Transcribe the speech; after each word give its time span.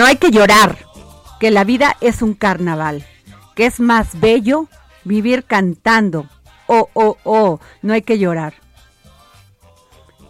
No 0.00 0.06
hay 0.06 0.16
que 0.16 0.30
llorar, 0.30 0.78
que 1.40 1.50
la 1.50 1.62
vida 1.62 1.94
es 2.00 2.22
un 2.22 2.32
carnaval, 2.32 3.04
que 3.54 3.66
es 3.66 3.80
más 3.80 4.18
bello 4.18 4.66
vivir 5.04 5.44
cantando. 5.44 6.24
Oh, 6.66 6.88
oh, 6.94 7.18
oh, 7.22 7.60
no 7.82 7.92
hay 7.92 8.00
que 8.00 8.18
llorar. 8.18 8.54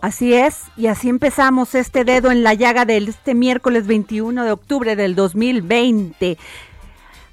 Así 0.01 0.35
es, 0.35 0.63
y 0.77 0.89
así 0.89 1.09
empezamos 1.09 1.77
este 1.77 2.03
dedo 2.03 2.33
en 2.33 2.43
la 2.43 2.55
llaga 2.55 2.85
de 2.85 2.97
este 2.97 3.37
miércoles 3.37 3.87
21 3.87 4.43
de 4.43 4.51
octubre 4.51 4.97
del 4.97 5.15
2020. 5.15 6.37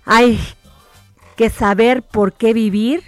Hay 0.06 0.40
que 1.38 1.50
saber 1.50 2.04
por 2.04 2.34
qué 2.34 2.54
vivir 2.54 3.02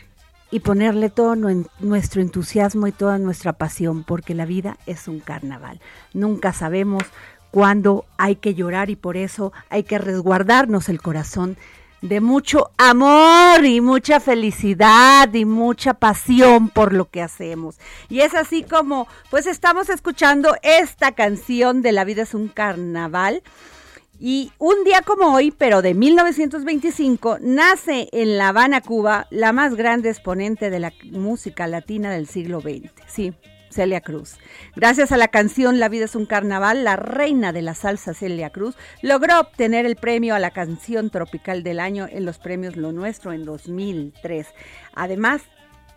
y 0.50 0.62
ponerle 0.62 1.12
todo 1.12 1.36
nuestro 1.36 2.24
entusiasmo 2.24 2.88
y 2.88 2.92
toda 2.92 3.20
nuestra 3.20 3.54
pasión, 3.54 4.04
porque 4.04 4.34
la 4.34 4.48
vida 4.48 4.80
es 4.88 5.08
un 5.08 5.20
carnaval. 5.20 5.80
Nunca 6.16 6.52
sabemos 6.52 7.04
cuándo 7.52 8.06
hay 8.18 8.36
que 8.36 8.54
llorar 8.54 8.90
y 8.90 8.96
por 8.96 9.18
eso 9.18 9.52
hay 9.70 9.84
que 9.84 9.98
resguardarnos 9.98 10.90
el 10.90 11.02
corazón 11.02 11.58
de 12.02 12.22
mucho 12.22 12.72
amor 12.78 13.66
y 13.66 13.82
mucha 13.82 14.20
felicidad 14.20 15.34
y 15.34 15.46
mucha 15.46 15.94
pasión 15.94 16.70
por 16.70 16.94
lo 16.94 17.10
que 17.10 17.22
hacemos. 17.22 17.78
Y 18.08 18.22
es 18.22 18.34
así 18.36 18.64
como, 18.64 19.08
pues 19.30 19.48
estamos 19.48 19.90
escuchando 19.90 20.56
esta 20.62 21.12
canción 21.12 21.82
de 21.82 21.92
La 21.92 22.06
vida 22.06 22.24
es 22.24 22.34
un 22.34 22.48
carnaval. 22.48 23.44
Y 24.22 24.52
un 24.58 24.84
día 24.84 25.02
como 25.02 25.34
hoy, 25.34 25.52
pero 25.52 25.82
de 25.82 25.94
1925, 25.94 27.38
nace 27.40 28.10
en 28.12 28.38
La 28.38 28.50
Habana, 28.50 28.82
Cuba, 28.82 29.28
la 29.30 29.54
más 29.54 29.76
grande 29.76 30.10
exponente 30.10 30.70
de 30.70 30.80
la 30.80 30.92
música 31.12 31.68
latina 31.68 32.12
del 32.12 32.28
siglo 32.28 32.60
XX. 32.60 32.92
Sí, 33.08 33.34
Celia 33.70 34.02
Cruz. 34.02 34.38
Gracias 34.76 35.12
a 35.12 35.18
la 35.18 35.28
canción 35.28 35.80
La 35.80 35.90
vida 35.90 36.06
es 36.06 36.16
un 36.16 36.26
carnaval, 36.26 36.84
la 36.84 36.96
reina 36.96 37.54
de 37.54 37.62
la 37.62 37.76
salsa 37.76 38.14
Celia 38.14 38.50
Cruz 38.50 38.76
logró 39.02 39.40
obtener 39.40 39.86
el 39.86 39.96
premio 39.96 40.36
a 40.36 40.40
la 40.40 40.52
canción 40.52 41.10
tropical 41.10 41.64
del 41.64 41.80
año 41.80 42.08
en 42.10 42.26
los 42.26 42.38
premios 42.38 42.76
Lo 42.76 42.92
Nuestro 42.92 43.34
en 43.34 43.46
2003. 43.46 44.48
Además, 44.94 45.42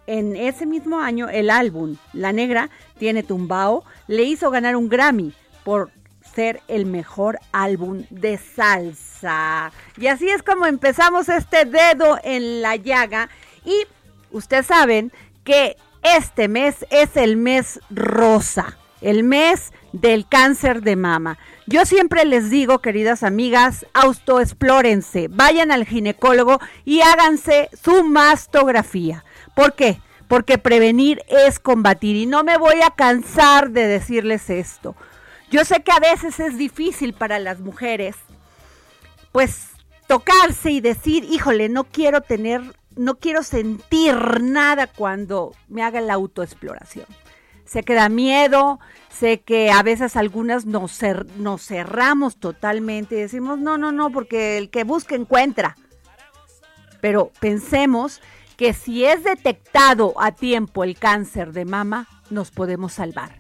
en 0.07 0.37
ese 0.37 0.67
mismo 0.67 1.01
año, 1.01 1.29
el 1.29 1.51
álbum 1.51 1.97
La 2.13 2.33
Negra 2.33 2.71
tiene 2.99 3.23
Tumbao 3.23 3.85
le 4.09 4.25
hizo 4.25 4.51
ganar 4.51 4.77
un 4.77 4.89
Grammy 4.89 5.33
por 5.65 5.91
ser 6.35 6.61
el 6.69 6.87
mejor 6.87 7.39
álbum 7.53 8.05
de 8.11 8.39
salsa. 8.39 9.73
Y 9.97 10.07
así 10.07 10.29
es 10.29 10.43
como 10.43 10.67
empezamos 10.67 11.29
este 11.29 11.65
dedo 11.65 12.19
en 12.25 12.63
la 12.63 12.77
llaga. 12.77 13.29
Y 13.65 13.87
ustedes 14.31 14.67
saben 14.67 15.13
que 15.45 15.77
este 16.03 16.49
mes 16.49 16.87
es 16.91 17.17
el 17.17 17.37
mes 17.37 17.81
rosa, 17.91 18.77
el 19.01 19.25
mes 19.25 19.73
del 19.93 20.27
cáncer 20.27 20.83
de 20.83 20.97
mama. 20.97 21.39
Yo 21.67 21.85
siempre 21.85 22.25
les 22.25 22.51
digo, 22.51 22.81
queridas 22.81 23.23
amigas, 23.23 23.87
autoexplórense, 23.95 25.29
vayan 25.29 25.71
al 25.71 25.87
ginecólogo 25.87 26.61
y 26.85 27.01
háganse 27.01 27.69
su 27.83 28.05
mastografía. 28.05 29.25
¿Por 29.55 29.75
qué? 29.75 30.01
Porque 30.29 30.59
prevenir 30.59 31.23
es 31.29 31.59
combatir 31.59 32.17
y 32.17 32.27
no 32.27 32.43
me 32.43 32.57
voy 32.57 32.81
a 32.83 32.91
cansar 32.91 33.71
de 33.71 33.87
decirles 33.87 34.51
esto. 34.51 34.97
Yo 35.51 35.65
sé 35.65 35.83
que 35.83 35.93
a 35.93 36.01
veces 36.01 36.41
es 36.41 36.57
difícil 36.57 37.13
para 37.13 37.39
las 37.39 37.61
mujeres, 37.61 38.17
pues 39.31 39.69
tocarse 40.07 40.71
y 40.71 40.81
decir, 40.81 41.25
híjole, 41.25 41.69
no 41.69 41.85
quiero 41.85 42.23
tener, 42.23 42.63
no 42.97 43.19
quiero 43.19 43.43
sentir 43.43 44.15
nada 44.41 44.87
cuando 44.87 45.53
me 45.69 45.83
haga 45.83 46.01
la 46.01 46.15
autoexploración. 46.15 47.07
Sé 47.65 47.83
que 47.85 47.95
da 47.95 48.09
miedo, 48.09 48.81
sé 49.11 49.41
que 49.41 49.71
a 49.71 49.83
veces 49.83 50.17
algunas 50.17 50.67
nos, 50.67 51.01
cer- 51.03 51.27
nos 51.37 51.63
cerramos 51.67 52.37
totalmente 52.37 53.15
y 53.15 53.21
decimos, 53.21 53.59
no, 53.59 53.79
no, 53.79 53.93
no, 53.93 54.11
porque 54.11 54.59
el 54.59 54.69
que 54.71 54.85
busca 54.85 55.15
encuentra. 55.15 55.77
Pero 57.01 57.31
pensemos 57.41 58.21
que 58.57 58.75
si 58.75 59.05
es 59.05 59.25
detectado 59.25 60.15
a 60.21 60.33
tiempo 60.33 60.85
el 60.85 60.99
cáncer 60.99 61.53
de 61.53 61.65
mama, 61.65 62.09
nos 62.31 62.51
podemos 62.51 62.93
salvar 62.93 63.39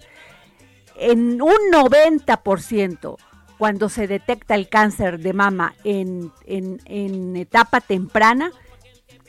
en 0.96 1.40
un 1.42 1.56
90% 1.72 3.16
cuando 3.58 3.88
se 3.88 4.06
detecta 4.06 4.54
el 4.54 4.68
cáncer 4.68 5.18
de 5.20 5.32
mama 5.32 5.74
en 5.84 7.36
etapa 7.36 7.80
temprana, 7.80 8.50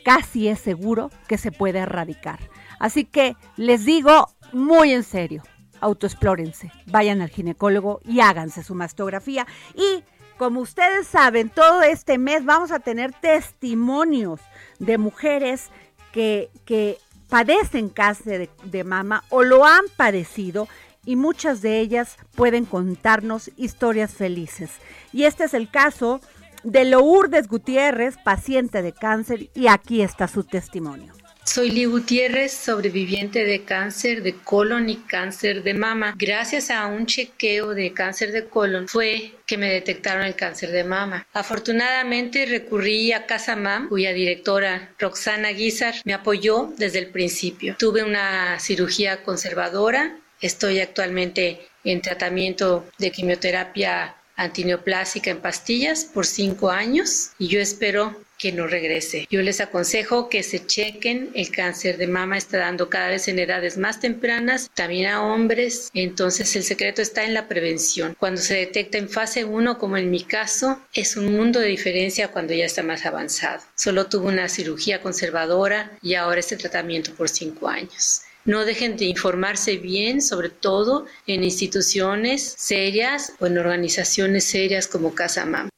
casi 0.04 0.48
es 0.48 0.60
seguro 0.60 1.10
que 1.28 1.38
se 1.38 1.52
puede 1.52 1.80
erradicar. 1.80 2.40
Así 2.80 3.06
que 3.06 3.36
les 3.56 3.86
digo 3.86 4.30
muy 4.52 4.92
en 4.92 5.04
serio, 5.04 5.44
autoexplórense, 5.82 6.72
vayan 6.88 7.22
al 7.22 7.30
ginecólogo 7.30 8.02
y 8.06 8.22
háganse 8.22 8.64
su 8.64 8.76
mastografía. 8.76 9.48
Y 9.76 10.04
como 10.38 10.62
ustedes 10.62 11.08
saben, 11.08 11.50
todo 11.50 11.82
este 11.82 12.18
mes 12.18 12.46
vamos 12.46 12.72
a 12.72 12.80
tener 12.80 13.14
testimonios 13.14 14.40
de 14.80 14.98
mujeres 14.98 15.70
que, 16.12 16.50
que 16.66 16.98
padecen 17.30 17.90
cáncer 17.90 18.50
de, 18.64 18.70
de 18.70 18.84
mama 18.84 19.24
o 19.30 19.44
lo 19.44 19.66
han 19.66 19.86
padecido 19.96 20.68
y 21.06 21.16
muchas 21.16 21.62
de 21.62 21.80
ellas 21.80 22.18
pueden 22.36 22.66
contarnos 22.66 23.52
historias 23.58 24.14
felices. 24.14 24.72
Y 25.12 25.24
este 25.24 25.44
es 25.46 25.54
el 25.54 25.70
caso 25.70 26.22
de 26.64 26.86
Lourdes 26.86 27.48
Gutiérrez, 27.48 28.16
paciente 28.24 28.82
de 28.82 28.94
cáncer, 28.94 29.50
y 29.54 29.68
aquí 29.68 30.02
está 30.02 30.28
su 30.28 30.44
testimonio. 30.44 31.14
Soy 31.46 31.72
Lee 31.72 31.86
Gutiérrez, 31.86 32.54
sobreviviente 32.54 33.44
de 33.44 33.66
cáncer 33.66 34.24
de 34.24 34.34
colon 34.34 34.90
y 34.90 34.96
cáncer 34.96 35.62
de 35.62 35.74
mama. 35.74 36.16
Gracias 36.18 36.72
a 36.72 36.88
un 36.88 37.06
chequeo 37.06 37.74
de 37.74 37.92
cáncer 37.94 38.32
de 38.32 38.46
colon 38.46 38.88
fue 38.88 39.34
que 39.46 39.58
me 39.58 39.70
detectaron 39.70 40.24
el 40.24 40.36
cáncer 40.36 40.72
de 40.72 40.86
mama. 40.86 41.28
Afortunadamente 41.34 42.46
recurrí 42.46 43.12
a 43.12 43.26
Casa 43.26 43.58
Mam, 43.58 43.90
cuya 43.90 44.14
directora 44.14 44.94
Roxana 44.98 45.50
Guizar 45.50 45.96
me 46.06 46.14
apoyó 46.14 46.74
desde 46.78 47.00
el 47.00 47.08
principio. 47.08 47.76
Tuve 47.78 48.04
una 48.04 48.58
cirugía 48.60 49.22
conservadora. 49.24 50.18
Estoy 50.40 50.80
actualmente 50.80 51.68
en 51.84 52.02
tratamiento 52.02 52.86
de 52.98 53.12
quimioterapia 53.12 54.16
antineoplásica 54.36 55.32
en 55.32 55.40
pastillas 55.40 56.06
por 56.06 56.26
cinco 56.26 56.70
años 56.70 57.32
y 57.38 57.48
yo 57.48 57.60
espero 57.60 58.16
que 58.44 58.52
no 58.52 58.68
regrese. 58.68 59.26
Yo 59.30 59.42
les 59.42 59.62
aconsejo 59.62 60.28
que 60.28 60.44
se 60.44 60.66
chequen. 60.66 61.32
El 61.34 61.50
cáncer 61.50 61.98
de 61.98 62.08
mama 62.08 62.38
está 62.38 62.58
dando 62.58 62.90
cada 62.90 63.08
vez 63.08 63.30
en 63.30 63.40
edades 63.40 63.78
más 63.78 64.02
tempranas, 64.02 64.70
también 64.74 65.10
a 65.10 65.24
hombres. 65.24 65.90
Entonces 65.94 66.54
el 66.58 66.64
secreto 66.64 67.02
está 67.02 67.24
en 67.24 67.34
la 67.34 67.48
prevención. 67.48 68.16
Cuando 68.20 68.42
se 68.42 68.56
detecta 68.56 68.98
en 68.98 69.08
fase 69.08 69.46
1, 69.46 69.78
como 69.78 69.96
en 69.96 70.12
mi 70.12 70.24
caso, 70.24 70.82
es 70.94 71.16
un 71.16 71.34
mundo 71.34 71.62
de 71.62 71.68
diferencia 71.68 72.30
cuando 72.30 72.54
ya 72.54 72.66
está 72.66 72.84
más 72.84 73.06
avanzado. 73.06 73.64
Solo 73.76 74.08
tuvo 74.08 74.28
una 74.28 74.50
cirugía 74.50 75.02
conservadora 75.02 75.98
y 76.02 76.16
ahora 76.16 76.42
este 76.42 76.58
tratamiento 76.58 77.14
por 77.16 77.30
cinco 77.30 77.70
años. 77.70 78.24
No 78.46 78.66
dejen 78.66 78.98
de 78.98 79.06
informarse 79.06 79.78
bien, 79.78 80.22
sobre 80.22 80.50
todo 80.50 81.06
en 81.28 81.44
instituciones 81.44 82.44
serias 82.58 83.34
o 83.40 83.46
en 83.46 83.58
organizaciones 83.58 84.44
serias 84.44 84.88
como 84.88 85.16
Casa 85.16 85.46
Mama. 85.46 85.70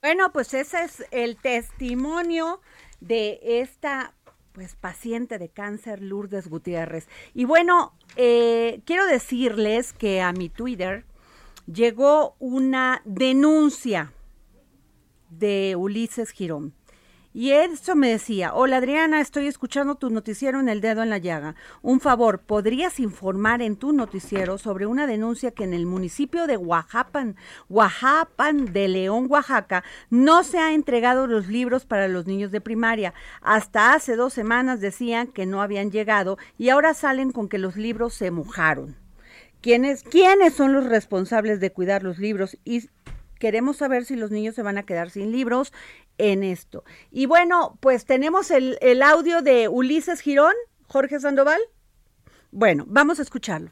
Bueno, 0.00 0.30
pues 0.32 0.54
ese 0.54 0.84
es 0.84 1.04
el 1.10 1.36
testimonio 1.36 2.60
de 3.00 3.40
esta 3.42 4.14
pues 4.52 4.76
paciente 4.76 5.38
de 5.38 5.48
cáncer 5.48 6.00
Lourdes 6.00 6.46
Gutiérrez. 6.46 7.08
Y 7.34 7.44
bueno, 7.44 7.92
eh, 8.14 8.82
quiero 8.84 9.04
decirles 9.06 9.92
que 9.92 10.20
a 10.20 10.32
mi 10.32 10.48
Twitter 10.48 11.04
llegó 11.66 12.36
una 12.38 13.02
denuncia 13.04 14.12
de 15.30 15.74
Ulises 15.76 16.30
Girón. 16.30 16.72
Y 17.36 17.50
eso 17.50 17.96
me 17.96 18.10
decía, 18.10 18.54
hola 18.54 18.76
Adriana, 18.76 19.20
estoy 19.20 19.48
escuchando 19.48 19.96
tu 19.96 20.08
noticiero 20.08 20.60
en 20.60 20.68
el 20.68 20.80
dedo 20.80 21.02
en 21.02 21.10
la 21.10 21.18
llaga. 21.18 21.56
Un 21.82 21.98
favor, 21.98 22.38
¿podrías 22.38 23.00
informar 23.00 23.60
en 23.60 23.74
tu 23.74 23.92
noticiero 23.92 24.56
sobre 24.56 24.86
una 24.86 25.08
denuncia 25.08 25.50
que 25.50 25.64
en 25.64 25.74
el 25.74 25.84
municipio 25.84 26.46
de 26.46 26.56
Oaxapan, 26.56 27.34
Oaxapan 27.68 28.72
de 28.72 28.86
León, 28.86 29.26
Oaxaca, 29.28 29.82
no 30.10 30.44
se 30.44 30.58
ha 30.58 30.74
entregado 30.74 31.26
los 31.26 31.48
libros 31.48 31.86
para 31.86 32.06
los 32.06 32.28
niños 32.28 32.52
de 32.52 32.60
primaria? 32.60 33.14
Hasta 33.42 33.94
hace 33.94 34.14
dos 34.14 34.32
semanas 34.32 34.80
decían 34.80 35.26
que 35.26 35.44
no 35.44 35.60
habían 35.60 35.90
llegado 35.90 36.38
y 36.56 36.68
ahora 36.68 36.94
salen 36.94 37.32
con 37.32 37.48
que 37.48 37.58
los 37.58 37.74
libros 37.74 38.14
se 38.14 38.30
mojaron. 38.30 38.94
¿Quiénes, 39.60 40.04
¿Quiénes 40.04 40.54
son 40.54 40.72
los 40.72 40.84
responsables 40.84 41.58
de 41.58 41.72
cuidar 41.72 42.04
los 42.04 42.20
libros? 42.20 42.56
Y 42.64 42.88
queremos 43.40 43.78
saber 43.78 44.04
si 44.04 44.14
los 44.14 44.30
niños 44.30 44.54
se 44.54 44.62
van 44.62 44.78
a 44.78 44.84
quedar 44.84 45.10
sin 45.10 45.32
libros 45.32 45.72
en 46.18 46.42
esto. 46.42 46.84
Y 47.10 47.26
bueno, 47.26 47.78
pues 47.80 48.04
tenemos 48.04 48.50
el, 48.50 48.78
el 48.80 49.02
audio 49.02 49.42
de 49.42 49.68
Ulises 49.68 50.20
Girón, 50.20 50.54
Jorge 50.86 51.20
Sandoval. 51.20 51.60
Bueno, 52.50 52.84
vamos 52.86 53.18
a 53.18 53.22
escucharlo. 53.22 53.70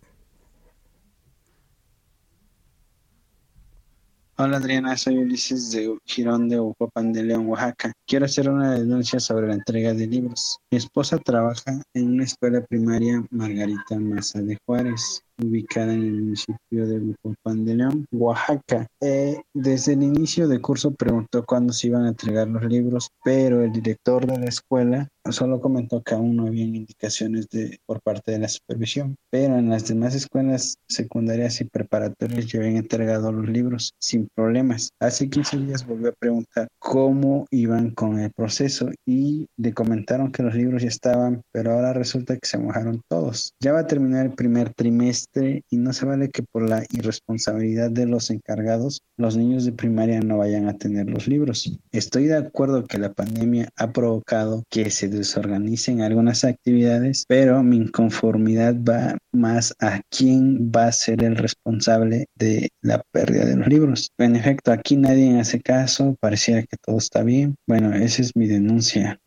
Hola 4.39 4.57
Adriana, 4.57 4.97
soy 4.97 5.19
Ulises 5.19 5.71
de 5.73 5.95
Girón 6.05 6.49
de 6.49 6.59
Ucopan 6.59 7.13
de 7.13 7.23
León, 7.23 7.47
Oaxaca. 7.47 7.93
Quiero 8.09 8.25
hacer 8.25 8.49
una 8.49 8.73
denuncia 8.73 9.21
sobre 9.21 9.47
la 9.47 9.55
entrega 9.55 9.93
de 9.95 10.07
libros. 10.07 10.59
Mi 10.71 10.79
esposa 10.79 11.19
trabaja 11.19 11.83
en 11.95 12.15
una 12.15 12.25
escuela 12.25 12.61
primaria 12.63 13.23
Margarita 13.31 13.99
Maza 14.01 14.41
de 14.41 14.59
Juárez 14.67 15.23
ubicada 15.45 15.93
en 15.93 16.03
el 16.03 16.23
municipio 16.23 16.87
de 16.87 16.99
Bucopan 16.99 17.65
de 17.65 17.75
León, 17.75 18.07
Oaxaca. 18.13 18.87
Eh, 19.01 19.41
desde 19.55 19.95
el 19.95 20.03
inicio 20.03 20.49
del 20.49 20.61
curso 20.61 20.93
preguntó 20.93 21.45
cuándo 21.45 21.73
se 21.73 21.89
iban 21.89 22.05
a 22.05 22.11
entregar 22.11 22.49
los 22.49 22.65
libros, 22.65 23.11
pero 23.25 23.63
el 23.63 23.73
director 23.73 24.27
de 24.27 24.39
la 24.39 24.47
escuela 24.47 25.09
solo 25.31 25.61
comentó 25.61 26.03
que 26.03 26.15
aún 26.15 26.37
no 26.37 26.47
habían 26.47 26.75
indicaciones 26.75 27.49
de, 27.49 27.79
por 27.87 28.01
parte 28.03 28.33
de 28.33 28.41
la 28.41 28.49
supervisión, 28.49 29.17
pero 29.31 29.57
en 29.57 29.71
las 29.71 29.87
demás 29.87 30.15
escuelas 30.15 30.79
secundarias 30.89 31.61
y 31.61 31.65
preparatorias 31.65 32.47
ya 32.47 32.59
habían 32.59 32.77
entregado 32.77 33.31
los 33.31 33.49
libros 33.49 33.95
sin 33.99 34.29
problemas. 34.35 34.91
Hace 34.99 35.31
15 35.31 35.59
días 35.59 35.87
volvió 35.87 36.09
a 36.09 36.15
preguntar 36.19 36.69
cómo 36.79 37.47
iban 37.51 37.91
con 37.91 38.19
el 38.19 38.33
proceso 38.33 38.91
y 39.07 39.47
le 39.57 39.73
comentaron 39.73 40.33
que 40.33 40.43
los 40.43 40.55
libros 40.55 40.83
ya 40.83 40.89
estaban, 40.89 41.43
pero 41.53 41.73
ahora 41.73 41.93
resulta 41.93 42.37
que 42.37 42.47
se 42.47 42.59
mojaron 42.59 43.01
todos. 43.09 43.53
Ya 43.61 43.73
va 43.73 43.81
a 43.81 43.87
terminar 43.87 44.27
el 44.27 44.33
primer 44.33 44.75
trimestre 44.75 45.32
y 45.35 45.77
no 45.77 45.93
se 45.93 46.07
vale 46.07 46.31
que 46.31 46.43
por 46.43 46.69
la 46.69 46.85
irresponsabilidad 46.91 47.91
de 47.91 48.07
los 48.07 48.31
encargados 48.31 49.03
los 49.17 49.37
niños 49.37 49.65
de 49.65 49.73
primaria 49.73 50.21
no 50.21 50.39
vayan 50.39 50.69
a 50.69 50.77
tener 50.77 51.09
los 51.09 51.27
libros. 51.27 51.79
Estoy 51.93 52.27
de 52.27 52.37
acuerdo 52.37 52.85
que 52.85 52.99
la 52.99 53.13
pandemia 53.13 53.69
ha 53.77 53.93
provocado 53.93 54.65
que 54.69 54.91
se 54.91 55.09
desorganicen 55.09 56.03
algunas 56.03 56.45
actividades, 56.45 57.25
pero 57.29 57.63
mi 57.63 57.77
inconformidad 57.77 58.75
va 58.77 59.19
más 59.33 59.75
a 59.81 60.01
quién 60.11 60.71
va 60.71 60.87
a 60.87 60.93
ser 60.93 61.23
el 61.23 61.37
responsable 61.37 62.27
de 62.37 62.71
la 62.81 63.03
pérdida 63.13 63.45
de 63.45 63.57
los 63.57 63.69
libros. 63.69 64.11
En 64.19 64.37
efecto, 64.37 64.73
aquí 64.73 64.97
nadie 64.97 65.39
hace 65.39 65.61
caso, 65.61 66.17
pareciera 66.21 66.63
que 66.63 66.77
todo 66.77 66.99
está 66.99 67.23
bien. 67.23 67.57
Bueno, 67.67 67.95
esa 67.95 68.23
es 68.23 68.37
mi 68.37 68.47
denuncia. 68.47 69.19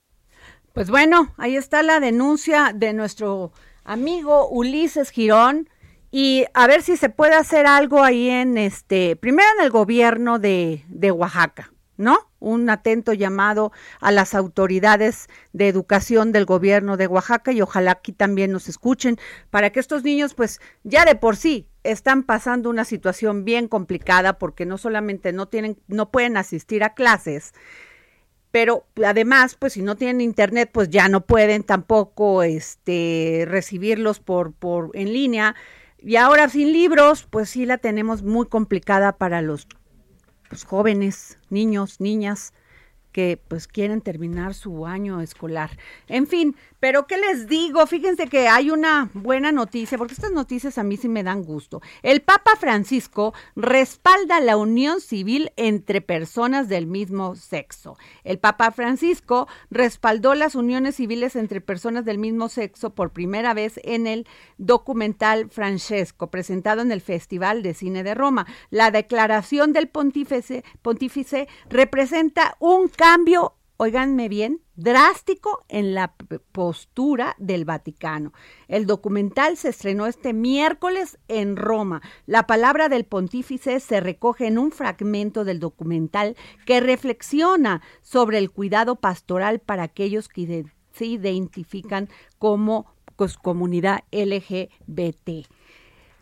Pues 0.74 0.90
bueno, 0.90 1.34
ahí 1.38 1.56
está 1.56 1.84
la 1.84 2.00
denuncia 2.02 2.74
de 2.76 2.92
nuestro 2.92 3.54
amigo 3.86 4.50
Ulises 4.50 5.10
Girón 5.10 5.70
y 6.18 6.46
a 6.54 6.66
ver 6.66 6.82
si 6.82 6.96
se 6.96 7.10
puede 7.10 7.36
hacer 7.36 7.68
algo 7.68 8.02
ahí 8.02 8.30
en 8.30 8.58
este, 8.58 9.18
primero 9.18 9.50
en 9.60 9.66
el 9.66 9.70
gobierno 9.70 10.40
de, 10.40 10.86
de 10.88 11.12
Oaxaca, 11.12 11.74
¿no? 11.98 12.32
Un 12.40 12.70
atento 12.70 13.12
llamado 13.12 13.74
a 14.00 14.14
las 14.14 14.34
autoridades 14.34 15.28
de 15.52 15.68
educación 15.68 16.32
del 16.32 16.46
gobierno 16.46 16.96
de 16.96 17.08
Oaxaca 17.08 17.52
y 17.52 17.62
ojalá 17.62 17.92
aquí 17.92 18.14
también 18.14 18.54
nos 18.54 18.70
escuchen 18.70 19.18
para 19.50 19.72
que 19.72 19.82
estos 19.82 20.06
niños 20.06 20.36
pues 20.36 20.62
ya 20.86 21.04
de 21.04 21.16
por 21.16 21.36
sí 21.36 21.68
están 21.84 22.24
pasando 22.24 22.70
una 22.70 22.86
situación 22.86 23.44
bien 23.44 23.68
complicada 23.68 24.40
porque 24.40 24.66
no 24.66 24.78
solamente 24.78 25.34
no 25.34 25.50
tienen 25.50 25.78
no 25.90 26.12
pueden 26.12 26.38
asistir 26.38 26.86
a 26.86 26.94
clases, 26.94 27.54
pero 28.52 28.86
además, 29.06 29.58
pues 29.60 29.74
si 29.74 29.82
no 29.82 29.98
tienen 29.98 30.22
internet, 30.22 30.70
pues 30.72 30.90
ya 30.90 31.10
no 31.10 31.26
pueden 31.26 31.64
tampoco 31.64 32.42
este 32.42 33.44
recibirlos 33.50 34.22
por 34.22 34.54
por 34.54 34.92
en 34.94 35.12
línea 35.12 35.58
y 36.06 36.18
ahora 36.18 36.48
sin 36.50 36.72
libros, 36.72 37.28
pues 37.28 37.50
sí 37.50 37.66
la 37.66 37.80
tenemos 37.80 38.22
muy 38.22 38.46
complicada 38.46 39.18
para 39.18 39.42
los 39.42 39.68
pues, 40.48 40.64
jóvenes, 40.64 41.40
niños, 41.50 42.00
niñas 42.00 42.54
que 43.12 43.42
pues 43.48 43.68
quieren 43.68 44.02
terminar 44.02 44.54
su 44.54 44.86
año 44.86 45.22
escolar. 45.22 45.72
En 46.08 46.28
fin, 46.28 46.56
pero 46.86 47.08
¿qué 47.08 47.18
les 47.18 47.48
digo? 47.48 47.88
Fíjense 47.88 48.28
que 48.28 48.48
hay 48.48 48.70
una 48.70 49.10
buena 49.16 49.52
noticia, 49.52 49.98
porque 49.98 50.14
estas 50.14 50.32
noticias 50.32 50.78
a 50.78 50.84
mí 50.84 50.98
sí 50.98 51.10
me 51.10 51.24
dan 51.24 51.42
gusto. 51.42 51.82
El 52.04 52.22
Papa 52.22 52.52
Francisco 52.60 53.34
respalda 53.56 54.40
la 54.40 54.56
unión 54.56 55.02
civil 55.02 55.52
entre 55.58 56.02
personas 56.02 56.70
del 56.70 56.86
mismo 56.86 57.36
sexo. 57.36 57.98
El 58.24 58.38
Papa 58.38 58.70
Francisco 58.70 59.48
respaldó 59.72 60.36
las 60.36 60.54
uniones 60.54 60.98
civiles 60.98 61.36
entre 61.36 61.60
personas 61.60 62.06
del 62.06 62.20
mismo 62.20 62.50
sexo 62.50 62.94
por 62.94 63.14
primera 63.14 63.56
vez 63.56 63.80
en 63.84 64.06
el 64.06 64.28
documental 64.60 65.50
Francesco, 65.50 66.30
presentado 66.30 66.84
en 66.84 66.92
el 66.92 67.02
Festival 67.02 67.64
de 67.64 67.74
Cine 67.74 68.04
de 68.04 68.14
Roma. 68.14 68.46
La 68.70 68.92
declaración 68.92 69.74
del 69.74 69.88
pontífice, 69.88 70.64
pontífice 70.84 71.48
representa 71.68 72.56
un 72.60 72.90
cambio, 72.90 73.56
oiganme 73.78 74.30
bien, 74.30 74.62
drástico 74.76 75.66
en 75.68 75.94
la 75.94 76.14
postura 76.52 77.36
del 77.40 77.66
Vaticano. 77.66 78.34
El 78.68 78.86
documental 78.86 79.58
se 79.58 79.70
estrenó 79.70 80.08
este 80.08 80.34
miércoles 80.34 81.18
en 81.28 81.56
Roma. 81.56 82.02
La 82.26 82.48
palabra 82.48 82.90
del 82.90 83.06
pontífice 83.06 83.80
se 83.80 84.00
recoge 84.00 84.48
en 84.48 84.58
un 84.58 84.72
fragmento 84.72 85.44
del 85.44 85.60
documental 85.60 86.36
que 86.66 86.80
reflexiona 86.80 87.82
sobre 88.02 88.38
el 88.38 88.52
cuidado 88.52 88.96
pastoral 88.98 89.60
para 89.60 89.84
aquellos 89.84 90.30
que 90.30 90.66
se 90.94 91.06
identifican 91.06 92.10
como 92.38 92.86
pues, 93.16 93.38
comunidad 93.38 94.04
LGBT. 94.12 95.48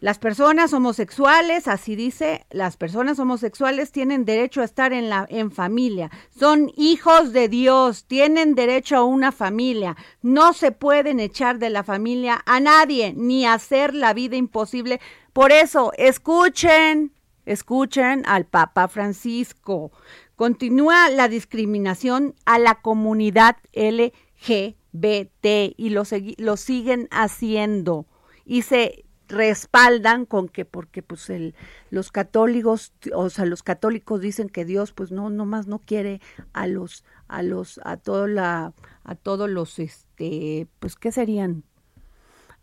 Las 0.03 0.19
personas 0.19 0.73
homosexuales, 0.73 1.69
así 1.69 1.95
dice, 1.95 2.45
las 2.51 2.75
personas 2.75 3.19
homosexuales 3.19 3.93
tienen 3.93 4.25
derecho 4.25 4.59
a 4.59 4.65
estar 4.65 4.91
en 4.91 5.09
la 5.09 5.25
en 5.29 5.49
familia. 5.49 6.11
Son 6.37 6.69
hijos 6.75 7.31
de 7.31 7.47
Dios, 7.47 8.03
tienen 8.03 8.53
derecho 8.53 8.97
a 8.97 9.05
una 9.05 9.31
familia. 9.31 9.95
No 10.21 10.51
se 10.51 10.73
pueden 10.73 11.21
echar 11.21 11.57
de 11.57 11.69
la 11.69 11.85
familia 11.85 12.41
a 12.45 12.59
nadie 12.59 13.13
ni 13.15 13.45
hacer 13.45 13.93
la 13.93 14.13
vida 14.13 14.35
imposible. 14.35 14.99
Por 15.31 15.53
eso, 15.53 15.93
escuchen, 15.97 17.13
escuchen 17.45 18.23
al 18.25 18.43
Papa 18.43 18.89
Francisco. 18.89 19.93
Continúa 20.35 21.07
la 21.11 21.29
discriminación 21.29 22.35
a 22.43 22.59
la 22.59 22.75
comunidad 22.81 23.55
LGBT 23.73 25.45
y 25.77 25.91
lo, 25.91 26.03
lo 26.39 26.57
siguen 26.57 27.07
haciendo. 27.09 28.05
Y 28.43 28.63
se 28.63 29.05
respaldan 29.27 30.25
con 30.25 30.49
que 30.49 30.65
porque 30.65 31.01
pues 31.01 31.29
el, 31.29 31.55
los 31.89 32.11
católicos 32.11 32.93
o 33.13 33.29
sea 33.29 33.45
los 33.45 33.63
católicos 33.63 34.21
dicen 34.21 34.49
que 34.49 34.65
Dios 34.65 34.91
pues 34.91 35.11
no 35.11 35.29
nomás 35.29 35.67
no 35.67 35.79
quiere 35.79 36.21
a 36.53 36.67
los 36.67 37.03
a 37.27 37.41
los 37.41 37.79
a 37.83 37.97
toda 37.97 38.27
la 38.27 38.73
a 39.03 39.15
todos 39.15 39.49
los 39.49 39.79
este 39.79 40.67
pues 40.79 40.95
qué 40.95 41.11
serían 41.11 41.63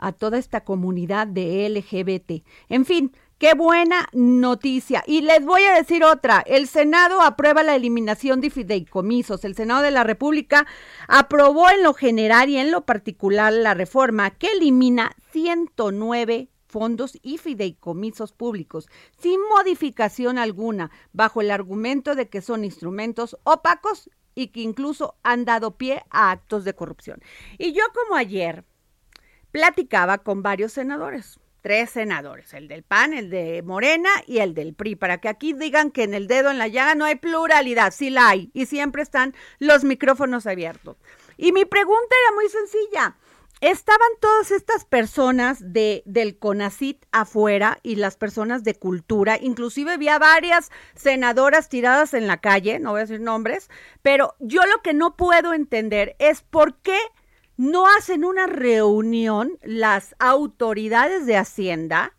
a 0.01 0.13
toda 0.13 0.39
esta 0.39 0.63
comunidad 0.65 1.27
de 1.27 1.69
LGBT. 1.69 2.43
En 2.71 2.87
fin, 2.87 3.13
Qué 3.41 3.55
buena 3.55 4.07
noticia. 4.13 5.03
Y 5.07 5.23
les 5.23 5.43
voy 5.47 5.63
a 5.63 5.73
decir 5.73 6.05
otra. 6.05 6.45
El 6.45 6.69
Senado 6.69 7.23
aprueba 7.23 7.63
la 7.63 7.75
eliminación 7.75 8.43
de 8.43 8.51
fideicomisos. 8.51 9.47
El 9.47 9.55
Senado 9.55 9.81
de 9.81 9.91
la 9.91 10.05
República 10.05 10.67
aprobó 11.09 11.71
en 11.71 11.83
lo 11.83 11.95
general 11.95 12.51
y 12.51 12.59
en 12.59 12.71
lo 12.71 12.85
particular 12.85 13.51
la 13.51 13.73
reforma 13.73 14.29
que 14.29 14.49
elimina 14.49 15.17
109 15.33 16.51
fondos 16.67 17.19
y 17.23 17.39
fideicomisos 17.39 18.33
públicos, 18.33 18.91
sin 19.19 19.41
modificación 19.49 20.37
alguna, 20.37 20.91
bajo 21.15 21.41
el 21.41 21.51
argumento 21.51 22.15
de 22.15 22.29
que 22.29 22.43
son 22.43 22.63
instrumentos 22.63 23.39
opacos 23.45 24.11
y 24.35 24.49
que 24.49 24.61
incluso 24.61 25.17
han 25.23 25.47
dado 25.47 25.79
pie 25.79 26.05
a 26.11 26.31
actos 26.31 26.65
de 26.65 26.75
corrupción. 26.75 27.23
Y 27.57 27.73
yo 27.73 27.85
como 27.95 28.17
ayer 28.17 28.67
platicaba 29.51 30.19
con 30.19 30.43
varios 30.43 30.73
senadores, 30.73 31.40
tres 31.61 31.91
senadores, 31.91 32.55
el 32.55 32.69
del 32.69 32.83
PAN, 32.83 33.15
el 33.15 33.31
de 33.31 33.63
Morena 33.63 34.11
y 34.27 34.39
el 34.39 34.55
del 34.55 34.75
PRI, 34.75 34.97
para 34.97 35.19
que 35.19 35.29
aquí 35.29 35.53
digan 35.53 35.91
que 35.91 36.03
en 36.03 36.15
el 36.15 36.27
dedo 36.27 36.51
en 36.51 36.59
la 36.59 36.69
llaga 36.69 36.95
no 36.95 37.05
hay 37.05 37.17
pluralidad, 37.17 37.93
sí 37.93 38.11
la 38.11 38.29
hay, 38.29 38.51
y 38.55 38.67
siempre 38.67 39.03
están 39.03 39.35
los 39.59 39.85
micrófonos 39.85 40.47
abiertos. 40.47 40.97
Y 41.37 41.53
mi 41.53 41.65
pregunta 41.65 42.17
era 42.25 42.35
muy 42.35 42.49
sencilla. 42.49 43.17
Estaban 43.61 44.09
todas 44.21 44.53
estas 44.53 44.87
personas 44.87 45.59
de, 45.61 46.03
del 46.07 46.39
CONACIT 46.39 47.05
afuera 47.13 47.79
y 47.83 47.97
las 47.97 48.17
personas 48.17 48.65
de 48.65 48.75
cultura, 48.75 49.37
inclusive 49.39 49.93
había 49.93 50.19
varias 50.19 50.71
senadoras 50.95 51.69
tiradas 51.69 52.15
en 52.15 52.27
la 52.27 52.39
calle, 52.39 52.79
no 52.79 52.93
voy 52.93 53.01
a 53.01 53.05
decir 53.05 53.21
nombres, 53.21 53.69
pero 54.01 54.35
yo 54.39 54.63
lo 54.65 54.81
que 54.81 54.95
no 54.95 55.15
puedo 55.15 55.53
entender 55.53 56.17
es 56.19 56.41
por 56.41 56.79
qué 56.79 56.99
no 57.61 57.87
hacen 57.87 58.25
una 58.25 58.47
reunión 58.47 59.59
las 59.63 60.17
autoridades 60.19 61.27
de 61.27 61.37
Hacienda, 61.37 62.17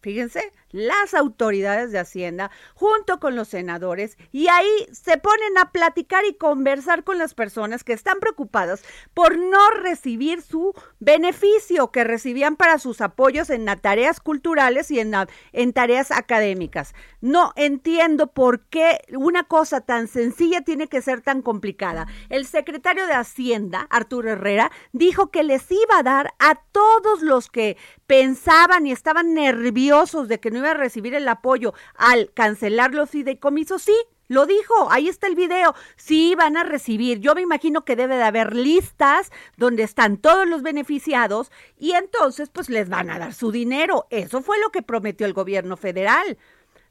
fíjense, 0.00 0.52
las 0.70 1.14
autoridades 1.14 1.92
de 1.92 1.98
Hacienda 1.98 2.50
junto 2.74 3.20
con 3.20 3.36
los 3.36 3.48
senadores 3.48 4.18
y 4.32 4.48
ahí 4.48 4.88
se 4.92 5.18
ponen 5.18 5.58
a 5.58 5.72
platicar 5.72 6.24
y 6.24 6.34
conversar 6.34 7.04
con 7.04 7.18
las 7.18 7.34
personas 7.34 7.84
que 7.84 7.92
están 7.92 8.20
preocupadas 8.20 8.82
por 9.14 9.38
no 9.38 9.70
recibir 9.70 10.42
su 10.42 10.74
beneficio 11.00 11.90
que 11.90 12.04
recibían 12.04 12.56
para 12.56 12.78
sus 12.78 13.00
apoyos 13.00 13.50
en 13.50 13.66
tareas 13.80 14.20
culturales 14.20 14.90
y 14.90 15.00
en, 15.00 15.14
en 15.52 15.72
tareas 15.72 16.10
académicas. 16.10 16.94
No 17.20 17.52
entiendo 17.56 18.28
por 18.28 18.60
qué 18.66 19.00
una 19.12 19.44
cosa 19.44 19.80
tan 19.80 20.08
sencilla 20.08 20.62
tiene 20.62 20.88
que 20.88 21.02
ser 21.02 21.20
tan 21.20 21.42
complicada. 21.42 22.06
El 22.28 22.46
secretario 22.46 23.06
de 23.06 23.14
Hacienda, 23.14 23.86
Arturo 23.90 24.30
Herrera, 24.30 24.70
dijo 24.92 25.30
que 25.30 25.42
les 25.42 25.70
iba 25.70 25.98
a 25.98 26.02
dar 26.02 26.34
a 26.38 26.56
todos 26.72 27.22
los 27.22 27.50
que 27.50 27.76
pensaban 28.06 28.86
y 28.86 28.92
estaban 28.92 29.34
nerviosos 29.34 30.28
de 30.28 30.40
que 30.40 30.50
no 30.50 30.57
iba 30.58 30.72
a 30.72 30.74
recibir 30.74 31.14
el 31.14 31.26
apoyo 31.28 31.74
al 31.96 32.32
cancelar 32.34 32.94
los 32.94 33.10
fideicomisos, 33.10 33.82
sí, 33.82 33.94
lo 34.28 34.44
dijo, 34.44 34.90
ahí 34.90 35.08
está 35.08 35.26
el 35.26 35.34
video. 35.34 35.74
Sí, 35.96 36.34
van 36.36 36.56
a 36.58 36.62
recibir. 36.62 37.18
Yo 37.18 37.34
me 37.34 37.40
imagino 37.40 37.84
que 37.84 37.96
debe 37.96 38.16
de 38.16 38.24
haber 38.24 38.54
listas 38.54 39.32
donde 39.56 39.82
están 39.82 40.18
todos 40.18 40.46
los 40.46 40.62
beneficiados 40.62 41.50
y 41.78 41.92
entonces 41.92 42.50
pues 42.50 42.68
les 42.68 42.90
van 42.90 43.10
a 43.10 43.18
dar 43.18 43.32
su 43.32 43.50
dinero. 43.50 44.06
Eso 44.10 44.42
fue 44.42 44.60
lo 44.60 44.70
que 44.70 44.82
prometió 44.82 45.26
el 45.26 45.32
gobierno 45.32 45.78
federal. 45.78 46.36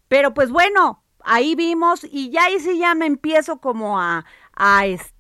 Pero 0.08 0.34
pues 0.34 0.50
bueno, 0.50 1.04
ahí 1.24 1.54
vimos 1.54 2.04
y 2.10 2.32
ya 2.32 2.46
ahí 2.46 2.60
sí 2.60 2.80
ya 2.80 2.96
me 2.96 3.06
empiezo 3.06 3.60
como 3.60 4.00
a, 4.00 4.26
a 4.54 4.88
este, 4.88 5.17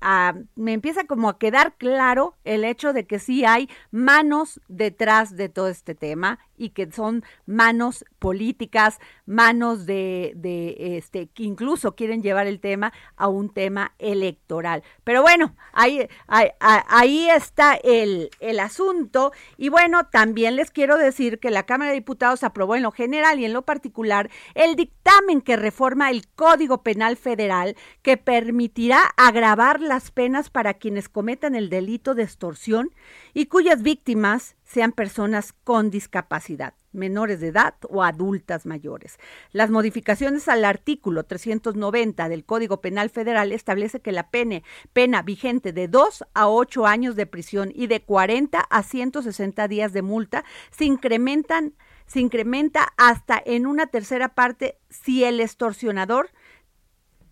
a, 0.00 0.34
me 0.56 0.72
empieza 0.72 1.04
como 1.04 1.28
a 1.28 1.38
quedar 1.38 1.74
claro 1.76 2.34
el 2.44 2.64
hecho 2.64 2.92
de 2.92 3.06
que 3.06 3.18
sí 3.18 3.44
hay 3.44 3.68
manos 3.90 4.60
detrás 4.68 5.36
de 5.36 5.48
todo 5.48 5.68
este 5.68 5.94
tema 5.94 6.38
y 6.56 6.70
que 6.70 6.90
son 6.90 7.24
manos 7.46 8.04
políticas, 8.18 8.98
manos 9.26 9.86
de, 9.86 10.34
este, 10.78 11.28
que 11.28 11.42
incluso 11.42 11.94
quieren 11.94 12.22
llevar 12.22 12.46
el 12.46 12.60
tema 12.60 12.92
a 13.16 13.28
un 13.28 13.52
tema 13.52 13.92
electoral. 13.98 14.82
Pero 15.04 15.22
bueno, 15.22 15.54
ahí, 15.72 16.08
ahí, 16.26 16.48
ahí 16.60 17.28
está 17.28 17.74
el, 17.74 18.30
el 18.40 18.60
asunto. 18.60 19.32
Y 19.56 19.68
bueno, 19.68 20.06
también 20.06 20.56
les 20.56 20.70
quiero 20.70 20.96
decir 20.96 21.38
que 21.38 21.50
la 21.50 21.64
Cámara 21.64 21.90
de 21.90 21.96
Diputados 21.96 22.44
aprobó 22.44 22.76
en 22.76 22.82
lo 22.82 22.92
general 22.92 23.40
y 23.40 23.44
en 23.44 23.52
lo 23.52 23.62
particular 23.62 24.30
el 24.54 24.76
dictamen 24.76 25.40
que 25.40 25.56
reforma 25.56 26.10
el 26.10 26.26
Código 26.28 26.82
Penal 26.82 27.16
Federal 27.16 27.76
que 28.02 28.16
permitirá 28.16 29.02
agravar 29.16 29.43
las 29.44 30.10
penas 30.10 30.48
para 30.48 30.74
quienes 30.74 31.10
cometan 31.10 31.54
el 31.54 31.68
delito 31.68 32.14
de 32.14 32.22
extorsión 32.22 32.90
y 33.34 33.46
cuyas 33.46 33.82
víctimas 33.82 34.56
sean 34.64 34.92
personas 34.92 35.52
con 35.52 35.90
discapacidad, 35.90 36.72
menores 36.92 37.40
de 37.40 37.48
edad 37.48 37.74
o 37.90 38.02
adultas 38.02 38.64
mayores. 38.64 39.18
Las 39.52 39.68
modificaciones 39.68 40.48
al 40.48 40.64
artículo 40.64 41.24
390 41.24 42.30
del 42.30 42.46
Código 42.46 42.80
Penal 42.80 43.10
Federal 43.10 43.52
establece 43.52 44.00
que 44.00 44.12
la 44.12 44.30
pena, 44.30 44.62
pena 44.94 45.20
vigente 45.20 45.74
de 45.74 45.88
2 45.88 46.24
a 46.32 46.48
8 46.48 46.86
años 46.86 47.14
de 47.14 47.26
prisión 47.26 47.70
y 47.74 47.86
de 47.86 48.00
40 48.00 48.60
a 48.60 48.82
160 48.82 49.68
días 49.68 49.92
de 49.92 50.00
multa 50.00 50.44
se 50.70 50.86
incrementan 50.86 51.74
se 52.06 52.20
incrementa 52.20 52.92
hasta 52.98 53.42
en 53.44 53.66
una 53.66 53.86
tercera 53.86 54.34
parte 54.34 54.78
si 54.90 55.24
el 55.24 55.40
extorsionador 55.40 56.30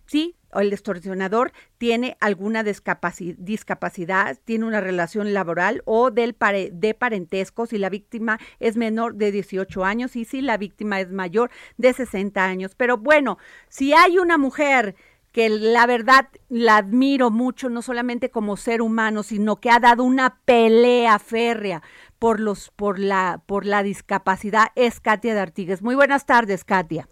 sí 0.07 0.35
o 0.53 0.59
el 0.59 0.73
extorsionador 0.73 1.51
tiene 1.77 2.17
alguna 2.19 2.63
discapacidad, 2.63 4.37
tiene 4.45 4.65
una 4.65 4.81
relación 4.81 5.33
laboral 5.33 5.81
o 5.85 6.11
del 6.11 6.35
de 6.71 6.93
parentesco 6.93 7.65
si 7.65 7.77
la 7.77 7.89
víctima 7.89 8.39
es 8.59 8.77
menor 8.77 9.15
de 9.15 9.31
18 9.31 9.85
años 9.85 10.15
y 10.15 10.25
si 10.25 10.41
la 10.41 10.57
víctima 10.57 10.99
es 10.99 11.11
mayor 11.11 11.51
de 11.77 11.93
60 11.93 12.43
años. 12.43 12.75
Pero 12.75 12.97
bueno, 12.97 13.37
si 13.69 13.93
hay 13.93 14.17
una 14.19 14.37
mujer 14.37 14.95
que 15.33 15.49
la 15.49 15.87
verdad 15.87 16.29
la 16.47 16.77
admiro 16.77 17.31
mucho, 17.31 17.69
no 17.69 17.81
solamente 17.81 18.29
como 18.29 18.55
ser 18.55 18.81
humano, 18.81 19.23
sino 19.23 19.55
que 19.57 19.71
ha 19.71 19.79
dado 19.79 20.03
una 20.03 20.37
pelea 20.45 21.17
férrea 21.17 21.81
por 22.19 22.39
los, 22.39 22.69
por 22.69 22.99
la, 22.99 23.41
por 23.47 23.65
la 23.65 23.81
discapacidad, 23.81 24.67
es 24.75 24.99
Katia 24.99 25.33
de 25.33 25.41
Artigues. 25.41 25.81
Muy 25.81 25.95
buenas 25.95 26.27
tardes, 26.27 26.63
Katia. 26.63 27.09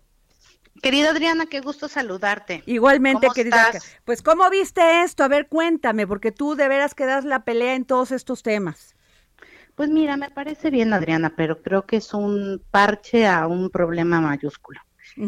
Querida 0.81 1.11
Adriana, 1.11 1.45
qué 1.45 1.59
gusto 1.59 1.87
saludarte. 1.87 2.63
Igualmente, 2.65 3.27
querida. 3.33 3.71
Pues, 4.05 4.21
¿cómo 4.21 4.49
viste 4.49 5.03
esto? 5.03 5.23
A 5.23 5.27
ver, 5.27 5.47
cuéntame, 5.47 6.07
porque 6.07 6.31
tú 6.31 6.55
de 6.55 6.67
veras 6.67 6.95
que 6.95 7.05
das 7.05 7.25
la 7.25 7.43
pelea 7.43 7.75
en 7.75 7.85
todos 7.85 8.11
estos 8.11 8.41
temas. 8.43 8.95
Pues 9.75 9.89
mira, 9.89 10.17
me 10.17 10.29
parece 10.29 10.69
bien, 10.69 10.93
Adriana, 10.93 11.33
pero 11.35 11.61
creo 11.61 11.85
que 11.85 11.97
es 11.97 12.13
un 12.13 12.61
parche 12.71 13.27
a 13.27 13.47
un 13.47 13.69
problema 13.69 14.21
mayúsculo. 14.21 14.79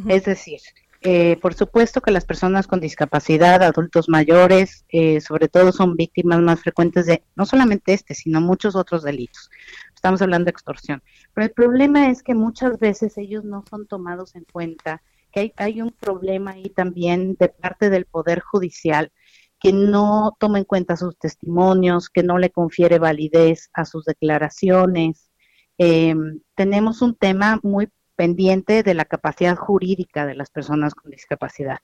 Es 0.07 0.25
decir, 0.25 0.59
eh, 1.01 1.37
por 1.41 1.53
supuesto 1.53 1.99
que 1.99 2.11
las 2.11 2.23
personas 2.23 2.65
con 2.65 2.79
discapacidad, 2.79 3.61
adultos 3.61 4.07
mayores, 4.07 4.85
eh, 4.87 5.19
sobre 5.19 5.49
todo 5.49 5.73
son 5.73 5.95
víctimas 5.95 6.39
más 6.39 6.61
frecuentes 6.61 7.05
de 7.05 7.23
no 7.35 7.45
solamente 7.45 7.93
este, 7.93 8.13
sino 8.13 8.39
muchos 8.39 8.75
otros 8.75 9.03
delitos. 9.03 9.49
Estamos 9.93 10.21
hablando 10.21 10.45
de 10.45 10.51
extorsión. 10.51 11.03
Pero 11.33 11.45
el 11.45 11.51
problema 11.51 12.09
es 12.09 12.23
que 12.23 12.35
muchas 12.35 12.79
veces 12.79 13.17
ellos 13.17 13.43
no 13.43 13.65
son 13.69 13.85
tomados 13.85 14.35
en 14.35 14.45
cuenta 14.45 15.01
que 15.33 15.53
hay, 15.57 15.81
un 15.81 15.91
problema 15.91 16.51
ahí 16.51 16.69
también 16.69 17.35
de 17.39 17.49
parte 17.49 17.89
del 17.89 18.05
Poder 18.05 18.39
Judicial 18.39 19.11
que 19.59 19.73
no 19.73 20.35
toma 20.39 20.59
en 20.59 20.65
cuenta 20.65 20.97
sus 20.97 21.17
testimonios, 21.17 22.09
que 22.09 22.21
no 22.21 22.37
le 22.37 22.51
confiere 22.51 22.99
validez 22.99 23.69
a 23.73 23.85
sus 23.85 24.05
declaraciones. 24.05 25.31
Em, 25.77 26.41
tenemos 26.55 27.01
un 27.01 27.15
tema 27.15 27.59
muy 27.63 27.89
pendiente 28.15 28.83
de 28.83 28.93
la 28.93 29.05
capacidad 29.05 29.55
jurídica 29.55 30.25
de 30.25 30.35
las 30.35 30.49
personas 30.49 30.93
con 30.93 31.11
discapacidad, 31.11 31.79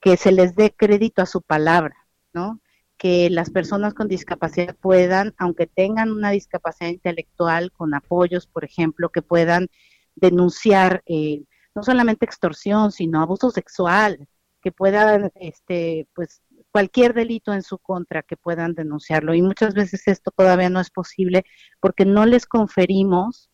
que 0.00 0.16
se 0.16 0.32
les 0.32 0.54
dé 0.54 0.74
crédito 0.76 1.22
a 1.22 1.26
su 1.26 1.42
palabra, 1.42 1.96
¿no? 2.32 2.60
Que 2.98 3.30
las 3.30 3.50
personas 3.50 3.94
con 3.94 4.06
discapacidad 4.06 4.76
puedan, 4.76 5.34
aunque 5.38 5.66
tengan 5.66 6.12
una 6.12 6.30
discapacidad 6.30 6.90
intelectual, 6.90 7.72
con 7.72 7.94
apoyos, 7.94 8.46
por 8.46 8.64
ejemplo, 8.64 9.08
que 9.08 9.22
puedan 9.22 9.68
denunciar 10.14 11.02
eh, 11.06 11.42
no 11.74 11.82
solamente 11.82 12.24
extorsión, 12.24 12.92
sino 12.92 13.20
abuso 13.20 13.50
sexual, 13.50 14.28
que 14.62 14.72
puedan, 14.72 15.30
este, 15.34 16.08
pues, 16.14 16.42
cualquier 16.72 17.14
delito 17.14 17.52
en 17.52 17.62
su 17.62 17.78
contra 17.78 18.22
que 18.22 18.36
puedan 18.36 18.74
denunciarlo. 18.74 19.34
Y 19.34 19.42
muchas 19.42 19.74
veces 19.74 20.08
esto 20.08 20.30
todavía 20.30 20.70
no 20.70 20.80
es 20.80 20.90
posible 20.90 21.44
porque 21.80 22.04
no 22.04 22.26
les 22.26 22.46
conferimos, 22.46 23.50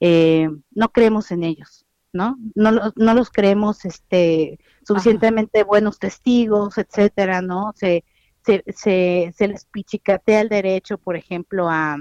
eh, 0.00 0.48
no 0.70 0.88
creemos 0.90 1.30
en 1.30 1.44
ellos, 1.44 1.84
¿no? 2.12 2.36
No, 2.54 2.92
no 2.96 3.14
los 3.14 3.30
creemos 3.30 3.84
este, 3.84 4.58
suficientemente 4.86 5.64
buenos 5.64 5.98
testigos, 5.98 6.78
etcétera, 6.78 7.42
¿no? 7.42 7.72
Se, 7.76 8.04
se, 8.44 8.64
se, 8.68 9.32
se 9.36 9.48
les 9.48 9.66
pichicatea 9.66 10.40
el 10.40 10.48
derecho, 10.48 10.98
por 10.98 11.16
ejemplo, 11.16 11.68
a, 11.68 11.98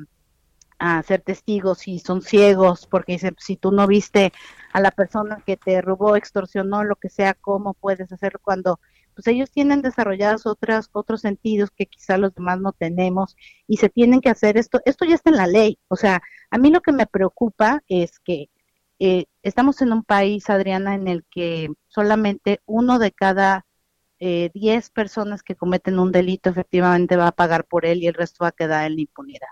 a 0.79 1.01
ser 1.03 1.21
testigos 1.21 1.87
y 1.87 1.99
son 1.99 2.21
ciegos 2.21 2.87
porque 2.87 3.13
dicen, 3.13 3.35
si 3.39 3.55
tú 3.57 3.71
no 3.71 3.87
viste 3.87 4.33
a 4.73 4.81
la 4.81 4.91
persona 4.91 5.43
que 5.45 5.57
te 5.57 5.81
robó, 5.81 6.15
extorsionó, 6.15 6.83
lo 6.83 6.95
que 6.95 7.09
sea, 7.09 7.33
¿cómo 7.33 7.73
puedes 7.73 8.11
hacerlo 8.11 8.39
cuando 8.43 8.79
pues 9.13 9.27
ellos 9.27 9.51
tienen 9.51 9.81
desarrollados 9.81 10.45
otras, 10.45 10.89
otros 10.91 11.21
sentidos 11.21 11.71
que 11.71 11.85
quizá 11.85 12.17
los 12.17 12.33
demás 12.33 12.59
no 12.59 12.71
tenemos 12.73 13.35
y 13.67 13.77
se 13.77 13.89
tienen 13.89 14.21
que 14.21 14.29
hacer 14.29 14.57
esto. 14.57 14.81
Esto 14.85 15.05
ya 15.05 15.15
está 15.15 15.29
en 15.29 15.37
la 15.37 15.47
ley. 15.47 15.79
O 15.87 15.95
sea, 15.95 16.21
a 16.49 16.57
mí 16.57 16.71
lo 16.71 16.81
que 16.81 16.91
me 16.91 17.05
preocupa 17.07 17.83
es 17.87 18.19
que 18.19 18.49
eh, 18.99 19.25
estamos 19.43 19.81
en 19.81 19.93
un 19.93 20.03
país, 20.03 20.49
Adriana, 20.49 20.95
en 20.95 21.07
el 21.07 21.25
que 21.29 21.69
solamente 21.87 22.61
uno 22.65 22.99
de 22.99 23.11
cada 23.11 23.65
eh, 24.19 24.51
diez 24.53 24.89
personas 24.89 25.43
que 25.43 25.55
cometen 25.55 25.99
un 25.99 26.11
delito 26.11 26.49
efectivamente 26.49 27.17
va 27.17 27.27
a 27.27 27.31
pagar 27.33 27.65
por 27.65 27.85
él 27.85 28.01
y 28.03 28.07
el 28.07 28.13
resto 28.13 28.43
va 28.43 28.49
a 28.49 28.51
quedar 28.53 28.85
en 28.85 28.95
la 28.95 29.01
impunidad. 29.01 29.49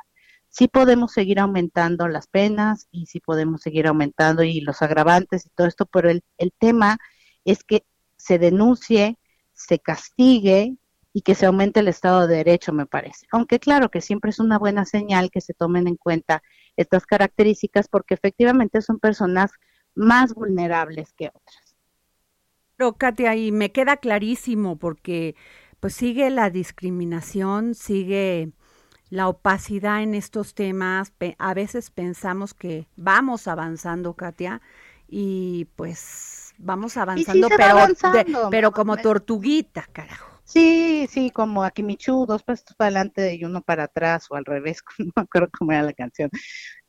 Sí 0.52 0.68
podemos 0.68 1.14
seguir 1.14 1.40
aumentando 1.40 2.08
las 2.08 2.28
penas 2.28 2.88
y 2.92 3.08
sí 3.08 3.20
podemos 3.20 3.62
seguir 3.62 3.88
aumentando 3.88 4.44
y 4.44 4.62
los 4.62 4.84
agravantes 4.84 5.46
y 5.48 5.50
todo 5.50 5.66
esto, 5.66 5.88
pero 5.88 6.12
el, 6.12 6.24
el 6.38 6.54
tema 6.60 7.00
es 7.46 7.64
que 7.64 7.86
se 8.18 8.38
denuncie, 8.38 9.18
se 9.54 9.80
castigue 9.80 10.76
y 11.14 11.22
que 11.22 11.36
se 11.36 11.46
aumente 11.46 11.80
el 11.80 11.88
Estado 11.88 12.28
de 12.28 12.38
Derecho, 12.38 12.74
me 12.74 12.86
parece. 12.86 13.26
Aunque 13.32 13.60
claro 13.60 13.90
que 13.90 14.02
siempre 14.02 14.30
es 14.30 14.40
una 14.40 14.60
buena 14.60 14.86
señal 14.86 15.32
que 15.32 15.42
se 15.42 15.54
tomen 15.54 15.88
en 15.88 15.96
cuenta 15.96 16.44
estas 16.78 17.06
características 17.06 17.88
porque 17.88 18.14
efectivamente 18.14 18.82
son 18.82 19.00
personas 19.00 19.52
más 19.96 20.34
vulnerables 20.34 21.14
que 21.14 21.30
otras. 21.30 21.76
Pero 22.78 22.94
Katia, 22.94 23.36
y 23.36 23.52
me 23.52 23.72
queda 23.72 23.98
clarísimo 23.98 24.78
porque 24.78 25.36
pues 25.80 25.94
sigue 25.94 26.30
la 26.30 26.50
discriminación, 26.50 27.76
sigue 27.76 28.52
la 29.12 29.28
opacidad 29.28 30.02
en 30.02 30.16
estos 30.16 30.56
temas. 30.56 31.14
A 31.38 31.54
veces 31.54 31.92
pensamos 31.92 32.56
que 32.56 32.88
vamos 32.96 33.48
avanzando, 33.48 34.16
Katia, 34.16 34.62
y 35.08 35.66
pues 35.76 36.56
vamos 36.58 36.98
avanzando, 36.98 37.50
pero, 37.56 38.50
pero 38.50 38.72
como 38.72 38.98
tortuguita, 38.98 39.86
carajo. 39.92 40.32
Sí, 40.46 41.08
sí, 41.10 41.30
como 41.30 41.64
Akimichu, 41.64 42.26
dos 42.26 42.44
pasos 42.44 42.76
para 42.76 42.88
adelante 42.88 43.36
y 43.36 43.46
uno 43.46 43.62
para 43.62 43.84
atrás 43.84 44.28
o 44.30 44.36
al 44.36 44.46
revés, 44.46 44.82
no 44.98 45.12
me 45.16 45.22
acuerdo 45.24 45.50
cómo 45.58 45.72
era 45.74 45.84
la 45.84 45.94
canción. 45.94 46.30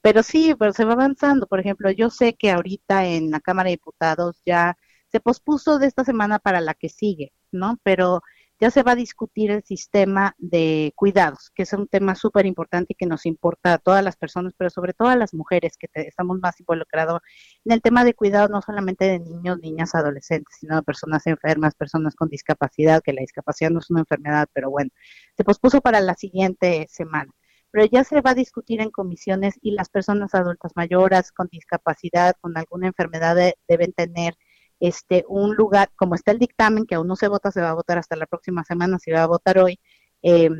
Pero 0.00 0.22
sí, 0.22 0.54
pero 0.58 0.72
se 0.72 0.84
va 0.84 0.92
avanzando. 0.94 1.46
Por 1.46 1.60
ejemplo, 1.60 1.90
yo 1.90 2.08
sé 2.10 2.34
que 2.34 2.50
ahorita 2.50 3.04
en 3.06 3.30
la 3.30 3.40
Cámara 3.40 3.68
de 3.68 3.76
Diputados 3.76 4.40
ya 4.46 4.76
se 5.08 5.20
pospuso 5.20 5.78
de 5.78 5.86
esta 5.88 6.04
semana 6.04 6.38
para 6.38 6.60
la 6.60 6.74
que 6.74 6.88
sigue, 6.88 7.32
¿no? 7.50 7.78
Pero 7.82 8.22
ya 8.62 8.70
se 8.70 8.84
va 8.84 8.92
a 8.92 8.94
discutir 8.94 9.50
el 9.50 9.64
sistema 9.64 10.36
de 10.38 10.92
cuidados, 10.94 11.50
que 11.52 11.64
es 11.64 11.72
un 11.72 11.88
tema 11.88 12.14
súper 12.14 12.46
importante 12.46 12.92
y 12.92 12.94
que 12.94 13.06
nos 13.06 13.26
importa 13.26 13.74
a 13.74 13.78
todas 13.78 14.04
las 14.04 14.14
personas, 14.14 14.52
pero 14.56 14.70
sobre 14.70 14.92
todo 14.92 15.08
a 15.08 15.16
las 15.16 15.34
mujeres 15.34 15.76
que 15.76 15.88
estamos 15.94 16.38
más 16.38 16.60
involucrados 16.60 17.22
en 17.64 17.72
el 17.72 17.82
tema 17.82 18.04
de 18.04 18.14
cuidados, 18.14 18.50
no 18.50 18.62
solamente 18.62 19.04
de 19.06 19.18
niños, 19.18 19.58
niñas, 19.58 19.96
adolescentes, 19.96 20.54
sino 20.60 20.76
de 20.76 20.82
personas 20.84 21.26
enfermas, 21.26 21.74
personas 21.74 22.14
con 22.14 22.28
discapacidad, 22.28 23.02
que 23.02 23.12
la 23.12 23.22
discapacidad 23.22 23.70
no 23.70 23.80
es 23.80 23.90
una 23.90 24.00
enfermedad, 24.00 24.46
pero 24.52 24.70
bueno, 24.70 24.90
se 25.36 25.42
pospuso 25.42 25.80
para 25.80 26.00
la 26.00 26.14
siguiente 26.14 26.86
semana. 26.88 27.32
Pero 27.72 27.86
ya 27.86 28.04
se 28.04 28.20
va 28.20 28.30
a 28.30 28.34
discutir 28.34 28.80
en 28.80 28.92
comisiones 28.92 29.58
y 29.60 29.72
las 29.72 29.88
personas 29.88 30.36
adultas 30.36 30.70
mayores 30.76 31.32
con 31.32 31.48
discapacidad, 31.50 32.36
con 32.40 32.56
alguna 32.56 32.86
enfermedad, 32.86 33.36
deben 33.66 33.92
tener 33.92 34.34
este, 34.82 35.24
un 35.28 35.54
lugar, 35.54 35.92
como 35.94 36.16
está 36.16 36.32
el 36.32 36.40
dictamen, 36.40 36.86
que 36.86 36.96
aún 36.96 37.06
no 37.06 37.14
se 37.14 37.28
vota, 37.28 37.52
se 37.52 37.60
va 37.60 37.70
a 37.70 37.74
votar 37.74 37.98
hasta 37.98 38.16
la 38.16 38.26
próxima 38.26 38.64
semana, 38.64 38.98
se 38.98 39.12
va 39.12 39.22
a 39.22 39.28
votar 39.28 39.58
hoy, 39.58 39.78
eh, 40.22 40.50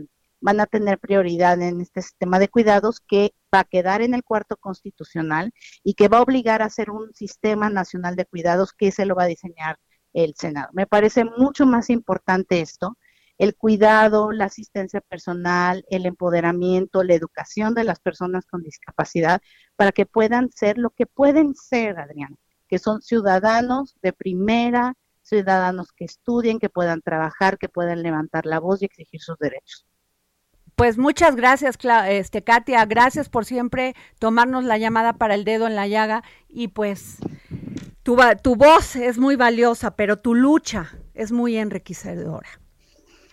van 0.41 0.61
a 0.61 0.67
tener 0.67 1.01
prioridad 1.01 1.61
en 1.61 1.81
este 1.81 2.03
sistema 2.03 2.39
de 2.39 2.49
cuidados 2.49 3.01
que 3.01 3.35
va 3.53 3.61
a 3.61 3.65
quedar 3.65 4.01
en 4.01 4.15
el 4.15 4.23
cuarto 4.23 4.57
constitucional 4.57 5.53
y 5.83 5.95
que 5.95 6.07
va 6.07 6.19
a 6.19 6.23
obligar 6.23 6.63
a 6.63 6.67
hacer 6.67 6.91
un 6.91 7.13
sistema 7.15 7.69
nacional 7.69 8.15
de 8.15 8.25
cuidados 8.27 8.73
que 8.73 8.93
se 8.93 9.07
lo 9.07 9.17
va 9.17 9.25
a 9.25 9.27
diseñar 9.27 9.77
el 10.13 10.35
Senado. 10.37 10.69
Me 10.73 10.87
parece 10.87 11.25
mucho 11.25 11.67
más 11.67 11.91
importante 11.91 12.61
esto, 12.61 12.97
el 13.39 13.57
cuidado, 13.57 14.31
la 14.31 14.45
asistencia 14.45 15.01
personal, 15.01 15.85
el 15.91 16.07
empoderamiento, 16.07 17.03
la 17.03 17.15
educación 17.15 17.75
de 17.75 17.83
las 17.83 17.99
personas 17.99 18.47
con 18.47 18.63
discapacidad 18.63 19.41
para 19.75 19.91
que 19.91 20.07
puedan 20.07 20.53
ser 20.53 20.79
lo 20.79 20.91
que 20.91 21.07
pueden 21.07 21.57
ser, 21.57 21.99
Adriana 21.99 22.37
que 22.73 22.79
son 22.79 23.03
ciudadanos 23.03 23.97
de 24.01 24.15
primera, 24.15 24.95
ciudadanos 25.21 25.93
que 25.93 26.07
estudien, 26.07 26.59
que 26.59 26.71
puedan 26.71 27.03
trabajar, 27.03 27.59
que 27.59 27.69
puedan 27.69 28.03
levantar 28.03 28.47
la 28.47 28.61
voz 28.61 28.81
y 28.81 28.87
exigir 28.87 29.21
sus 29.21 29.37
derechos. 29.37 29.85
Pues 30.75 30.97
muchas 30.97 31.37
gracias, 31.37 31.77
este, 32.09 32.43
Katia. 32.43 32.87
Gracias 32.87 33.29
por 33.29 33.45
siempre 33.45 33.95
tomarnos 34.19 34.65
la 34.65 34.79
llamada 34.79 35.13
para 35.13 35.35
el 35.35 35.45
dedo 35.45 35.67
en 35.67 35.77
la 35.77 35.87
llaga. 35.87 36.23
Y 36.49 36.69
pues 36.69 37.19
tu, 38.03 38.17
tu 38.43 38.57
voz 38.57 38.97
es 38.97 39.19
muy 39.19 39.37
valiosa, 39.37 39.95
pero 39.95 40.19
tu 40.19 40.35
lucha 40.35 40.93
es 41.13 41.31
muy 41.31 41.59
enriquecedora. 41.59 42.49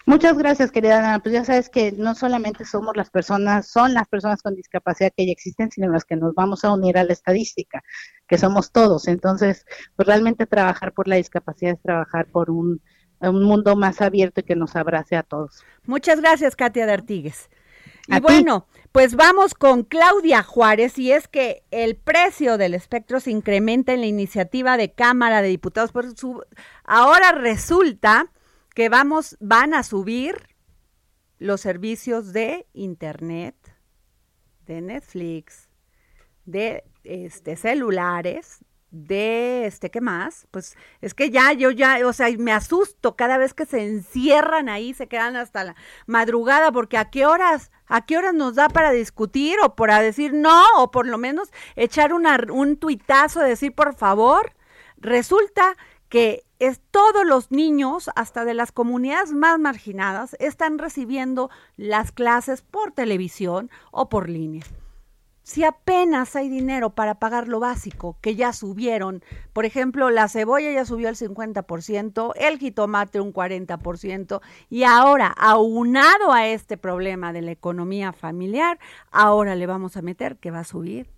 Muchas 0.09 0.39
gracias, 0.39 0.71
querida 0.71 0.97
Ana. 0.97 1.19
Pues 1.19 1.33
ya 1.33 1.45
sabes 1.45 1.69
que 1.69 1.91
no 1.91 2.15
solamente 2.15 2.65
somos 2.65 2.97
las 2.97 3.11
personas, 3.11 3.67
son 3.67 3.93
las 3.93 4.07
personas 4.07 4.41
con 4.41 4.55
discapacidad 4.55 5.13
que 5.15 5.27
ya 5.27 5.31
existen, 5.31 5.69
sino 5.69 5.87
las 5.91 6.03
que 6.03 6.15
nos 6.15 6.33
vamos 6.33 6.65
a 6.65 6.73
unir 6.73 6.97
a 6.97 7.03
la 7.03 7.13
estadística, 7.13 7.83
que 8.27 8.39
somos 8.39 8.71
todos. 8.71 9.07
Entonces, 9.07 9.67
pues 9.95 10.07
realmente 10.07 10.47
trabajar 10.47 10.93
por 10.93 11.07
la 11.07 11.17
discapacidad 11.17 11.73
es 11.73 11.81
trabajar 11.83 12.25
por 12.25 12.49
un, 12.49 12.81
mundo 13.21 13.75
más 13.75 14.01
abierto 14.01 14.39
y 14.39 14.45
que 14.45 14.55
nos 14.55 14.75
abrace 14.75 15.15
a 15.15 15.21
todos. 15.21 15.63
Muchas 15.85 16.19
gracias, 16.21 16.55
Katia 16.55 16.87
de 16.87 16.93
Artigues. 16.93 17.47
Y 18.07 18.19
bueno, 18.19 18.65
pues 18.91 19.15
vamos 19.15 19.53
con 19.53 19.83
Claudia 19.83 20.41
Juárez, 20.41 20.97
y 20.97 21.11
es 21.11 21.27
que 21.27 21.61
el 21.69 21.95
precio 21.95 22.57
del 22.57 22.73
espectro 22.73 23.19
se 23.19 23.29
incrementa 23.29 23.93
en 23.93 23.99
la 23.99 24.07
iniciativa 24.07 24.75
de 24.75 24.91
Cámara 24.91 25.43
de 25.43 25.49
Diputados. 25.49 25.91
Por 25.91 26.17
su, 26.17 26.43
ahora 26.83 27.31
resulta 27.33 28.31
que 28.79 28.87
vamos, 28.87 29.35
van 29.41 29.73
a 29.73 29.83
subir 29.83 30.55
los 31.37 31.59
servicios 31.59 32.31
de 32.31 32.65
internet, 32.71 33.57
de 34.67 34.79
Netflix, 34.79 35.67
de 36.45 36.85
este 37.03 37.57
celulares, 37.57 38.59
de 38.89 39.65
este, 39.65 39.91
¿qué 39.91 39.99
más? 39.99 40.47
Pues 40.51 40.77
es 41.01 41.13
que 41.13 41.29
ya, 41.29 41.51
yo 41.51 41.71
ya, 41.71 42.07
o 42.07 42.13
sea, 42.13 42.29
me 42.37 42.53
asusto 42.53 43.17
cada 43.17 43.37
vez 43.37 43.53
que 43.53 43.65
se 43.65 43.85
encierran 43.85 44.69
ahí, 44.69 44.93
se 44.93 45.09
quedan 45.09 45.35
hasta 45.35 45.65
la 45.65 45.75
madrugada, 46.07 46.71
porque 46.71 46.97
a 46.97 47.09
qué 47.09 47.25
horas, 47.25 47.71
a 47.85 48.05
qué 48.05 48.17
horas 48.17 48.33
nos 48.33 48.55
da 48.55 48.69
para 48.69 48.91
discutir 48.91 49.57
o 49.61 49.75
para 49.75 49.99
decir 49.99 50.33
no, 50.33 50.63
o 50.77 50.89
por 50.89 51.05
lo 51.05 51.17
menos 51.17 51.49
echar 51.75 52.13
un 52.13 52.77
tuitazo, 52.77 53.41
decir 53.41 53.75
por 53.75 53.93
favor. 53.93 54.53
Resulta 54.95 55.75
que 56.07 56.45
es 56.59 56.81
todos 56.91 57.25
los 57.25 57.51
niños, 57.51 58.09
hasta 58.15 58.45
de 58.45 58.53
las 58.53 58.71
comunidades 58.71 59.31
más 59.31 59.57
marginadas, 59.59 60.35
están 60.39 60.77
recibiendo 60.77 61.49
las 61.77 62.11
clases 62.11 62.61
por 62.61 62.91
televisión 62.91 63.71
o 63.91 64.09
por 64.09 64.29
línea. 64.29 64.63
Si 65.49 65.63
apenas 65.63 66.35
hay 66.35 66.47
dinero 66.47 66.91
para 66.91 67.15
pagar 67.15 67.47
lo 67.47 67.59
básico, 67.59 68.17
que 68.21 68.35
ya 68.35 68.53
subieron, 68.53 69.23
por 69.51 69.65
ejemplo, 69.65 70.11
la 70.11 70.27
cebolla 70.27 70.71
ya 70.71 70.85
subió 70.85 71.09
el 71.09 71.15
50%, 71.15 72.33
el 72.35 72.59
jitomate 72.59 73.19
un 73.19 73.33
40%, 73.33 74.41
y 74.69 74.83
ahora, 74.83 75.27
aunado 75.35 76.33
a 76.33 76.45
este 76.45 76.77
problema 76.77 77.33
de 77.33 77.41
la 77.41 77.49
economía 77.49 78.13
familiar, 78.13 78.77
ahora 79.09 79.55
le 79.55 79.65
vamos 79.65 79.97
a 79.97 80.03
meter 80.03 80.37
que 80.37 80.51
va 80.51 80.59
a 80.59 80.65
subir, 80.65 81.09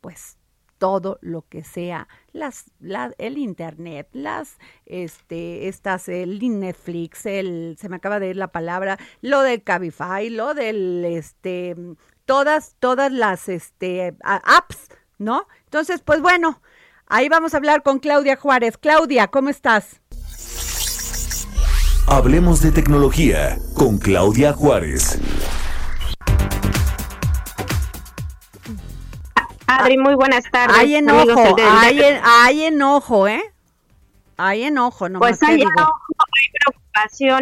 pues 0.00 0.35
todo 0.78 1.18
lo 1.20 1.42
que 1.48 1.64
sea 1.64 2.08
las, 2.32 2.70
el 3.18 3.38
internet, 3.38 4.08
las 4.12 4.58
este 4.84 5.68
estas 5.68 6.08
el 6.08 6.38
Netflix, 6.60 7.26
el 7.26 7.76
se 7.80 7.88
me 7.88 7.96
acaba 7.96 8.20
de 8.20 8.28
ir 8.28 8.36
la 8.36 8.48
palabra, 8.48 8.98
lo 9.22 9.42
de 9.42 9.62
Cabify, 9.62 10.30
lo 10.30 10.54
del 10.54 11.04
este 11.04 11.76
todas 12.24 12.76
todas 12.78 13.12
las 13.12 13.48
este 13.48 14.16
apps, 14.22 14.88
¿no? 15.18 15.46
Entonces, 15.64 16.02
pues 16.02 16.20
bueno, 16.20 16.60
ahí 17.06 17.28
vamos 17.28 17.54
a 17.54 17.56
hablar 17.56 17.82
con 17.82 17.98
Claudia 17.98 18.36
Juárez. 18.36 18.76
Claudia, 18.78 19.28
¿cómo 19.28 19.48
estás? 19.48 20.00
Hablemos 22.08 22.62
de 22.62 22.70
tecnología 22.70 23.58
con 23.74 23.98
Claudia 23.98 24.52
Juárez. 24.52 25.18
Adri, 29.78 29.98
muy 29.98 30.14
buenas 30.14 30.44
tardes. 30.50 30.76
Hay 30.76 30.96
enojo, 30.96 31.56
hay, 31.58 32.00
hay 32.22 32.64
enojo, 32.64 33.28
¿eh? 33.28 33.42
Hay 34.38 34.64
enojo, 34.64 35.08
no 35.08 35.18
Pues 35.18 35.42
hay 35.42 35.62
enojo, 35.62 35.92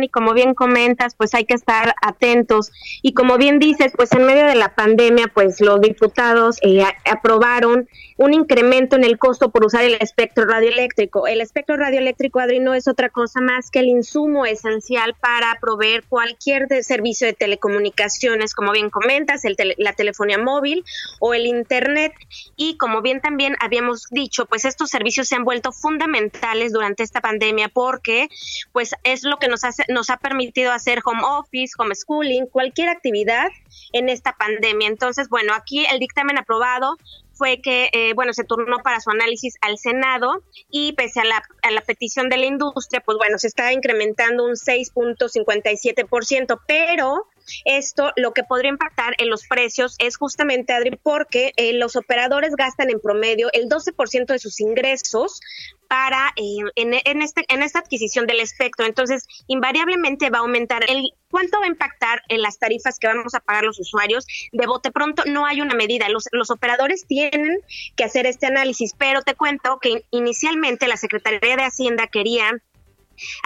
y 0.02 0.08
como 0.08 0.34
bien 0.34 0.54
comentas, 0.54 1.14
pues 1.14 1.34
hay 1.34 1.44
que 1.44 1.54
estar 1.54 1.94
atentos. 2.02 2.70
Y 3.02 3.14
como 3.14 3.38
bien 3.38 3.58
dices, 3.58 3.92
pues 3.96 4.12
en 4.12 4.24
medio 4.24 4.46
de 4.46 4.54
la 4.54 4.74
pandemia, 4.74 5.26
pues 5.32 5.60
los 5.60 5.80
diputados 5.80 6.58
eh, 6.62 6.84
aprobaron 7.10 7.88
un 8.16 8.32
incremento 8.32 8.96
en 8.96 9.04
el 9.04 9.18
costo 9.18 9.50
por 9.50 9.64
usar 9.64 9.84
el 9.84 9.96
espectro 10.00 10.44
radioeléctrico. 10.44 11.26
El 11.26 11.40
espectro 11.40 11.76
radioeléctrico, 11.76 12.40
Adri, 12.40 12.60
no 12.60 12.74
es 12.74 12.86
otra 12.86 13.08
cosa 13.08 13.40
más 13.40 13.70
que 13.70 13.80
el 13.80 13.86
insumo 13.86 14.46
esencial 14.46 15.14
para 15.20 15.58
proveer 15.60 16.04
cualquier 16.08 16.68
servicio 16.82 17.26
de 17.26 17.32
telecomunicaciones, 17.32 18.54
como 18.54 18.72
bien 18.72 18.90
comentas, 18.90 19.44
el 19.44 19.56
la 19.78 19.92
telefonía 19.92 20.38
móvil 20.38 20.84
o 21.20 21.34
el 21.34 21.46
Internet. 21.46 22.12
Y 22.56 22.76
como 22.76 23.02
bien 23.02 23.20
también 23.20 23.56
habíamos 23.60 24.06
dicho, 24.10 24.46
pues 24.46 24.64
estos 24.64 24.90
servicios 24.90 25.28
se 25.28 25.36
han 25.36 25.44
vuelto 25.44 25.72
fundamentales 25.72 26.72
durante 26.72 27.02
esta 27.02 27.20
pandemia 27.20 27.68
porque 27.68 28.28
pues 28.72 28.94
es 29.02 29.24
lo 29.24 29.38
que 29.38 29.43
nos, 29.48 29.64
hace, 29.64 29.84
nos 29.88 30.10
ha 30.10 30.16
permitido 30.16 30.72
hacer 30.72 31.00
home 31.04 31.22
office, 31.22 31.74
homeschooling, 31.78 32.46
cualquier 32.46 32.88
actividad 32.88 33.48
en 33.92 34.08
esta 34.08 34.36
pandemia. 34.36 34.88
Entonces, 34.88 35.28
bueno, 35.28 35.54
aquí 35.54 35.86
el 35.90 35.98
dictamen 35.98 36.38
aprobado 36.38 36.96
fue 37.32 37.60
que, 37.60 37.90
eh, 37.92 38.12
bueno, 38.14 38.32
se 38.32 38.44
turnó 38.44 38.78
para 38.78 39.00
su 39.00 39.10
análisis 39.10 39.54
al 39.60 39.78
Senado 39.78 40.42
y 40.70 40.92
pese 40.92 41.20
a 41.20 41.24
la, 41.24 41.42
a 41.62 41.70
la 41.70 41.80
petición 41.80 42.28
de 42.28 42.36
la 42.36 42.46
industria, 42.46 43.02
pues 43.04 43.18
bueno, 43.18 43.38
se 43.38 43.48
está 43.48 43.72
incrementando 43.72 44.44
un 44.44 44.52
6.57%, 44.52 46.60
pero 46.66 47.26
esto 47.64 48.12
lo 48.16 48.32
que 48.32 48.44
podría 48.44 48.70
impactar 48.70 49.14
en 49.18 49.30
los 49.30 49.46
precios 49.46 49.96
es 49.98 50.16
justamente, 50.16 50.72
Adri, 50.72 50.98
porque 51.02 51.52
eh, 51.56 51.72
los 51.74 51.96
operadores 51.96 52.56
gastan 52.56 52.90
en 52.90 53.00
promedio 53.00 53.48
el 53.52 53.68
12% 53.68 54.26
de 54.26 54.38
sus 54.38 54.60
ingresos 54.60 55.40
para 55.88 56.32
eh, 56.36 56.56
en, 56.76 56.94
en, 57.04 57.22
este, 57.22 57.44
en 57.48 57.62
esta 57.62 57.78
adquisición 57.80 58.26
del 58.26 58.40
espectro. 58.40 58.86
Entonces, 58.86 59.26
invariablemente 59.46 60.30
va 60.30 60.38
a 60.38 60.42
aumentar 60.42 60.88
el 60.88 61.10
cuánto 61.30 61.58
va 61.58 61.64
a 61.64 61.68
impactar 61.68 62.22
en 62.28 62.42
las 62.42 62.58
tarifas 62.58 62.98
que 62.98 63.06
vamos 63.06 63.34
a 63.34 63.40
pagar 63.40 63.64
los 63.64 63.78
usuarios. 63.80 64.26
De 64.52 64.66
bote 64.66 64.90
pronto 64.90 65.24
no 65.26 65.46
hay 65.46 65.60
una 65.60 65.74
medida. 65.74 66.08
Los, 66.08 66.28
los 66.32 66.50
operadores 66.50 67.06
tienen 67.06 67.58
que 67.96 68.04
hacer 68.04 68.26
este 68.26 68.46
análisis, 68.46 68.94
pero 68.96 69.22
te 69.22 69.34
cuento 69.34 69.78
que 69.80 70.04
inicialmente 70.10 70.88
la 70.88 70.96
Secretaría 70.96 71.56
de 71.56 71.64
Hacienda 71.64 72.06
quería 72.06 72.50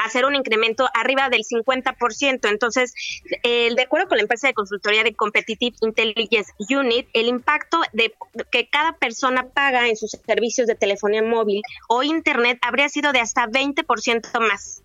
hacer 0.05 0.25
un 0.25 0.35
incremento 0.35 0.89
arriba 0.95 1.29
del 1.29 1.45
50%. 1.45 2.49
Entonces, 2.49 2.95
el 3.43 3.75
de 3.75 3.83
acuerdo 3.83 4.09
con 4.09 4.19
la 4.19 4.23
empresa 4.23 4.49
de 4.49 4.55
consultoría 4.55 5.05
de 5.05 5.15
Competitive 5.15 5.77
Intelligence 5.83 6.53
Unit, 6.71 7.09
el 7.13 7.29
impacto 7.29 7.81
de 7.93 8.15
que 8.51 8.69
cada 8.69 8.93
persona 8.97 9.49
paga 9.49 9.89
en 9.89 9.97
sus 9.97 10.13
servicios 10.27 10.67
de 10.67 10.75
telefonía 10.75 11.23
móvil 11.23 11.63
o 11.89 12.03
internet 12.03 12.59
habría 12.63 12.89
sido 12.89 13.13
de 13.13 13.21
hasta 13.21 13.47
20% 13.47 14.41
más 14.41 14.83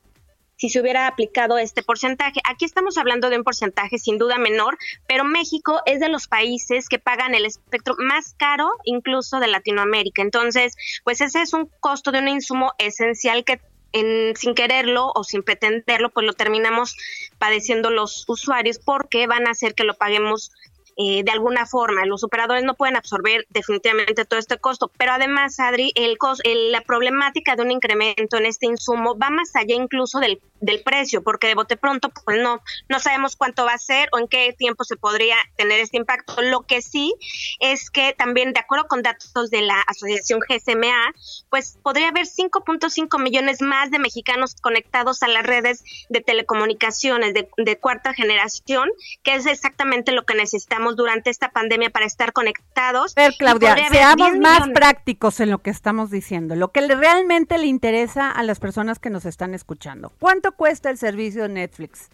si 0.63 0.69
se 0.69 0.79
hubiera 0.79 1.07
aplicado 1.07 1.57
este 1.57 1.83
porcentaje. 1.83 2.39
Aquí 2.45 2.63
estamos 2.63 2.97
hablando 2.97 3.29
de 3.29 3.37
un 3.37 3.43
porcentaje 3.43 3.97
sin 3.97 4.17
duda 4.17 4.37
menor, 4.37 4.77
pero 5.07 5.25
México 5.25 5.81
es 5.85 5.99
de 5.99 6.07
los 6.07 6.27
países 6.29 6.87
que 6.87 6.99
pagan 6.99 7.35
el 7.35 7.45
espectro 7.45 7.95
más 7.97 8.33
caro 8.35 8.69
incluso 8.85 9.41
de 9.41 9.47
Latinoamérica. 9.47 10.21
Entonces, 10.21 10.75
pues 11.03 11.19
ese 11.19 11.41
es 11.41 11.53
un 11.53 11.69
costo 11.81 12.13
de 12.13 12.19
un 12.19 12.29
insumo 12.29 12.71
esencial 12.77 13.43
que 13.43 13.59
en, 13.93 14.35
sin 14.35 14.55
quererlo 14.55 15.11
o 15.15 15.23
sin 15.23 15.43
pretenderlo, 15.43 16.09
pues 16.09 16.25
lo 16.25 16.33
terminamos 16.33 16.97
padeciendo 17.37 17.89
los 17.89 18.25
usuarios 18.27 18.79
porque 18.79 19.27
van 19.27 19.47
a 19.47 19.51
hacer 19.51 19.75
que 19.75 19.83
lo 19.83 19.93
paguemos 19.93 20.51
eh, 20.97 21.23
de 21.23 21.31
alguna 21.31 21.65
forma. 21.65 22.05
Los 22.05 22.23
operadores 22.23 22.63
no 22.63 22.75
pueden 22.75 22.95
absorber 22.95 23.45
definitivamente 23.49 24.25
todo 24.25 24.39
este 24.39 24.57
costo, 24.57 24.91
pero 24.97 25.13
además, 25.13 25.59
Adri, 25.59 25.91
el, 25.95 26.17
el 26.43 26.71
la 26.71 26.81
problemática 26.81 27.55
de 27.55 27.63
un 27.63 27.71
incremento 27.71 28.37
en 28.37 28.45
este 28.45 28.65
insumo 28.65 29.17
va 29.17 29.29
más 29.29 29.55
allá 29.55 29.75
incluso 29.75 30.19
del, 30.19 30.41
del 30.59 30.81
precio, 30.81 31.23
porque 31.23 31.47
de 31.47 31.55
bote 31.55 31.77
pronto 31.77 32.09
pues 32.25 32.41
no, 32.41 32.61
no 32.89 32.99
sabemos 32.99 33.35
cuánto 33.35 33.65
va 33.65 33.73
a 33.73 33.77
ser 33.77 34.09
o 34.11 34.19
en 34.19 34.27
qué 34.27 34.53
tiempo 34.57 34.83
se 34.83 34.95
podría 34.95 35.35
tener 35.55 35.79
este 35.79 35.97
impacto. 35.97 36.41
Lo 36.41 36.61
que 36.61 36.81
sí 36.81 37.13
es 37.59 37.89
que 37.89 38.13
también, 38.17 38.53
de 38.53 38.59
acuerdo 38.59 38.87
con 38.87 39.01
datos 39.01 39.49
de 39.49 39.61
la 39.61 39.79
asociación 39.81 40.39
GSMA, 40.39 41.13
pues 41.49 41.77
podría 41.83 42.09
haber 42.09 42.25
5.5 42.25 43.21
millones 43.21 43.61
más 43.61 43.91
de 43.91 43.99
mexicanos 43.99 44.55
conectados 44.61 45.23
a 45.23 45.27
las 45.27 45.43
redes 45.43 45.83
de 46.09 46.21
telecomunicaciones 46.21 47.33
de, 47.33 47.49
de 47.57 47.77
cuarta 47.77 48.13
generación, 48.13 48.89
que 49.23 49.35
es 49.35 49.45
exactamente 49.45 50.11
lo 50.11 50.25
que 50.25 50.35
necesitamos 50.35 50.82
durante 50.91 51.29
esta 51.29 51.49
pandemia 51.49 51.89
para 51.89 52.05
estar 52.05 52.33
conectados. 52.33 53.13
A 53.17 53.29
Claudia, 53.37 53.75
seamos 53.89 54.37
más 54.37 54.69
prácticos 54.69 55.39
en 55.39 55.49
lo 55.49 55.59
que 55.59 55.69
estamos 55.69 56.11
diciendo, 56.11 56.55
lo 56.55 56.71
que 56.71 56.81
realmente 56.81 57.57
le 57.57 57.67
interesa 57.67 58.29
a 58.29 58.43
las 58.43 58.59
personas 58.59 58.99
que 58.99 59.09
nos 59.09 59.25
están 59.25 59.53
escuchando. 59.53 60.11
¿Cuánto 60.19 60.51
cuesta 60.51 60.89
el 60.89 60.97
servicio 60.97 61.43
de 61.43 61.49
Netflix? 61.49 62.09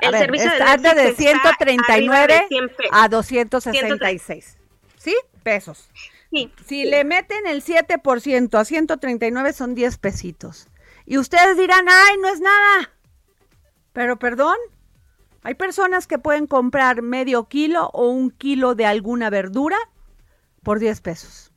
El 0.00 0.12
ver, 0.12 0.20
servicio 0.20 0.50
de, 0.50 0.58
Netflix 0.58 0.94
de 0.94 1.14
139 1.14 2.46
de 2.50 2.70
a 2.92 3.08
266. 3.08 4.58
¿Sí? 4.96 5.14
Pesos. 5.42 5.90
Sí, 6.30 6.52
si 6.58 6.82
sí. 6.82 6.84
le 6.84 7.04
meten 7.04 7.46
el 7.46 7.64
7% 7.64 8.58
a 8.58 8.64
139 8.64 9.52
son 9.52 9.74
10 9.74 9.98
pesitos. 9.98 10.68
Y 11.06 11.16
ustedes 11.16 11.56
dirán, 11.56 11.86
ay, 11.88 12.16
no 12.20 12.28
es 12.28 12.40
nada. 12.40 12.92
Pero 13.92 14.18
perdón, 14.18 14.56
hay 15.48 15.54
personas 15.54 16.06
que 16.06 16.18
pueden 16.18 16.46
comprar 16.46 17.00
medio 17.00 17.48
kilo 17.48 17.88
o 17.94 18.10
un 18.10 18.30
kilo 18.30 18.74
de 18.74 18.84
alguna 18.84 19.30
verdura 19.30 19.78
por 20.62 20.78
10 20.78 21.00
pesos. 21.00 21.54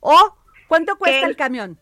¿O 0.00 0.34
cuánto 0.66 0.96
cuesta 0.96 1.26
el 1.26 1.36
camión? 1.36 1.78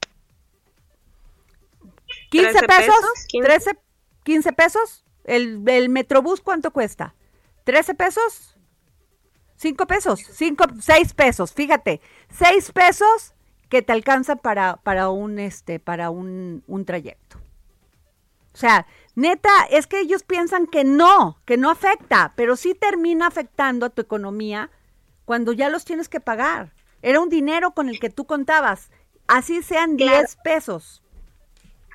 ¿15 2.33 2.67
pesos? 2.67 3.27
15. 3.29 3.49
13, 3.49 3.79
15 4.25 4.53
pesos. 4.55 5.05
¿El, 5.23 5.63
¿El 5.69 5.89
Metrobús 5.89 6.41
cuánto 6.41 6.73
cuesta? 6.73 7.15
¿13 7.65 7.97
pesos? 7.97 8.57
5 9.55 9.87
pesos, 9.87 10.21
5, 10.33 10.65
6 10.81 11.15
pesos, 11.15 11.53
fíjate, 11.53 12.01
6 12.31 12.73
pesos 12.73 13.35
que 13.69 13.83
te 13.83 13.93
alcanza 13.93 14.35
para, 14.35 14.79
para 14.79 15.11
un 15.11 15.39
este, 15.39 15.79
para 15.79 16.11
un, 16.11 16.65
un 16.67 16.85
trayecto. 16.85 17.39
O 18.53 18.57
sea, 18.57 18.87
neta, 19.15 19.51
es 19.71 19.87
que 19.87 20.01
ellos 20.01 20.23
piensan 20.23 20.67
que 20.67 20.85
no, 20.85 21.41
que 21.45 21.57
no 21.57 21.71
afecta, 21.71 22.33
pero 22.37 22.57
sí 22.57 22.75
termina 22.75 23.27
afectando 23.27 23.87
a 23.87 23.91
tu 23.91 24.03
economía 24.03 24.71
cuando 25.25 25.53
ya 25.53 25.69
los 25.69 25.85
tienes 25.85 26.09
que 26.09 26.21
pagar. 26.21 26.73
Era 27.03 27.21
un 27.21 27.29
dinero 27.29 27.73
con 27.73 27.89
el 27.89 28.01
que 28.01 28.11
tú 28.11 28.27
contabas, 28.27 28.91
así 29.27 29.63
sean 29.63 29.97
10 29.97 30.11
claro. 30.11 30.29
pesos. 30.43 31.03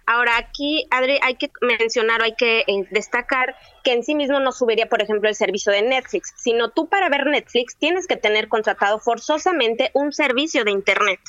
Ahora 0.08 0.38
aquí, 0.38 0.86
Adri, 0.92 1.20
hay 1.24 1.36
que 1.36 1.52
mencionar, 1.62 2.22
hay 2.22 2.36
que 2.36 2.60
eh, 2.60 2.88
destacar 2.92 3.56
que 3.84 3.92
en 3.94 4.04
sí 4.04 4.14
mismo 4.14 4.40
no 4.40 4.52
subiría, 4.52 4.88
por 4.88 5.02
ejemplo, 5.02 5.28
el 5.28 5.36
servicio 5.36 5.72
de 5.72 5.82
Netflix, 5.82 6.34
sino 6.38 6.70
tú 6.70 6.88
para 6.88 7.10
ver 7.10 7.26
Netflix 7.26 7.76
tienes 7.76 8.06
que 8.06 8.16
tener 8.16 8.48
contratado 8.48 9.00
forzosamente 9.00 9.90
un 9.94 10.14
servicio 10.14 10.64
de 10.64 10.72
Internet. 10.72 11.20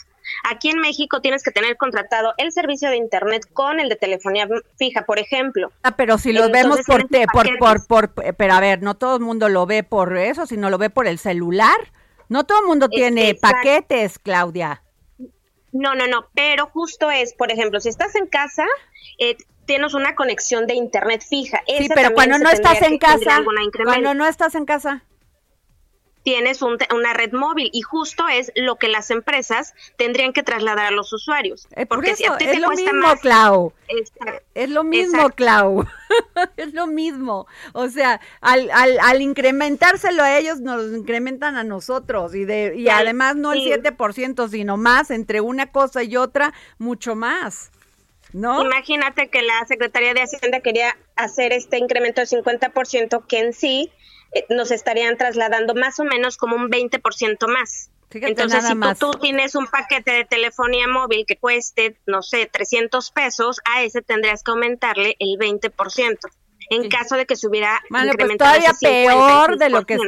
Aquí 0.44 0.70
en 0.70 0.78
México 0.78 1.20
tienes 1.20 1.42
que 1.42 1.50
tener 1.50 1.76
contratado 1.76 2.34
el 2.38 2.52
servicio 2.52 2.90
de 2.90 2.96
internet 2.96 3.42
con 3.52 3.80
el 3.80 3.88
de 3.88 3.96
telefonía 3.96 4.48
fija, 4.78 5.04
por 5.04 5.18
ejemplo. 5.18 5.72
Ah, 5.82 5.96
pero 5.96 6.18
si 6.18 6.32
lo 6.32 6.46
Entonces, 6.46 6.62
vemos 6.62 6.80
por, 6.86 7.08
te, 7.08 7.26
por, 7.26 7.58
por, 7.58 7.86
por, 7.86 8.34
pero 8.34 8.54
a 8.54 8.60
ver, 8.60 8.82
no 8.82 8.96
todo 8.96 9.16
el 9.16 9.22
mundo 9.22 9.48
lo 9.48 9.66
ve 9.66 9.82
por 9.82 10.16
eso, 10.16 10.46
sino 10.46 10.70
lo 10.70 10.78
ve 10.78 10.90
por 10.90 11.06
el 11.06 11.18
celular. 11.18 11.76
No 12.28 12.44
todo 12.44 12.60
el 12.60 12.66
mundo 12.66 12.88
tiene 12.88 13.30
Exacto. 13.30 13.56
paquetes, 13.56 14.18
Claudia. 14.18 14.82
No, 15.72 15.94
no, 15.94 16.06
no, 16.06 16.26
pero 16.34 16.66
justo 16.66 17.10
es, 17.10 17.34
por 17.34 17.52
ejemplo, 17.52 17.80
si 17.80 17.88
estás 17.88 18.14
en 18.16 18.26
casa, 18.26 18.64
eh, 19.18 19.36
tienes 19.66 19.94
una 19.94 20.14
conexión 20.14 20.66
de 20.66 20.74
internet 20.74 21.22
fija. 21.28 21.62
Sí, 21.66 21.84
Esa 21.84 21.94
pero 21.94 22.14
cuando 22.14 22.38
no 22.38 22.50
estás 22.50 22.82
en 22.82 22.98
casa, 22.98 23.44
cuando 23.84 24.14
no 24.14 24.26
estás 24.26 24.54
en 24.54 24.64
casa 24.64 25.04
tienes 26.26 26.60
un, 26.60 26.76
una 26.92 27.12
red 27.12 27.32
móvil 27.32 27.70
y 27.72 27.82
justo 27.82 28.26
es 28.26 28.50
lo 28.56 28.74
que 28.74 28.88
las 28.88 29.12
empresas 29.12 29.74
tendrían 29.96 30.32
que 30.32 30.42
trasladar 30.42 30.86
a 30.86 30.90
los 30.90 31.12
usuarios. 31.12 31.68
Eh, 31.76 31.86
porque 31.86 32.10
eso, 32.10 32.16
si 32.16 32.24
a 32.24 32.36
ti 32.36 32.46
es 32.46 32.50
te 32.50 32.58
lo 32.58 32.66
cuesta 32.66 32.92
mismo, 32.92 33.06
más, 33.06 33.20
Clau. 33.20 33.72
Exacto, 33.86 34.42
es 34.52 34.70
lo 34.70 34.82
mismo, 34.82 35.18
exacto. 35.18 35.36
Clau. 35.36 35.86
es 36.56 36.74
lo 36.74 36.88
mismo. 36.88 37.46
O 37.74 37.86
sea, 37.86 38.20
al, 38.40 38.68
al, 38.72 38.98
al, 38.98 39.22
incrementárselo 39.22 40.20
a 40.24 40.36
ellos, 40.36 40.58
nos 40.58 40.92
incrementan 40.96 41.54
a 41.56 41.62
nosotros. 41.62 42.34
Y, 42.34 42.44
de, 42.44 42.74
y 42.76 42.88
además 42.88 43.36
no 43.36 43.52
sí. 43.52 43.70
el 43.70 43.80
7%, 43.84 44.48
sino 44.48 44.76
más, 44.76 45.12
entre 45.12 45.40
una 45.40 45.70
cosa 45.70 46.02
y 46.02 46.16
otra, 46.16 46.52
mucho 46.78 47.14
más. 47.14 47.70
¿No? 48.32 48.64
Imagínate 48.64 49.28
que 49.28 49.42
la 49.42 49.64
Secretaría 49.68 50.12
de 50.12 50.22
Hacienda 50.22 50.58
quería 50.58 50.98
hacer 51.14 51.52
este 51.52 51.78
incremento 51.78 52.20
del 52.20 52.28
50% 52.28 53.24
que 53.28 53.38
en 53.38 53.52
sí 53.52 53.92
nos 54.49 54.70
estarían 54.70 55.16
trasladando 55.16 55.75
más 55.75 55.99
o 55.99 56.05
menos 56.05 56.37
como 56.37 56.57
un 56.57 56.70
20% 56.70 57.49
más. 57.49 57.90
Fíjate 58.09 58.33
Entonces, 58.33 58.64
si 58.64 58.75
tú, 58.75 59.11
tú, 59.11 59.18
tienes 59.18 59.55
un 59.55 59.66
paquete 59.66 60.12
de 60.12 60.25
telefonía 60.25 60.87
móvil 60.87 61.25
que 61.27 61.37
cueste, 61.37 61.96
no 62.07 62.22
sé, 62.22 62.46
300 62.46 63.11
pesos, 63.11 63.61
a 63.64 63.83
ese 63.83 64.01
tendrías 64.01 64.42
que 64.42 64.53
aumentarle 64.53 65.16
el 65.18 65.37
20%. 65.38 66.18
En 66.68 66.83
sí. 66.83 66.88
caso 66.88 67.16
de 67.16 67.27
que 67.27 67.37
se 67.37 67.46
hubiera 67.46 67.81
bueno, 67.90 68.12
pues 68.18 68.37
todavía 68.37 68.72
peor 68.81 69.57
de 69.57 69.70
lo 69.70 69.85
que 69.87 69.99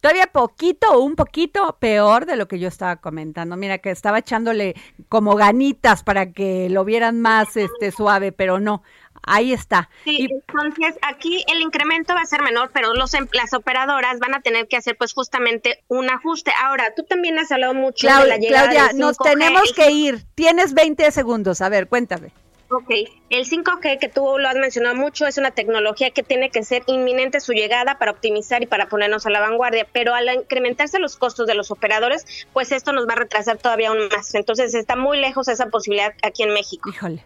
todavía 0.00 0.26
poquito 0.26 0.90
o 0.90 1.00
un 1.00 1.14
poquito 1.14 1.76
peor 1.78 2.26
de 2.26 2.36
lo 2.36 2.48
que 2.48 2.58
yo 2.58 2.66
estaba 2.66 2.96
comentando. 2.96 3.56
Mira 3.56 3.78
que 3.78 3.90
estaba 3.90 4.18
echándole 4.18 4.74
como 5.08 5.36
ganitas 5.36 6.02
para 6.02 6.32
que 6.32 6.68
lo 6.70 6.84
vieran 6.84 7.20
más 7.20 7.56
este 7.56 7.92
suave, 7.92 8.32
pero 8.32 8.58
no. 8.58 8.82
Ahí 9.28 9.52
está. 9.52 9.88
Sí, 10.04 10.16
y, 10.20 10.32
entonces 10.32 10.96
aquí 11.02 11.44
el 11.48 11.60
incremento 11.60 12.14
va 12.14 12.22
a 12.22 12.26
ser 12.26 12.42
menor, 12.42 12.70
pero 12.72 12.94
los 12.94 13.14
em, 13.14 13.26
las 13.32 13.52
operadoras 13.52 14.18
van 14.18 14.34
a 14.34 14.40
tener 14.40 14.68
que 14.68 14.76
hacer 14.76 14.96
pues 14.96 15.12
justamente 15.12 15.84
un 15.88 16.10
ajuste. 16.10 16.52
Ahora, 16.62 16.94
tú 16.94 17.04
también 17.04 17.38
has 17.38 17.52
hablado 17.52 17.74
mucho 17.74 18.06
Claudia, 18.06 18.24
de 18.24 18.28
la 18.28 18.36
llegada 18.38 18.70
Claudia, 18.70 18.86
del 18.88 18.96
5G. 18.96 18.98
nos 19.00 19.18
tenemos 19.18 19.72
que 19.72 19.90
ir. 19.90 20.24
Tienes 20.34 20.74
20 20.74 21.10
segundos. 21.10 21.60
A 21.60 21.68
ver, 21.68 21.88
cuéntame. 21.88 22.32
Ok, 22.70 22.90
el 23.30 23.46
5G 23.46 23.98
que 23.98 24.10
tú 24.10 24.36
lo 24.38 24.46
has 24.46 24.56
mencionado 24.56 24.94
mucho 24.94 25.26
es 25.26 25.38
una 25.38 25.52
tecnología 25.52 26.10
que 26.10 26.22
tiene 26.22 26.50
que 26.50 26.62
ser 26.62 26.82
inminente 26.86 27.40
su 27.40 27.52
llegada 27.52 27.98
para 27.98 28.10
optimizar 28.10 28.62
y 28.62 28.66
para 28.66 28.90
ponernos 28.90 29.24
a 29.24 29.30
la 29.30 29.40
vanguardia, 29.40 29.86
pero 29.90 30.14
al 30.14 30.28
incrementarse 30.34 30.98
los 30.98 31.16
costos 31.16 31.46
de 31.46 31.54
los 31.54 31.70
operadores, 31.70 32.26
pues 32.52 32.70
esto 32.72 32.92
nos 32.92 33.08
va 33.08 33.14
a 33.14 33.16
retrasar 33.16 33.56
todavía 33.56 33.88
aún 33.88 34.08
más. 34.14 34.34
Entonces 34.34 34.74
está 34.74 34.96
muy 34.96 35.18
lejos 35.18 35.48
esa 35.48 35.66
posibilidad 35.70 36.12
aquí 36.22 36.42
en 36.42 36.52
México. 36.52 36.90
Híjole. 36.90 37.24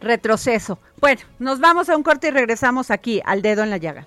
Retroceso. 0.00 0.78
Bueno, 1.00 1.22
nos 1.38 1.60
vamos 1.60 1.88
a 1.88 1.96
un 1.96 2.02
corte 2.02 2.28
y 2.28 2.30
regresamos 2.30 2.90
aquí 2.90 3.20
al 3.24 3.42
dedo 3.42 3.62
en 3.62 3.70
la 3.70 3.76
llaga. 3.76 4.06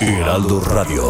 Heraldo 0.00 0.60
Radio. 0.60 1.02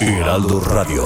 Heraldo 0.00 0.58
Radio. 0.58 1.02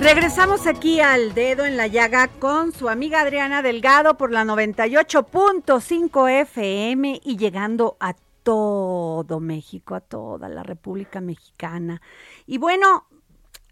Regresamos 0.00 0.66
aquí 0.66 0.98
al 1.00 1.32
dedo 1.34 1.64
en 1.64 1.76
la 1.76 1.86
llaga 1.86 2.26
con 2.26 2.72
su 2.72 2.88
amiga 2.88 3.20
Adriana 3.20 3.62
Delgado 3.62 4.16
por 4.16 4.32
la 4.32 4.42
98.5 4.42 6.28
FM 6.40 7.20
y 7.22 7.36
llegando 7.36 7.96
a 8.00 8.14
todo 8.42 9.40
México, 9.40 9.94
a 9.94 10.00
toda 10.00 10.48
la 10.48 10.62
República 10.62 11.20
Mexicana. 11.20 12.02
Y 12.46 12.58
bueno, 12.58 13.06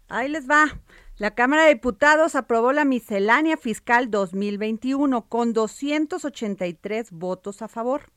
ahí 0.07 0.29
les 0.29 0.49
va. 0.49 0.79
La 1.17 1.35
Cámara 1.35 1.65
de 1.65 1.75
Diputados 1.75 2.35
aprobó 2.35 2.71
la 2.71 2.85
miscelánea 2.85 3.57
fiscal 3.57 4.09
2021 4.09 5.27
con 5.27 5.53
283 5.53 7.11
votos 7.11 7.61
a 7.61 7.67
favor 7.67 8.11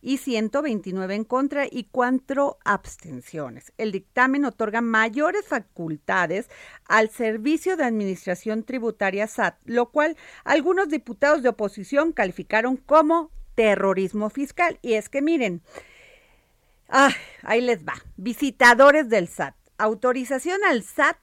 y 0.00 0.16
129 0.16 1.14
en 1.14 1.24
contra 1.24 1.64
y 1.70 1.84
cuatro 1.84 2.58
abstenciones. 2.64 3.72
El 3.78 3.92
dictamen 3.92 4.44
otorga 4.44 4.80
mayores 4.80 5.46
facultades 5.46 6.50
al 6.86 7.08
Servicio 7.08 7.76
de 7.76 7.84
Administración 7.84 8.64
Tributaria 8.64 9.28
SAT, 9.28 9.58
lo 9.64 9.90
cual 9.90 10.16
algunos 10.44 10.88
diputados 10.88 11.42
de 11.42 11.50
oposición 11.50 12.12
calificaron 12.12 12.76
como 12.76 13.30
terrorismo 13.54 14.30
fiscal. 14.30 14.78
Y 14.82 14.94
es 14.94 15.08
que 15.08 15.22
miren, 15.22 15.62
ah, 16.88 17.12
ahí 17.42 17.60
les 17.60 17.84
va, 17.84 17.94
visitadores 18.16 19.08
del 19.08 19.28
SAT, 19.28 19.54
autorización 19.78 20.60
al 20.64 20.82
SAT 20.82 21.16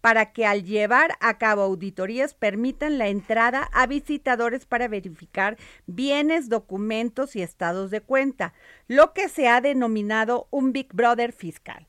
para 0.00 0.32
que 0.32 0.46
al 0.46 0.62
llevar 0.62 1.16
a 1.18 1.36
cabo 1.36 1.62
auditorías 1.62 2.32
permitan 2.32 2.96
la 2.96 3.08
entrada 3.08 3.68
a 3.72 3.88
visitadores 3.88 4.64
para 4.64 4.86
verificar 4.86 5.56
bienes, 5.86 6.48
documentos 6.48 7.34
y 7.34 7.42
estados 7.42 7.90
de 7.90 8.00
cuenta, 8.00 8.54
lo 8.86 9.12
que 9.12 9.28
se 9.28 9.48
ha 9.48 9.60
denominado 9.60 10.46
un 10.50 10.72
Big 10.72 10.92
Brother 10.92 11.32
fiscal. 11.32 11.88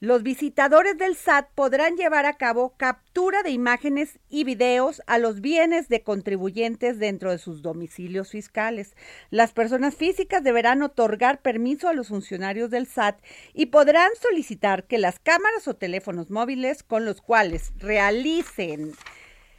Los 0.00 0.22
visitadores 0.22 0.96
del 0.96 1.16
SAT 1.16 1.48
podrán 1.56 1.96
llevar 1.96 2.24
a 2.24 2.36
cabo 2.36 2.74
captura 2.76 3.42
de 3.42 3.50
imágenes 3.50 4.20
y 4.28 4.44
videos 4.44 5.02
a 5.08 5.18
los 5.18 5.40
bienes 5.40 5.88
de 5.88 6.04
contribuyentes 6.04 7.00
dentro 7.00 7.32
de 7.32 7.38
sus 7.38 7.62
domicilios 7.62 8.30
fiscales. 8.30 8.94
Las 9.30 9.50
personas 9.50 9.96
físicas 9.96 10.44
deberán 10.44 10.84
otorgar 10.84 11.42
permiso 11.42 11.88
a 11.88 11.94
los 11.94 12.08
funcionarios 12.08 12.70
del 12.70 12.86
SAT 12.86 13.18
y 13.54 13.66
podrán 13.66 14.10
solicitar 14.22 14.84
que 14.84 14.98
las 14.98 15.18
cámaras 15.18 15.66
o 15.66 15.74
teléfonos 15.74 16.30
móviles 16.30 16.84
con 16.84 17.04
los 17.04 17.20
cuales 17.20 17.72
realicen 17.78 18.92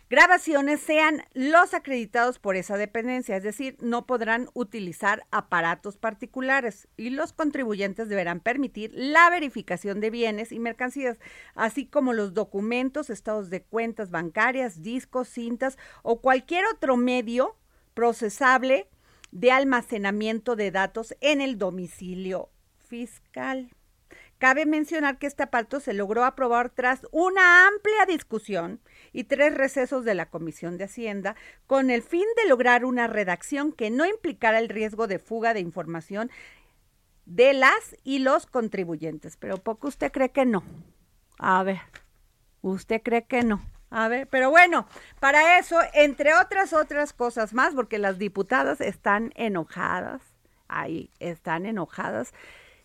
grabaciones 0.10 0.80
sean 0.82 1.24
los 1.34 1.74
acreditados 1.74 2.40
por 2.40 2.56
esa 2.56 2.78
dependencia, 2.78 3.38
es 3.38 3.44
decir, 3.44 3.78
no 3.80 4.06
podrán 4.06 4.50
utilizar 4.54 5.26
aparatos 5.32 5.98
particulares 5.98 6.88
y 6.98 7.12
los 7.12 7.32
contribuyentes 7.32 8.10
deberán 8.10 8.40
permitir 8.40 8.92
la 8.94 9.30
verificación 9.30 10.00
de 10.00 10.10
bienes 10.10 10.52
y 10.52 10.60
mercancías, 10.60 11.20
así 11.54 11.86
como 11.86 12.14
los 12.14 12.34
documentos, 12.34 13.10
estados 13.10 13.50
de 13.50 13.64
cuentas 13.64 14.10
bancarias, 14.10 14.82
discos, 14.82 15.30
cintas 15.30 15.78
o 16.02 16.22
cualquier 16.22 16.66
otro 16.66 16.98
medio 16.98 17.56
procesable 17.94 18.88
de 19.32 19.52
almacenamiento 19.52 20.56
de 20.56 20.72
datos 20.72 21.16
en 21.22 21.42
el 21.42 21.58
domicilio 21.58 22.50
fiscal. 22.88 23.70
Cabe 24.40 24.66
mencionar 24.66 25.20
que 25.20 25.28
este 25.28 25.44
aparto 25.44 25.82
se 25.82 25.94
logró 25.94 26.24
aprobar 26.24 26.70
tras 26.70 27.02
una 27.12 27.68
amplia 27.68 28.06
discusión 28.08 28.80
y 29.14 29.26
tres 29.26 29.56
recesos 29.56 30.06
de 30.06 30.16
la 30.16 30.30
Comisión 30.30 30.78
de 30.78 30.86
Hacienda 30.86 31.36
con 31.68 31.90
el 31.90 32.02
fin 32.02 32.26
de 32.42 32.50
lograr 32.50 32.86
una 32.86 33.08
redacción 33.08 33.72
que 33.72 33.90
no 33.90 34.06
implicara 34.06 34.60
el 34.60 34.70
riesgo 34.70 35.08
de 35.08 35.20
fuga 35.20 35.54
de 35.54 35.60
información 35.60 36.30
de 37.26 37.54
las 37.54 37.96
y 38.04 38.20
los 38.20 38.46
contribuyentes. 38.46 39.38
Pero 39.38 39.58
poco 39.58 39.88
usted 39.88 40.12
cree 40.12 40.32
que 40.32 40.46
no. 40.46 40.64
A 41.38 41.64
ver, 41.64 41.80
usted 42.62 43.02
cree 43.02 43.26
que 43.26 43.44
no. 43.44 43.62
A 43.92 44.08
ver, 44.08 44.28
pero 44.28 44.52
bueno, 44.52 44.88
para 45.20 45.58
eso, 45.58 45.80
entre 45.94 46.36
otras 46.36 46.74
otras 46.74 47.12
cosas 47.12 47.54
más, 47.54 47.74
porque 47.74 47.98
las 47.98 48.20
diputadas 48.20 48.82
están 48.82 49.32
enojadas, 49.36 50.22
ahí 50.68 51.10
están 51.20 51.66
enojadas 51.66 52.34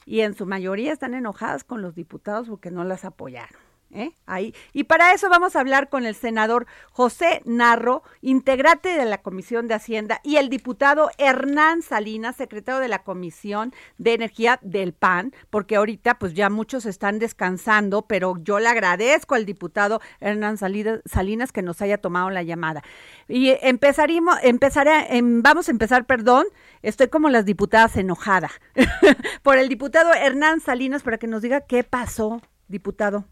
y 0.06 0.20
en 0.20 0.34
su 0.34 0.46
mayoría 0.46 0.92
están 0.92 1.12
enojadas 1.12 1.62
con 1.64 1.82
los 1.82 1.94
diputados 1.94 2.48
porque 2.48 2.70
no 2.70 2.84
las 2.84 3.04
apoyaron. 3.04 3.63
¿Eh? 3.94 4.12
Ahí. 4.26 4.54
Y 4.72 4.84
para 4.84 5.12
eso 5.12 5.28
vamos 5.30 5.56
a 5.56 5.60
hablar 5.60 5.88
con 5.88 6.04
el 6.04 6.14
senador 6.14 6.66
José 6.90 7.40
Narro, 7.44 8.02
integrante 8.20 8.90
de 8.90 9.04
la 9.04 9.18
Comisión 9.18 9.68
de 9.68 9.74
Hacienda, 9.74 10.20
y 10.22 10.36
el 10.36 10.48
diputado 10.50 11.10
Hernán 11.16 11.82
Salinas, 11.82 12.36
secretario 12.36 12.80
de 12.80 12.88
la 12.88 13.02
Comisión 13.02 13.72
de 13.98 14.14
Energía 14.14 14.58
del 14.62 14.92
PAN, 14.92 15.32
porque 15.50 15.76
ahorita 15.76 16.18
pues 16.18 16.34
ya 16.34 16.50
muchos 16.50 16.86
están 16.86 17.18
descansando, 17.18 18.02
pero 18.02 18.36
yo 18.42 18.58
le 18.58 18.68
agradezco 18.68 19.34
al 19.34 19.46
diputado 19.46 20.00
Hernán 20.20 20.58
Salinas 20.58 21.52
que 21.52 21.62
nos 21.62 21.80
haya 21.80 21.98
tomado 21.98 22.30
la 22.30 22.42
llamada. 22.42 22.82
Y 23.28 23.54
empezaríamos, 23.62 24.36
empezaré, 24.42 25.16
em, 25.16 25.42
vamos 25.42 25.68
a 25.68 25.70
empezar, 25.70 26.04
perdón, 26.04 26.46
estoy 26.82 27.08
como 27.08 27.30
las 27.30 27.44
diputadas 27.44 27.96
enojada, 27.96 28.50
por 29.42 29.56
el 29.56 29.68
diputado 29.68 30.12
Hernán 30.12 30.60
Salinas 30.60 31.02
para 31.02 31.18
que 31.18 31.26
nos 31.26 31.42
diga 31.42 31.62
qué 31.62 31.84
pasó, 31.84 32.42
diputado. 32.68 33.24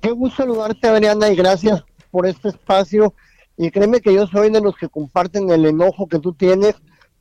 Qué 0.00 0.10
gusto 0.10 0.42
saludarte, 0.42 0.88
Adriana, 0.88 1.28
y 1.28 1.36
gracias 1.36 1.84
por 2.10 2.26
este 2.26 2.48
espacio. 2.48 3.14
Y 3.56 3.70
créeme 3.70 4.00
que 4.00 4.12
yo 4.12 4.26
soy 4.26 4.50
de 4.50 4.60
los 4.60 4.76
que 4.76 4.88
comparten 4.88 5.50
el 5.50 5.66
enojo 5.66 6.06
que 6.08 6.18
tú 6.18 6.32
tienes, 6.32 6.74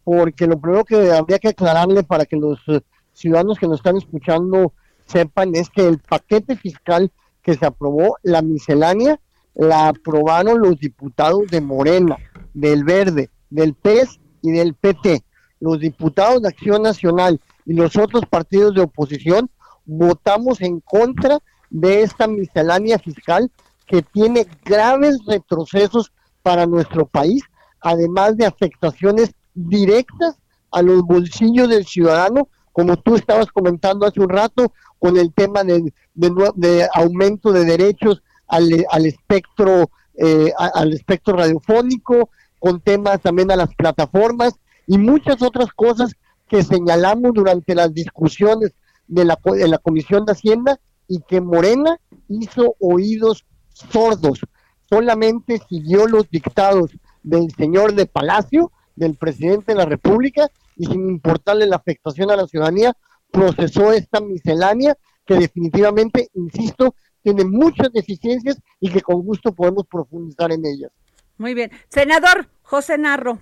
porque 0.03 0.47
lo 0.47 0.59
primero 0.59 0.83
que 0.83 1.11
habría 1.11 1.39
que 1.39 1.49
aclararle 1.49 2.03
para 2.03 2.25
que 2.25 2.35
los 2.35 2.59
eh, 2.67 2.81
ciudadanos 3.13 3.59
que 3.59 3.67
nos 3.67 3.79
están 3.79 3.97
escuchando 3.97 4.73
sepan 5.05 5.55
es 5.55 5.69
que 5.69 5.87
el 5.87 5.99
paquete 5.99 6.55
fiscal 6.55 7.11
que 7.41 7.55
se 7.55 7.65
aprobó, 7.65 8.17
la 8.23 8.41
miscelánea, 8.41 9.19
la 9.53 9.89
aprobaron 9.89 10.61
los 10.61 10.79
diputados 10.79 11.47
de 11.49 11.61
Morena, 11.61 12.17
del 12.53 12.83
Verde, 12.83 13.29
del 13.49 13.73
PES 13.73 14.19
y 14.41 14.51
del 14.51 14.73
PT. 14.73 15.23
Los 15.59 15.79
diputados 15.79 16.41
de 16.41 16.49
Acción 16.49 16.83
Nacional 16.83 17.39
y 17.65 17.73
los 17.73 17.95
otros 17.97 18.23
partidos 18.29 18.75
de 18.75 18.81
oposición 18.81 19.49
votamos 19.85 20.61
en 20.61 20.79
contra 20.81 21.39
de 21.69 22.01
esta 22.01 22.27
miscelánea 22.27 22.99
fiscal 22.99 23.51
que 23.85 24.01
tiene 24.01 24.47
graves 24.65 25.17
retrocesos 25.25 26.11
para 26.43 26.65
nuestro 26.65 27.05
país, 27.05 27.43
además 27.81 28.37
de 28.37 28.45
afectaciones 28.45 29.31
directas 29.53 30.37
a 30.71 30.81
los 30.81 31.03
bolsillos 31.03 31.69
del 31.69 31.85
ciudadano, 31.85 32.49
como 32.71 32.97
tú 32.97 33.15
estabas 33.15 33.47
comentando 33.47 34.05
hace 34.05 34.19
un 34.19 34.29
rato, 34.29 34.71
con 34.99 35.17
el 35.17 35.33
tema 35.33 35.63
de, 35.63 35.93
de, 36.13 36.87
aumento 36.93 37.51
de 37.51 37.65
derechos 37.65 38.21
al, 38.47 38.85
al 38.89 39.05
espectro 39.05 39.89
eh, 40.19 40.51
al 40.57 40.93
espectro 40.93 41.35
radiofónico, 41.35 42.31
con 42.57 42.81
temas 42.81 43.21
también 43.21 43.51
a 43.51 43.55
las 43.55 43.73
plataformas 43.75 44.55
y 44.87 44.97
muchas 44.97 45.43
otras 45.43 45.71
cosas 45.73 46.15
que 46.47 46.63
señalamos 46.63 47.33
durante 47.35 47.75
las 47.75 47.93
discusiones 47.93 48.73
de 49.07 49.25
la, 49.25 49.37
de 49.45 49.67
la 49.67 49.77
Comisión 49.77 50.25
de 50.25 50.31
Hacienda 50.31 50.79
y 51.07 51.21
que 51.21 51.41
Morena 51.41 51.99
hizo 52.27 52.75
oídos 52.79 53.45
sordos, 53.73 54.41
solamente 54.89 55.61
siguió 55.69 56.07
los 56.07 56.29
dictados 56.29 56.91
del 57.23 57.51
señor 57.51 57.93
de 57.93 58.05
Palacio, 58.05 58.71
del 58.95 59.15
presidente 59.15 59.73
de 59.73 59.77
la 59.77 59.85
República, 59.85 60.49
y 60.75 60.85
sin 60.85 61.09
importarle 61.09 61.67
la 61.67 61.75
afectación 61.75 62.31
a 62.31 62.35
la 62.35 62.47
ciudadanía, 62.47 62.95
procesó 63.31 63.91
esta 63.91 64.19
miscelánea 64.21 64.97
que 65.25 65.35
definitivamente, 65.35 66.29
insisto, 66.33 66.95
tiene 67.21 67.43
muchas 67.43 67.91
deficiencias 67.91 68.57
y 68.79 68.89
que 68.89 69.01
con 69.01 69.21
gusto 69.21 69.53
podemos 69.53 69.85
profundizar 69.85 70.51
en 70.51 70.65
ellas. 70.65 70.91
Muy 71.37 71.53
bien. 71.53 71.71
Senador 71.89 72.49
José 72.63 72.97
Narro. 72.97 73.39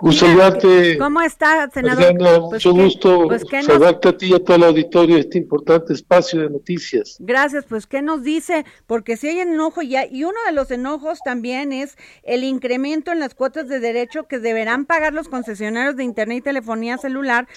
Gusto 0.00 0.26
saludarte, 0.26 0.96
¿Cómo 0.98 1.20
está, 1.22 1.68
senador? 1.70 2.04
Adriana, 2.04 2.38
Pues 2.48 2.64
mucho 2.64 2.74
qué- 2.74 2.82
gusto 2.84 3.24
pues 3.26 3.44
qué 3.44 3.56
nos- 3.58 3.66
saludarte 3.66 4.08
a 4.08 4.16
ti 4.16 4.26
y 4.26 4.34
a 4.34 4.38
todo 4.44 4.56
el 4.56 4.62
auditorio 4.64 5.14
de 5.16 5.22
este 5.22 5.38
importante 5.38 5.92
espacio 5.92 6.40
de 6.40 6.50
noticias. 6.50 7.16
Gracias, 7.20 7.64
pues 7.68 7.86
¿qué 7.86 8.00
nos 8.02 8.22
dice? 8.22 8.64
Porque 8.86 9.16
si 9.16 9.28
hay 9.28 9.40
enojo 9.40 9.82
ya, 9.82 10.06
y 10.06 10.24
uno 10.24 10.38
de 10.46 10.52
los 10.52 10.70
enojos 10.70 11.20
también 11.24 11.72
es 11.72 11.96
el 12.22 12.44
incremento 12.44 13.10
en 13.12 13.18
las 13.20 13.34
cuotas 13.34 13.68
de 13.68 13.80
derecho 13.80 14.28
que 14.28 14.38
deberán 14.38 14.84
pagar 14.86 15.12
los 15.12 15.28
concesionarios 15.28 15.96
de 15.96 16.04
Internet 16.04 16.38
y 16.38 16.42
telefonía 16.42 16.98
celular 16.98 17.48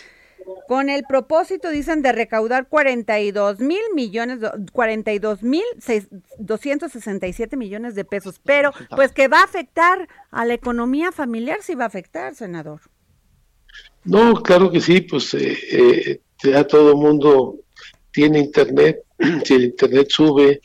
con 0.67 0.89
el 0.89 1.03
propósito, 1.07 1.69
dicen, 1.69 2.01
de 2.01 2.11
recaudar 2.11 2.67
42 2.67 3.59
mil 3.59 3.81
millones, 3.95 4.39
do- 4.39 4.51
42 4.71 5.43
mil 5.43 5.63
seis- 5.79 6.07
267 6.39 7.57
millones 7.57 7.95
de 7.95 8.05
pesos, 8.05 8.39
pero 8.43 8.71
pues 8.95 9.11
que 9.11 9.27
va 9.27 9.39
a 9.41 9.43
afectar 9.43 10.07
a 10.31 10.45
la 10.45 10.53
economía 10.53 11.11
familiar, 11.11 11.59
sí 11.61 11.75
va 11.75 11.85
a 11.85 11.87
afectar, 11.87 12.35
senador. 12.35 12.81
No, 14.03 14.33
claro 14.41 14.71
que 14.71 14.81
sí, 14.81 15.01
pues 15.01 15.33
eh, 15.35 15.57
eh, 15.71 16.19
ya 16.43 16.63
todo 16.65 16.91
el 16.91 16.97
mundo 16.97 17.57
tiene 18.11 18.39
internet, 18.39 19.03
si 19.45 19.53
el 19.53 19.63
internet 19.65 20.07
sube, 20.09 20.61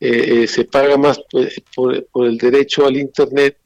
eh, 0.00 0.42
eh, 0.42 0.46
se 0.46 0.64
paga 0.64 0.96
más 0.96 1.20
pues, 1.30 1.60
por, 1.74 2.06
por 2.06 2.26
el 2.26 2.38
derecho 2.38 2.86
al 2.86 2.96
internet 2.96 3.58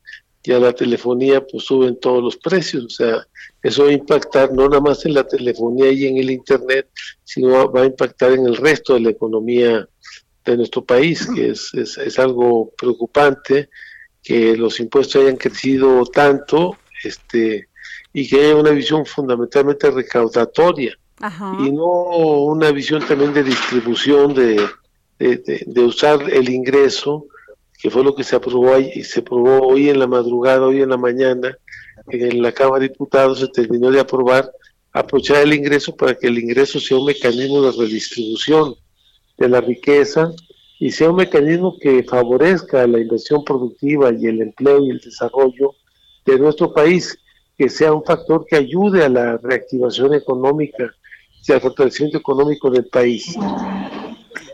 y 0.44 0.52
a 0.52 0.58
la 0.58 0.72
telefonía, 0.72 1.44
pues 1.46 1.64
suben 1.64 1.98
todos 2.00 2.22
los 2.22 2.36
precios, 2.36 2.84
o 2.84 2.90
sea, 2.90 3.26
eso 3.62 3.84
va 3.84 3.90
a 3.90 3.92
impactar 3.92 4.52
no 4.52 4.68
nada 4.68 4.80
más 4.80 5.04
en 5.06 5.14
la 5.14 5.24
telefonía 5.26 5.90
y 5.92 6.06
en 6.06 6.16
el 6.18 6.30
internet, 6.30 6.88
sino 7.22 7.70
va, 7.70 7.82
a 7.82 7.86
impactar 7.86 8.32
en 8.32 8.46
el 8.46 8.56
resto 8.56 8.94
de 8.94 9.00
la 9.00 9.10
economía 9.10 9.88
de 10.44 10.56
nuestro 10.56 10.84
país, 10.84 11.28
que 11.32 11.50
es, 11.50 11.72
es, 11.74 11.96
es 11.98 12.18
algo 12.18 12.72
preocupante 12.76 13.68
que 14.22 14.56
los 14.56 14.80
impuestos 14.80 15.22
hayan 15.22 15.36
crecido 15.36 16.04
tanto, 16.06 16.76
este, 17.04 17.68
y 18.12 18.28
que 18.28 18.40
haya 18.44 18.56
una 18.56 18.70
visión 18.70 19.06
fundamentalmente 19.06 19.90
recaudatoria. 19.90 20.96
Ajá. 21.20 21.56
y 21.60 21.70
no 21.70 21.86
una 21.86 22.72
visión 22.72 23.00
también 23.06 23.32
de 23.32 23.44
distribución 23.44 24.34
de, 24.34 24.56
de, 25.20 25.36
de- 25.36 25.62
de 25.64 25.80
usar 25.82 26.28
el 26.28 26.48
ingreso 26.48 27.26
que 27.82 27.90
fue 27.90 28.04
lo 28.04 28.14
que 28.14 28.22
se 28.22 28.36
aprobó 28.36 28.78
y 28.78 29.02
se 29.02 29.20
aprobó 29.20 29.66
hoy 29.66 29.90
en 29.90 29.98
la 29.98 30.06
madrugada 30.06 30.66
hoy 30.66 30.82
en 30.82 30.90
la 30.90 30.96
mañana 30.96 31.58
en 32.08 32.40
la 32.40 32.52
Cámara 32.52 32.80
de 32.80 32.88
Diputados 32.88 33.40
se 33.40 33.48
terminó 33.48 33.90
de 33.90 34.00
aprobar 34.00 34.52
aprovechar 34.92 35.42
el 35.42 35.54
ingreso 35.54 35.96
para 35.96 36.14
que 36.14 36.28
el 36.28 36.38
ingreso 36.38 36.78
sea 36.78 36.98
un 36.98 37.06
mecanismo 37.06 37.62
de 37.62 37.72
redistribución 37.72 38.76
de 39.38 39.48
la 39.48 39.60
riqueza 39.60 40.32
y 40.78 40.90
sea 40.90 41.10
un 41.10 41.16
mecanismo 41.16 41.76
que 41.80 42.02
favorezca 42.04 42.86
la 42.86 43.00
inversión 43.00 43.44
productiva 43.44 44.12
y 44.12 44.26
el 44.26 44.42
empleo 44.42 44.84
y 44.84 44.90
el 44.90 44.98
desarrollo 44.98 45.74
de 46.26 46.38
nuestro 46.38 46.72
país, 46.72 47.18
que 47.56 47.68
sea 47.68 47.92
un 47.92 48.04
factor 48.04 48.44
que 48.48 48.56
ayude 48.56 49.04
a 49.04 49.08
la 49.08 49.36
reactivación 49.38 50.14
económica 50.14 50.92
y 51.46 51.52
al 51.52 51.60
fortalecimiento 51.60 52.18
económico 52.18 52.70
del 52.70 52.86
país. 52.86 53.36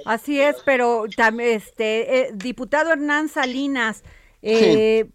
Así 0.05 0.41
es, 0.41 0.57
pero 0.65 1.05
tam- 1.07 1.41
este 1.41 2.21
eh, 2.21 2.31
diputado 2.35 2.93
Hernán 2.93 3.29
Salinas, 3.29 4.03
eh, 4.43 5.11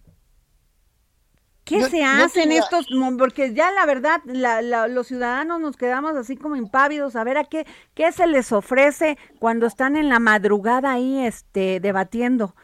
¿qué 1.63 1.83
se 1.89 2.03
hace 2.03 2.43
en 2.43 2.49
quería- 2.49 2.61
estos 2.63 2.87
porque 3.17 3.53
ya 3.53 3.71
la 3.71 3.85
verdad 3.85 4.21
la- 4.25 4.61
la- 4.61 4.87
los 4.87 5.07
ciudadanos 5.07 5.59
nos 5.61 5.77
quedamos 5.77 6.15
así 6.15 6.35
como 6.35 6.55
impávidos 6.55 7.15
a 7.15 7.23
ver 7.23 7.37
a 7.37 7.45
qué 7.45 7.65
qué 7.93 8.11
se 8.11 8.27
les 8.27 8.51
ofrece 8.51 9.17
cuando 9.39 9.65
están 9.65 9.95
en 9.95 10.09
la 10.09 10.19
madrugada 10.19 10.91
ahí 10.93 11.25
este 11.25 11.79
debatiendo. 11.79 12.55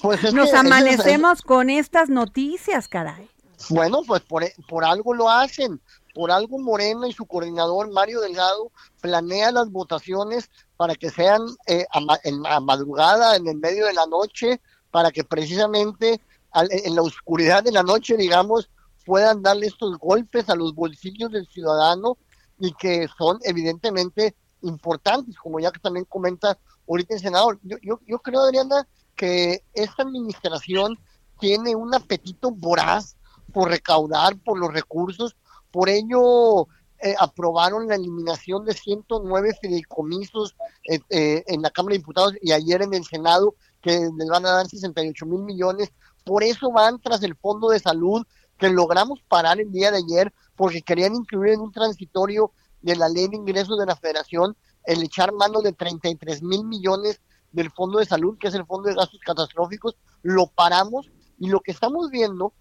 Pues 0.00 0.24
es 0.24 0.34
Nos 0.34 0.50
que 0.50 0.56
ese 0.56 0.56
es- 0.56 0.60
amanecemos 0.72 1.42
con 1.42 1.70
estas 1.70 2.08
noticias, 2.08 2.88
caray. 2.88 3.28
Bueno, 3.70 4.00
pues 4.04 4.22
por, 4.22 4.42
por 4.68 4.84
algo 4.84 5.14
lo 5.14 5.30
hacen. 5.30 5.80
Por 6.14 6.30
algo 6.30 6.58
Morena 6.58 7.08
y 7.08 7.12
su 7.12 7.26
coordinador 7.26 7.90
Mario 7.90 8.20
Delgado 8.20 8.70
planea 9.00 9.50
las 9.50 9.70
votaciones 9.70 10.50
para 10.76 10.94
que 10.94 11.10
sean 11.10 11.42
eh, 11.66 11.86
a, 11.92 12.18
en, 12.24 12.46
a 12.46 12.60
madrugada, 12.60 13.36
en 13.36 13.46
el 13.48 13.56
medio 13.56 13.86
de 13.86 13.94
la 13.94 14.06
noche, 14.06 14.60
para 14.90 15.10
que 15.10 15.24
precisamente 15.24 16.20
al- 16.50 16.68
en 16.70 16.94
la 16.94 17.02
oscuridad 17.02 17.62
de 17.62 17.72
la 17.72 17.82
noche, 17.82 18.16
digamos, 18.16 18.68
puedan 19.06 19.42
darle 19.42 19.66
estos 19.66 19.98
golpes 19.98 20.48
a 20.48 20.54
los 20.54 20.74
bolsillos 20.74 21.30
del 21.32 21.46
ciudadano 21.48 22.18
y 22.58 22.72
que 22.74 23.08
son 23.18 23.38
evidentemente 23.42 24.36
importantes, 24.62 25.36
como 25.36 25.58
ya 25.60 25.72
que 25.72 25.80
también 25.80 26.04
comenta 26.04 26.58
ahorita 26.88 27.14
el 27.14 27.20
senador. 27.20 27.58
Yo, 27.62 27.76
yo, 27.82 27.98
yo 28.06 28.18
creo, 28.20 28.42
Adriana, 28.42 28.86
que 29.16 29.64
esta 29.72 30.02
administración 30.02 30.98
tiene 31.40 31.74
un 31.74 31.94
apetito 31.94 32.50
voraz 32.50 33.16
por 33.52 33.68
recaudar 33.68 34.36
por 34.38 34.58
los 34.58 34.72
recursos, 34.72 35.34
por 35.72 35.88
ello 35.88 36.68
eh, 37.04 37.16
aprobaron 37.18 37.88
la 37.88 37.96
eliminación 37.96 38.64
de 38.64 38.74
109 38.74 39.58
fideicomisos 39.60 40.54
eh, 40.88 41.00
eh, 41.10 41.42
en 41.48 41.60
la 41.60 41.70
Cámara 41.70 41.94
de 41.94 41.98
Diputados 41.98 42.34
y 42.40 42.52
ayer 42.52 42.80
en 42.80 42.94
el 42.94 43.04
Senado 43.04 43.56
que 43.80 44.08
les 44.16 44.28
van 44.28 44.46
a 44.46 44.52
dar 44.52 44.68
68 44.68 45.26
mil 45.26 45.40
millones, 45.40 45.90
por 46.24 46.44
eso 46.44 46.70
van 46.70 47.00
tras 47.00 47.24
el 47.24 47.34
Fondo 47.34 47.70
de 47.70 47.80
Salud 47.80 48.24
que 48.56 48.68
logramos 48.68 49.20
parar 49.26 49.60
el 49.60 49.72
día 49.72 49.90
de 49.90 49.98
ayer 49.98 50.32
porque 50.54 50.82
querían 50.82 51.16
incluir 51.16 51.54
en 51.54 51.60
un 51.62 51.72
transitorio 51.72 52.52
de 52.82 52.94
la 52.94 53.08
ley 53.08 53.26
de 53.26 53.36
ingresos 53.36 53.76
de 53.80 53.86
la 53.86 53.96
federación 53.96 54.56
el 54.84 55.02
echar 55.02 55.32
mano 55.32 55.60
de 55.60 55.72
33 55.72 56.40
mil 56.44 56.64
millones 56.64 57.20
del 57.50 57.72
Fondo 57.72 57.98
de 57.98 58.06
Salud, 58.06 58.38
que 58.38 58.46
es 58.46 58.54
el 58.54 58.64
Fondo 58.64 58.88
de 58.88 58.94
Gastos 58.94 59.20
Catastróficos, 59.26 59.96
lo 60.22 60.46
paramos 60.46 61.10
y 61.38 61.48
lo 61.48 61.58
que 61.58 61.72
estamos 61.72 62.10
viendo, 62.10 62.52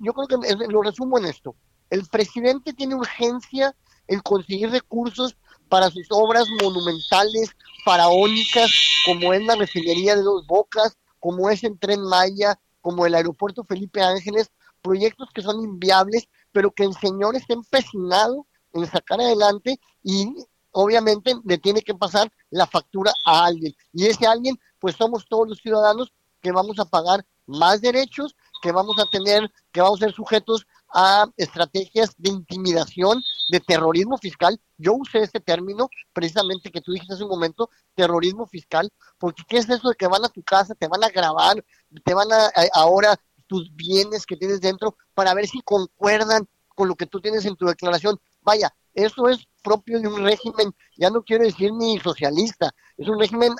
yo 0.00 0.12
creo 0.12 0.26
que 0.26 0.66
lo 0.68 0.82
resumo 0.82 1.18
en 1.18 1.26
esto, 1.26 1.54
el 1.90 2.06
presidente 2.06 2.72
tiene 2.72 2.94
urgencia 2.94 3.74
en 4.08 4.20
conseguir 4.20 4.70
recursos 4.70 5.36
para 5.68 5.90
sus 5.90 6.06
obras 6.10 6.46
monumentales, 6.62 7.50
faraónicas, 7.84 8.70
como 9.04 9.32
es 9.32 9.44
la 9.44 9.56
refinería 9.56 10.16
de 10.16 10.22
Dos 10.22 10.46
Bocas, 10.46 10.96
como 11.18 11.50
es 11.50 11.64
el 11.64 11.78
Tren 11.78 12.02
Maya, 12.02 12.58
como 12.80 13.06
el 13.06 13.14
aeropuerto 13.14 13.64
Felipe 13.64 14.00
Ángeles, 14.00 14.50
proyectos 14.80 15.28
que 15.34 15.42
son 15.42 15.62
inviables, 15.62 16.28
pero 16.52 16.70
que 16.70 16.84
el 16.84 16.94
señor 16.94 17.34
está 17.34 17.54
empecinado 17.54 18.46
en 18.72 18.86
sacar 18.86 19.20
adelante 19.20 19.80
y 20.02 20.32
obviamente 20.70 21.34
le 21.44 21.58
tiene 21.58 21.82
que 21.82 21.94
pasar 21.94 22.30
la 22.50 22.66
factura 22.66 23.12
a 23.24 23.44
alguien. 23.46 23.74
Y 23.92 24.06
ese 24.06 24.26
alguien, 24.26 24.58
pues 24.78 24.94
somos 24.94 25.26
todos 25.28 25.48
los 25.48 25.58
ciudadanos 25.58 26.12
que 26.40 26.52
vamos 26.52 26.78
a 26.78 26.84
pagar 26.84 27.24
más 27.46 27.80
derechos, 27.80 28.36
que 28.62 28.72
vamos 28.72 28.98
a 28.98 29.06
tener, 29.06 29.50
que 29.72 29.80
vamos 29.80 30.00
a 30.00 30.06
ser 30.06 30.14
sujetos 30.14 30.66
a 30.98 31.26
estrategias 31.36 32.14
de 32.16 32.30
intimidación, 32.30 33.22
de 33.50 33.60
terrorismo 33.60 34.16
fiscal. 34.16 34.58
Yo 34.78 34.94
usé 34.94 35.18
ese 35.20 35.40
término 35.40 35.90
precisamente 36.14 36.70
que 36.70 36.80
tú 36.80 36.92
dijiste 36.92 37.12
hace 37.12 37.24
un 37.24 37.28
momento, 37.28 37.68
terrorismo 37.94 38.46
fiscal, 38.46 38.90
porque 39.18 39.42
¿qué 39.46 39.58
es 39.58 39.68
eso 39.68 39.90
de 39.90 39.94
que 39.94 40.06
van 40.06 40.24
a 40.24 40.30
tu 40.30 40.42
casa, 40.42 40.74
te 40.74 40.88
van 40.88 41.04
a 41.04 41.10
grabar, 41.10 41.62
te 42.02 42.14
van 42.14 42.32
a, 42.32 42.46
a- 42.46 42.50
ahora 42.72 43.14
tus 43.46 43.70
bienes 43.76 44.24
que 44.24 44.36
tienes 44.36 44.60
dentro 44.62 44.96
para 45.14 45.34
ver 45.34 45.46
si 45.46 45.60
concuerdan 45.60 46.48
con 46.68 46.88
lo 46.88 46.94
que 46.94 47.06
tú 47.06 47.20
tienes 47.20 47.44
en 47.44 47.56
tu 47.56 47.66
declaración? 47.66 48.18
Vaya, 48.40 48.74
eso 48.94 49.28
es 49.28 49.46
propio 49.62 50.00
de 50.00 50.08
un 50.08 50.24
régimen, 50.24 50.74
ya 50.96 51.10
no 51.10 51.22
quiero 51.22 51.44
decir 51.44 51.72
ni 51.74 51.98
socialista, 51.98 52.74
es 52.96 53.06
un 53.08 53.18
régimen 53.18 53.52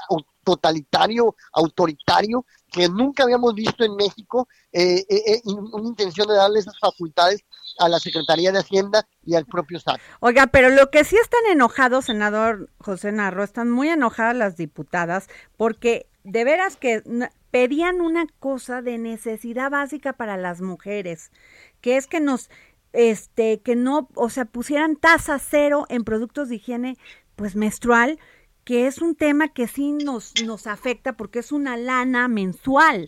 totalitario, 0.47 1.35
autoritario, 1.53 2.47
que 2.71 2.89
nunca 2.89 3.25
habíamos 3.25 3.53
visto 3.53 3.85
en 3.85 3.97
México, 3.97 4.49
eh, 4.73 5.05
eh, 5.09 5.23
eh, 5.27 5.43
una 5.45 5.89
intención 5.89 6.29
de 6.29 6.35
darle 6.35 6.61
esas 6.61 6.79
facultades 6.79 7.45
a 7.81 7.89
la 7.89 7.99
Secretaría 7.99 8.53
de 8.53 8.61
Hacienda 8.61 9.05
y 9.25 9.35
al 9.35 9.45
propio 9.45 9.81
SAT. 9.81 10.01
Oiga, 10.21 10.47
pero 10.47 10.71
lo 10.71 10.89
que 10.91 11.03
sí 11.03 11.17
están 11.21 11.41
enojados, 11.51 12.05
senador 12.05 12.71
José 12.79 13.11
Narro, 13.11 13.43
están 13.43 13.71
muy 13.73 13.89
enojadas 13.89 14.37
las 14.37 14.57
diputadas 14.57 15.29
porque 15.57 16.07
de 16.23 16.45
veras 16.45 16.77
que 16.77 17.03
pedían 17.51 18.01
una 18.01 18.27
cosa 18.39 18.83
de 18.83 18.99
necesidad 18.99 19.71
básica 19.71 20.13
para 20.13 20.37
las 20.37 20.61
mujeres, 20.61 21.33
que 21.81 21.97
es 21.97 22.07
que 22.07 22.21
nos, 22.21 22.51
este, 22.93 23.61
que 23.63 23.75
no, 23.75 24.09
o 24.15 24.31
sea, 24.31 24.45
pusieran 24.45 24.95
tasa 24.95 25.41
cero 25.41 25.87
en 25.89 26.05
productos 26.05 26.49
de 26.49 26.57
higiene, 26.57 26.99
pues 27.35 27.57
menstrual, 27.57 28.19
que 28.67 28.89
es 28.89 29.01
un 29.01 29.15
tema 29.15 29.49
que 29.55 29.69
sí 29.69 29.93
nos, 29.93 30.35
nos 30.45 30.67
afecta 30.67 31.13
porque 31.13 31.39
es 31.39 31.53
una 31.53 31.77
lana 31.77 32.27
mensual. 32.27 33.07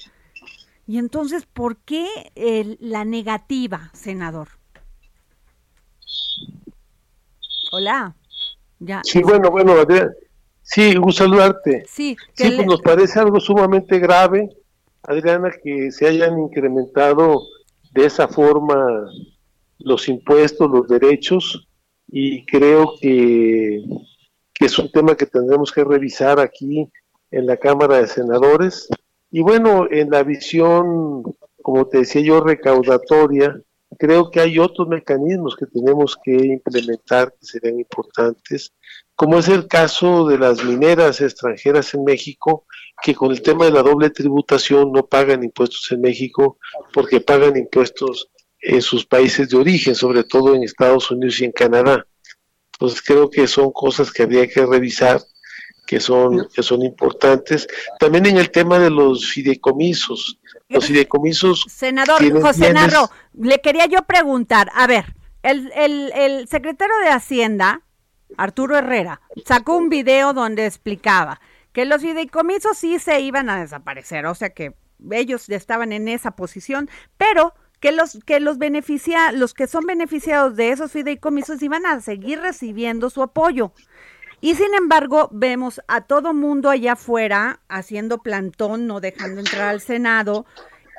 Y 0.86 0.98
entonces, 0.98 1.46
¿por 1.46 1.78
qué 1.78 2.06
el- 2.36 2.78
la 2.80 3.04
negativa, 3.04 3.90
senador? 3.92 4.48
Hola. 7.72 8.14
Ya. 8.78 9.00
Sí, 9.04 9.20
bueno, 9.20 9.50
bueno, 9.50 9.72
Adrián. 9.72 10.10
Sí, 10.62 10.94
gusto 10.94 11.24
saludarte. 11.24 11.84
Sí, 11.88 12.16
que 12.36 12.44
Sí, 12.44 12.50
le- 12.50 12.56
pues 12.56 12.66
nos 12.68 12.80
parece 12.80 13.18
algo 13.18 13.40
sumamente 13.40 13.98
grave, 13.98 14.48
Adriana, 15.02 15.50
que 15.62 15.90
se 15.90 16.06
hayan 16.06 16.38
incrementado 16.38 17.42
de 17.90 18.06
esa 18.06 18.28
forma 18.28 19.10
los 19.80 20.08
impuestos, 20.08 20.70
los 20.70 20.86
derechos, 20.86 21.66
y 22.06 22.44
creo 22.46 22.94
que, 23.00 23.82
que 24.58 24.66
es 24.66 24.78
un 24.78 24.90
tema 24.90 25.16
que 25.16 25.26
tendremos 25.26 25.70
que 25.70 25.84
revisar 25.84 26.40
aquí 26.40 26.90
en 27.30 27.46
la 27.46 27.56
Cámara 27.56 27.98
de 27.98 28.08
Senadores. 28.08 28.88
Y 29.30 29.40
bueno, 29.40 29.86
en 29.90 30.10
la 30.10 30.22
visión, 30.22 31.22
como 31.62 31.86
te 31.86 31.98
decía 31.98 32.22
yo, 32.22 32.40
recaudatoria, 32.40 33.60
creo 33.98 34.30
que 34.30 34.40
hay 34.40 34.58
otros 34.58 34.88
mecanismos 34.88 35.56
que 35.56 35.66
tenemos 35.66 36.16
que 36.22 36.32
implementar 36.32 37.34
que 37.38 37.46
serían 37.46 37.78
importantes, 37.78 38.72
como 39.14 39.38
es 39.38 39.48
el 39.48 39.66
caso 39.66 40.26
de 40.26 40.38
las 40.38 40.64
mineras 40.64 41.20
extranjeras 41.20 41.94
en 41.94 42.04
México, 42.04 42.66
que 43.02 43.14
con 43.14 43.30
el 43.30 43.42
tema 43.42 43.64
de 43.64 43.72
la 43.72 43.82
doble 43.82 44.10
tributación 44.10 44.92
no 44.92 45.06
pagan 45.06 45.44
impuestos 45.44 45.90
en 45.92 46.00
México 46.00 46.58
porque 46.92 47.20
pagan 47.20 47.56
impuestos 47.56 48.30
en 48.60 48.82
sus 48.82 49.06
países 49.06 49.48
de 49.48 49.56
origen, 49.56 49.94
sobre 49.94 50.24
todo 50.24 50.54
en 50.54 50.64
Estados 50.64 51.10
Unidos 51.10 51.40
y 51.40 51.44
en 51.44 51.52
Canadá. 51.52 52.06
Entonces 52.80 53.02
creo 53.02 53.28
que 53.28 53.48
son 53.48 53.72
cosas 53.72 54.12
que 54.12 54.22
habría 54.22 54.46
que 54.46 54.64
revisar, 54.64 55.20
que 55.84 55.98
son, 55.98 56.48
que 56.54 56.62
son 56.62 56.82
importantes. 56.82 57.66
También 57.98 58.26
en 58.26 58.36
el 58.36 58.52
tema 58.52 58.78
de 58.78 58.88
los 58.88 59.26
fideicomisos. 59.26 60.38
Los 60.68 60.86
fideicomisos 60.86 61.64
Senador 61.68 62.20
José 62.40 62.60
bienes- 62.66 62.92
Narro, 62.92 63.10
le 63.34 63.58
quería 63.60 63.86
yo 63.86 64.02
preguntar, 64.02 64.70
a 64.74 64.86
ver, 64.86 65.16
el, 65.42 65.72
el, 65.74 66.12
el 66.14 66.46
secretario 66.46 66.94
de 67.02 67.08
Hacienda, 67.08 67.82
Arturo 68.36 68.76
Herrera, 68.76 69.22
sacó 69.44 69.76
un 69.76 69.88
video 69.88 70.32
donde 70.32 70.66
explicaba 70.66 71.40
que 71.72 71.84
los 71.84 72.02
fideicomisos 72.02 72.76
sí 72.78 72.98
se 73.00 73.20
iban 73.20 73.50
a 73.50 73.58
desaparecer, 73.60 74.26
o 74.26 74.34
sea 74.36 74.50
que 74.50 74.74
ellos 75.10 75.48
estaban 75.48 75.92
en 75.92 76.06
esa 76.08 76.32
posición, 76.32 76.88
pero 77.16 77.54
que 77.80 77.92
los 77.92 78.18
que 78.24 78.40
los 78.40 78.58
beneficia, 78.58 79.32
los 79.32 79.54
que 79.54 79.66
son 79.66 79.86
beneficiados 79.86 80.56
de 80.56 80.70
esos 80.70 80.92
fideicomisos 80.92 81.62
iban 81.62 81.86
a 81.86 82.00
seguir 82.00 82.40
recibiendo 82.40 83.10
su 83.10 83.22
apoyo. 83.22 83.72
Y 84.40 84.54
sin 84.54 84.72
embargo, 84.74 85.28
vemos 85.32 85.80
a 85.88 86.02
todo 86.02 86.32
mundo 86.32 86.70
allá 86.70 86.92
afuera 86.92 87.60
haciendo 87.68 88.18
plantón, 88.18 88.86
no 88.86 89.00
dejando 89.00 89.40
entrar 89.40 89.68
al 89.68 89.80
Senado. 89.80 90.46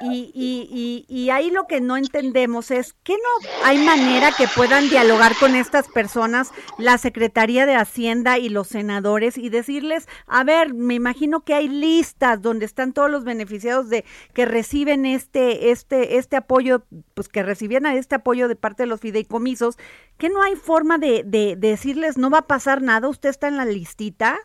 Y, 0.02 0.32
y, 0.34 1.06
y, 1.10 1.14
y 1.14 1.30
ahí 1.30 1.52
lo 1.52 1.68
que 1.68 1.82
no 1.82 1.98
entendemos 1.98 2.72
es 2.72 2.94
que 3.04 3.14
no 3.14 3.50
hay 3.66 3.78
manera 3.80 4.32
que 4.32 4.48
puedan 4.48 4.90
dialogar 4.90 5.36
con 5.38 5.56
estas 5.56 5.90
personas, 5.90 6.52
la 6.78 6.98
Secretaría 6.98 7.66
de 7.66 7.76
Hacienda 7.76 8.38
y 8.38 8.48
los 8.48 8.70
senadores, 8.70 9.38
y 9.38 9.50
decirles, 9.50 10.08
a 10.26 10.46
ver, 10.46 10.74
me 10.74 10.94
imagino 10.94 11.42
que 11.42 11.54
hay 11.54 11.68
listas 11.68 12.42
donde 12.42 12.66
están 12.66 12.94
todos 12.94 13.12
los 13.12 13.26
beneficiados 13.26 13.90
de 13.90 14.06
que 14.34 14.46
reciben 14.46 15.06
este, 15.06 15.72
este, 15.72 16.18
este 16.18 16.38
apoyo, 16.38 16.84
pues 17.14 17.28
que 17.28 17.44
recibían 17.44 17.86
este 17.86 18.16
apoyo 18.16 18.48
de 18.48 18.56
parte 18.56 18.84
de 18.84 18.88
los 18.88 19.02
fideicomisos, 19.02 19.78
que 20.18 20.30
no 20.30 20.42
hay 20.42 20.56
forma 20.56 20.98
de, 20.98 21.24
de, 21.26 21.56
de 21.58 21.70
decirles, 21.70 22.18
no 22.18 22.30
va 22.30 22.40
a 22.40 22.48
pasar 22.48 22.82
nada, 22.82 23.10
usted 23.10 23.30
está 23.30 23.48
en 23.48 23.58
la 23.58 23.66
listita. 23.66 24.38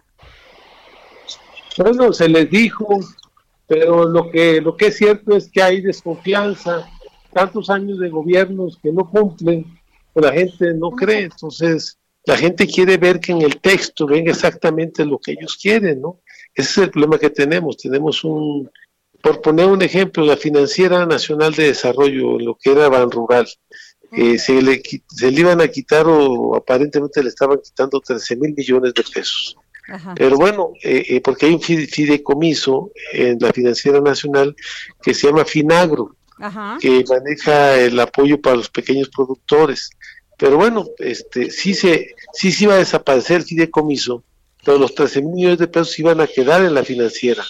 Bueno, 1.76 2.12
se 2.12 2.28
les 2.28 2.50
dijo, 2.50 3.00
pero 3.66 4.04
lo 4.08 4.30
que, 4.30 4.60
lo 4.60 4.76
que 4.76 4.86
es 4.86 4.96
cierto 4.96 5.36
es 5.36 5.50
que 5.50 5.62
hay 5.62 5.80
desconfianza, 5.80 6.88
tantos 7.32 7.70
años 7.70 7.98
de 7.98 8.08
gobiernos 8.08 8.78
que 8.82 8.92
no 8.92 9.08
cumplen, 9.08 9.66
pues 10.12 10.24
la 10.24 10.32
gente 10.32 10.72
no 10.74 10.90
cree, 10.90 11.24
entonces 11.24 11.98
la 12.24 12.36
gente 12.36 12.66
quiere 12.66 12.96
ver 12.96 13.20
que 13.20 13.32
en 13.32 13.42
el 13.42 13.60
texto 13.60 14.06
venga 14.06 14.30
exactamente 14.30 15.04
lo 15.04 15.18
que 15.18 15.32
ellos 15.32 15.58
quieren, 15.60 16.00
¿no? 16.00 16.20
Ese 16.54 16.70
es 16.70 16.78
el 16.78 16.90
problema 16.90 17.18
que 17.18 17.30
tenemos, 17.30 17.76
tenemos 17.76 18.22
un, 18.24 18.70
por 19.20 19.40
poner 19.40 19.66
un 19.66 19.82
ejemplo, 19.82 20.24
la 20.24 20.36
Financiera 20.36 21.04
Nacional 21.06 21.54
de 21.54 21.64
Desarrollo, 21.64 22.38
lo 22.38 22.56
que 22.56 22.72
era 22.72 22.88
Ban 22.88 23.10
Rural, 23.10 23.46
eh, 24.12 24.38
se, 24.38 24.62
le, 24.62 24.80
se 25.08 25.30
le 25.30 25.40
iban 25.40 25.60
a 25.60 25.68
quitar 25.68 26.06
o 26.06 26.54
aparentemente 26.54 27.22
le 27.22 27.30
estaban 27.30 27.58
quitando 27.58 28.00
13 28.00 28.36
mil 28.36 28.54
millones 28.54 28.94
de 28.94 29.02
pesos. 29.02 29.56
Pero 30.16 30.36
bueno, 30.36 30.72
eh, 30.82 31.04
eh, 31.08 31.20
porque 31.20 31.46
hay 31.46 31.52
un 31.54 31.60
fide- 31.60 31.86
fideicomiso 31.86 32.90
en 33.12 33.38
la 33.40 33.52
Financiera 33.52 34.00
Nacional 34.00 34.56
que 35.02 35.12
se 35.14 35.26
llama 35.26 35.44
Finagro, 35.44 36.16
Ajá. 36.38 36.78
que 36.80 37.04
maneja 37.08 37.76
el 37.76 37.98
apoyo 38.00 38.40
para 38.40 38.56
los 38.56 38.70
pequeños 38.70 39.08
productores. 39.10 39.90
Pero 40.38 40.56
bueno, 40.56 40.86
este 40.98 41.50
sí 41.50 41.74
se 41.74 42.14
sí 42.32 42.50
se 42.50 42.64
iba 42.64 42.74
a 42.74 42.78
desaparecer 42.78 43.38
el 43.38 43.44
fideicomiso, 43.44 44.24
pero 44.64 44.78
los 44.78 44.94
13 44.94 45.20
mil 45.22 45.34
millones 45.34 45.58
de 45.58 45.68
pesos 45.68 45.98
iban 45.98 46.20
a 46.20 46.26
quedar 46.26 46.64
en 46.64 46.74
la 46.74 46.82
financiera. 46.82 47.44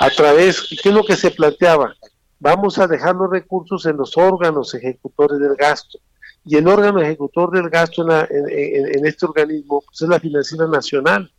A 0.00 0.08
través, 0.10 0.62
¿qué 0.82 0.88
es 0.88 0.94
lo 0.94 1.04
que 1.04 1.16
se 1.16 1.30
planteaba? 1.32 1.94
Vamos 2.38 2.78
a 2.78 2.86
dejar 2.86 3.16
los 3.16 3.30
recursos 3.30 3.84
en 3.86 3.96
los 3.96 4.16
órganos 4.16 4.72
ejecutores 4.74 5.38
del 5.40 5.54
gasto. 5.56 5.98
Y 6.44 6.56
el 6.56 6.66
órgano 6.66 7.00
ejecutor 7.00 7.50
del 7.52 7.68
gasto 7.70 8.02
en, 8.02 8.08
la- 8.08 8.28
en- 8.30 8.48
en- 8.48 8.98
en 8.98 9.06
este 9.06 9.26
organismo 9.26 9.82
pues 9.86 10.00
es 10.02 10.08
la 10.08 10.18
Financiera 10.18 10.66
Nacional. 10.66 11.30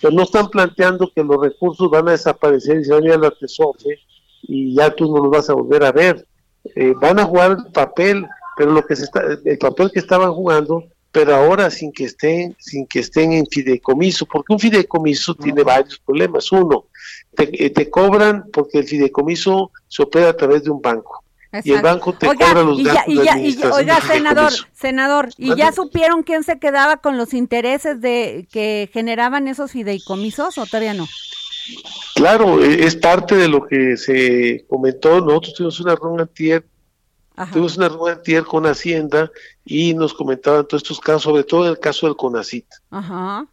Pero 0.00 0.12
no 0.12 0.22
están 0.22 0.48
planteando 0.48 1.10
que 1.14 1.22
los 1.22 1.40
recursos 1.40 1.90
van 1.90 2.08
a 2.08 2.12
desaparecer 2.12 2.80
y 2.80 2.84
se 2.84 2.92
van 2.92 3.04
a 3.04 3.06
ir 3.06 3.12
a 3.12 3.18
la 3.18 3.32
y 4.42 4.74
ya 4.74 4.90
tú 4.94 5.12
no 5.12 5.22
los 5.22 5.30
vas 5.30 5.50
a 5.50 5.54
volver 5.54 5.84
a 5.84 5.92
ver. 5.92 6.26
Eh, 6.74 6.94
van 7.00 7.18
a 7.18 7.24
jugar 7.24 7.52
el 7.52 7.72
papel, 7.72 8.26
pero 8.56 8.72
lo 8.72 8.84
que 8.84 8.96
se 8.96 9.04
está, 9.04 9.22
el 9.44 9.58
papel 9.58 9.90
que 9.92 10.00
estaban 10.00 10.32
jugando, 10.32 10.84
pero 11.12 11.34
ahora 11.34 11.70
sin 11.70 11.92
que 11.92 12.04
estén, 12.04 12.56
sin 12.58 12.86
que 12.86 13.00
estén 13.00 13.32
en 13.32 13.46
fideicomiso, 13.46 14.26
porque 14.26 14.52
un 14.52 14.58
fideicomiso 14.58 15.34
tiene 15.34 15.62
varios 15.62 15.98
problemas. 15.98 16.50
Uno, 16.52 16.86
te, 17.34 17.64
eh, 17.64 17.70
te 17.70 17.90
cobran 17.90 18.44
porque 18.52 18.78
el 18.78 18.84
fideicomiso 18.84 19.72
se 19.88 20.02
opera 20.02 20.30
a 20.30 20.36
través 20.36 20.64
de 20.64 20.70
un 20.70 20.80
banco. 20.80 21.19
Y 21.64 21.72
el 21.72 21.82
banco 21.82 22.12
te 22.12 22.28
Oiga, 22.28 22.46
cobra 22.46 22.62
los 22.62 22.78
y 22.78 22.84
ya- 22.84 22.94
gastos 22.94 23.14
ya- 23.14 23.20
y 23.22 23.24
ya- 23.24 23.32
administración 23.32 23.80
oiga, 23.80 24.00
senador, 24.02 24.52
senador, 24.72 25.28
¿y 25.36 25.56
ya 25.56 25.72
supieron 25.72 26.22
quién 26.22 26.44
se 26.44 26.58
quedaba 26.60 26.98
con 26.98 27.16
los 27.16 27.34
intereses 27.34 28.00
de 28.00 28.46
que 28.52 28.88
generaban 28.92 29.48
esos 29.48 29.72
fideicomisos 29.72 30.58
o 30.58 30.66
todavía 30.66 30.94
no? 30.94 31.08
Claro, 32.14 32.62
eh, 32.62 32.84
es 32.86 32.94
parte 32.96 33.34
de 33.36 33.48
lo 33.48 33.66
que 33.66 33.96
se 33.96 34.64
comentó. 34.68 35.20
Nosotros 35.20 35.54
tuvimos 35.54 35.80
una 35.80 35.94
reunión 35.96 36.20
antier, 36.20 36.66
tuvimos 37.52 37.76
una 37.76 37.88
reunión 37.88 38.18
antier 38.18 38.44
con 38.44 38.64
Hacienda 38.66 39.30
y 39.64 39.94
nos 39.94 40.14
comentaban 40.14 40.66
todos 40.66 40.82
estos 40.82 41.00
casos, 41.00 41.22
sobre 41.24 41.42
todo 41.44 41.68
el 41.68 41.78
caso 41.80 42.06
del 42.06 42.16
CONACIT. 42.16 42.66
Ajá. 42.90 43.46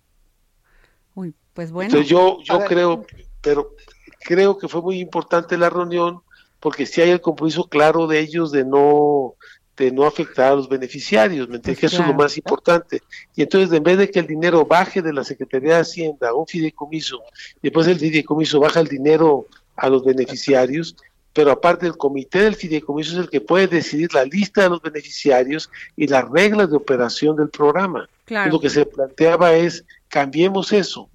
Uy, 1.15 1.33
pues 1.53 1.71
bueno. 1.71 1.87
Entonces 1.89 2.09
yo, 2.09 2.39
yo 2.43 2.59
ver. 2.59 2.67
creo, 2.67 3.05
pero 3.41 3.73
creo 4.21 4.57
que 4.57 4.67
fue 4.67 4.81
muy 4.81 4.99
importante 4.99 5.57
la 5.57 5.69
reunión 5.69 6.21
porque 6.59 6.85
sí 6.85 7.01
hay 7.01 7.11
el 7.11 7.21
compromiso 7.21 7.65
claro 7.65 8.07
de 8.07 8.19
ellos 8.19 8.51
de 8.51 8.65
no 8.65 9.35
de 9.77 9.91
no 9.91 10.05
afectar 10.05 10.51
a 10.51 10.55
los 10.55 10.67
beneficiarios, 10.67 11.47
¿me 11.47 11.57
entiendes? 11.57 11.79
Pues 11.79 11.91
que 11.91 11.95
eso 11.95 12.01
es 12.01 12.09
lo 12.09 12.15
más 12.15 12.35
importante. 12.35 13.03
Y 13.35 13.43
entonces, 13.43 13.71
en 13.77 13.83
vez 13.83 13.99
de 13.99 14.09
que 14.09 14.19
el 14.19 14.25
dinero 14.25 14.65
baje 14.65 15.03
de 15.03 15.13
la 15.13 15.23
Secretaría 15.23 15.75
de 15.75 15.81
Hacienda 15.81 16.29
a 16.29 16.33
un 16.33 16.47
fideicomiso, 16.47 17.21
y 17.57 17.59
después 17.61 17.85
el 17.85 17.99
fideicomiso 17.99 18.59
baja 18.59 18.79
el 18.79 18.87
dinero 18.87 19.45
a 19.75 19.87
los 19.87 20.03
beneficiarios, 20.03 20.95
pero 21.31 21.51
aparte 21.51 21.85
el 21.85 21.95
comité 21.95 22.41
del 22.41 22.55
fideicomiso 22.55 23.11
es 23.13 23.19
el 23.19 23.29
que 23.29 23.39
puede 23.39 23.67
decidir 23.67 24.11
la 24.15 24.25
lista 24.25 24.63
de 24.63 24.69
los 24.69 24.81
beneficiarios 24.81 25.69
y 25.95 26.07
las 26.07 26.27
reglas 26.27 26.71
de 26.71 26.77
operación 26.77 27.35
del 27.35 27.49
programa. 27.49 28.09
Claro. 28.25 28.53
Lo 28.53 28.59
que 28.59 28.71
se 28.71 28.87
planteaba 28.87 29.53
es, 29.53 29.85
cambiemos 30.07 30.73
eso, 30.73 31.07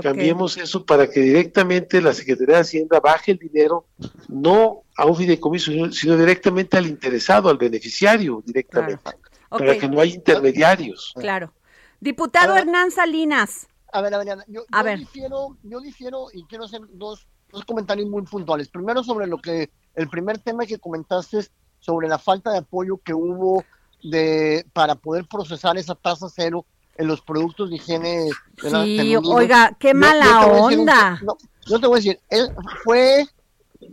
Cambiemos 0.00 0.56
eso 0.56 0.84
para 0.84 1.08
que 1.08 1.20
directamente 1.20 2.00
la 2.00 2.14
Secretaría 2.14 2.56
de 2.56 2.60
Hacienda 2.62 3.00
baje 3.00 3.32
el 3.32 3.38
dinero, 3.38 3.86
no 4.28 4.82
a 4.96 5.06
un 5.06 5.16
fideicomiso, 5.16 5.70
sino, 5.70 5.92
sino 5.92 6.16
directamente 6.16 6.76
al 6.76 6.86
interesado, 6.86 7.50
al 7.50 7.58
beneficiario, 7.58 8.42
directamente, 8.44 9.10
para 9.48 9.78
que 9.78 9.88
no 9.88 10.00
haya 10.00 10.14
intermediarios. 10.14 11.12
Claro. 11.16 11.52
Diputado 12.00 12.56
Hernán 12.56 12.90
Salinas. 12.90 13.68
A 13.92 14.00
ver, 14.00 14.14
Adriana, 14.14 14.44
yo, 14.48 14.64
A 14.72 14.80
yo 14.80 14.84
ver. 14.84 14.98
difiero, 14.98 15.56
yo 15.62 15.80
difiero 15.80 16.26
y 16.32 16.44
quiero 16.44 16.64
hacer 16.64 16.80
dos, 16.92 17.26
dos 17.50 17.64
comentarios 17.64 18.08
muy 18.08 18.22
puntuales. 18.22 18.68
Primero 18.68 19.04
sobre 19.04 19.26
lo 19.26 19.38
que, 19.38 19.70
el 19.94 20.08
primer 20.08 20.38
tema 20.38 20.64
que 20.64 20.78
comentaste 20.78 21.38
es 21.38 21.52
sobre 21.78 22.08
la 22.08 22.18
falta 22.18 22.50
de 22.50 22.58
apoyo 22.58 22.98
que 23.04 23.12
hubo 23.12 23.64
de 24.02 24.66
para 24.72 24.94
poder 24.94 25.26
procesar 25.28 25.76
esa 25.76 25.94
tasa 25.94 26.28
cero 26.28 26.64
en 26.96 27.06
los 27.06 27.20
productos 27.22 27.70
de 27.70 27.76
higiene. 27.76 28.28
¿verdad? 28.62 28.84
Sí, 28.84 29.16
oiga, 29.16 29.76
qué 29.78 29.88
Yo- 29.88 29.94
yo 29.94 29.98
mala 29.98 30.46
un- 30.46 30.80
onda. 30.80 31.18
no, 31.22 31.36
yo 31.66 31.80
te 31.80 31.86
voy 31.86 31.96
a 31.96 32.00
decir, 32.02 32.20
es- 32.28 32.50
fue 32.84 33.26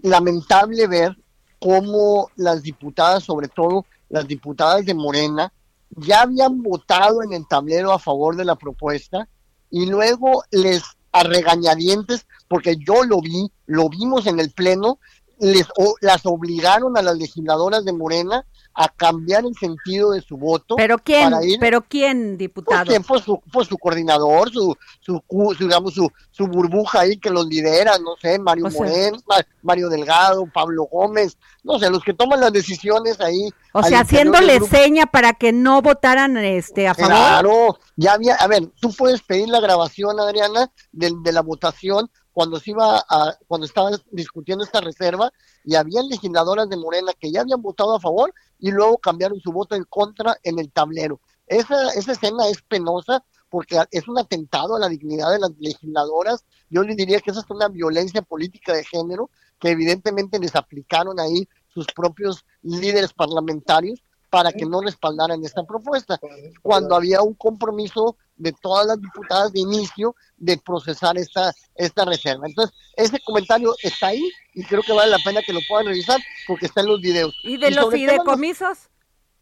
lamentable 0.03 0.87
ver 0.87 1.17
cómo 1.59 2.29
las 2.35 2.61
diputadas, 2.63 3.23
sobre 3.23 3.47
todo 3.47 3.85
las 4.09 4.27
diputadas 4.27 4.85
de 4.85 4.93
Morena, 4.93 5.51
ya 5.91 6.21
habían 6.21 6.61
votado 6.61 7.23
en 7.23 7.33
el 7.33 7.47
tablero 7.47 7.91
a 7.91 7.99
favor 7.99 8.35
de 8.35 8.45
la 8.45 8.55
propuesta 8.55 9.27
y 9.69 9.85
luego 9.87 10.43
les 10.51 10.83
a 11.11 11.23
regañadientes, 11.23 12.27
porque 12.47 12.75
yo 12.77 13.03
lo 13.03 13.19
vi, 13.21 13.51
lo 13.65 13.89
vimos 13.89 14.27
en 14.27 14.39
el 14.39 14.51
pleno, 14.51 14.99
les 15.39 15.67
o, 15.77 15.95
las 16.01 16.25
obligaron 16.25 16.97
a 16.97 17.01
las 17.01 17.17
legisladoras 17.17 17.83
de 17.85 17.93
Morena 17.93 18.45
a 18.81 18.87
cambiar 18.87 19.43
el 19.45 19.53
sentido 19.55 20.11
de 20.11 20.21
su 20.21 20.37
voto. 20.37 20.77
¿Pero 20.77 20.97
quién? 20.99 21.29
para 21.31 21.43
ir- 21.43 21.57
¿Pero 21.59 21.81
quién, 21.81 22.27
pues, 22.29 22.37
diputado? 22.37 22.85
Pues 23.05 23.23
su, 23.23 23.41
pues 23.51 23.67
su 23.67 23.77
coordinador, 23.77 24.49
su, 24.53 24.73
su, 25.01 25.21
cu- 25.27 25.53
su, 25.53 25.65
digamos, 25.65 25.93
su, 25.93 26.09
su 26.31 26.47
burbuja 26.47 27.01
ahí 27.01 27.17
que 27.17 27.29
los 27.29 27.45
lidera, 27.47 27.97
no 27.99 28.15
sé, 28.21 28.39
Mario 28.39 28.67
O 28.67 28.71
sea- 28.71 28.79
Moreno, 28.79 29.17
Ma- 29.27 29.45
Mario 29.63 29.89
Delgado, 29.89 30.45
Pablo 30.53 30.85
Gómez, 30.89 31.37
no 31.61 31.77
sé, 31.77 31.89
los 31.89 32.01
que 32.05 32.13
toman 32.13 32.39
las 32.39 32.53
decisiones 32.53 33.19
ahí. 33.19 33.49
O 33.73 33.83
sea, 33.83 33.99
haciéndole 33.99 34.61
seña 34.61 35.05
para 35.07 35.33
que 35.33 35.51
no 35.51 35.81
votaran 35.81 36.37
este 36.37 36.87
a 36.87 36.93
favor. 36.95 37.11
Claro, 37.11 37.79
ya 37.97 38.13
había, 38.13 38.35
a 38.35 38.47
ver, 38.47 38.65
tú 38.79 38.93
puedes 38.93 39.21
pedir 39.21 39.49
la 39.49 39.59
grabación, 39.59 40.17
Adriana, 40.21 40.71
de, 40.93 41.11
de 41.21 41.31
la 41.33 41.41
votación 41.41 42.09
cuando 42.33 42.59
se 42.59 42.71
iba 42.71 43.03
a, 43.09 43.37
cuando 43.47 43.65
estaban 43.65 43.95
discutiendo 44.11 44.63
esta 44.63 44.81
reserva 44.81 45.31
y 45.63 45.75
había 45.75 46.01
legisladoras 46.03 46.69
de 46.69 46.77
Morena 46.77 47.11
que 47.19 47.31
ya 47.31 47.41
habían 47.41 47.61
votado 47.61 47.95
a 47.95 47.99
favor 47.99 48.33
y 48.59 48.71
luego 48.71 48.97
cambiaron 48.97 49.39
su 49.39 49.51
voto 49.51 49.75
en 49.75 49.83
contra 49.85 50.37
en 50.43 50.59
el 50.59 50.71
tablero. 50.71 51.19
Esa, 51.47 51.89
esa 51.93 52.11
escena 52.11 52.47
es 52.47 52.61
penosa 52.61 53.23
porque 53.49 53.81
es 53.91 54.07
un 54.07 54.19
atentado 54.19 54.75
a 54.75 54.79
la 54.79 54.89
dignidad 54.89 55.31
de 55.31 55.39
las 55.39 55.51
legisladoras. 55.57 56.45
Yo 56.69 56.83
le 56.83 56.95
diría 56.95 57.19
que 57.19 57.31
esa 57.31 57.39
es 57.39 57.49
una 57.49 57.67
violencia 57.67 58.21
política 58.21 58.73
de 58.73 58.83
género 58.83 59.31
que 59.59 59.69
evidentemente 59.69 60.39
les 60.39 60.55
aplicaron 60.55 61.19
ahí 61.19 61.47
sus 61.67 61.87
propios 61.87 62.45
líderes 62.61 63.13
parlamentarios 63.13 64.01
para 64.29 64.51
que 64.51 64.65
no 64.65 64.81
respaldaran 64.81 65.43
esta 65.43 65.63
propuesta, 65.63 66.19
cuando 66.61 66.95
había 66.95 67.21
un 67.21 67.33
compromiso 67.33 68.15
de 68.37 68.53
todas 68.53 68.85
las 68.85 69.01
diputadas 69.01 69.51
de 69.51 69.59
inicio 69.59 70.15
de 70.37 70.57
procesar 70.57 71.17
esta, 71.17 71.51
esta 71.75 72.05
reserva. 72.05 72.47
Entonces, 72.47 72.75
ese 72.95 73.19
comentario 73.21 73.75
está 73.81 74.07
ahí 74.07 74.23
y 74.53 74.63
creo 74.63 74.81
que 74.83 74.93
vale 74.93 75.11
la 75.11 75.19
pena 75.23 75.41
que 75.41 75.51
lo 75.53 75.59
puedan 75.67 75.87
revisar 75.87 76.19
porque 76.47 76.67
está 76.67 76.81
en 76.81 76.87
los 76.87 77.01
videos. 77.01 77.33
¿Y 77.43 77.57
de 77.57 77.69
de 77.69 77.75
los- 77.75 77.89
fideicomisos? 77.91 78.77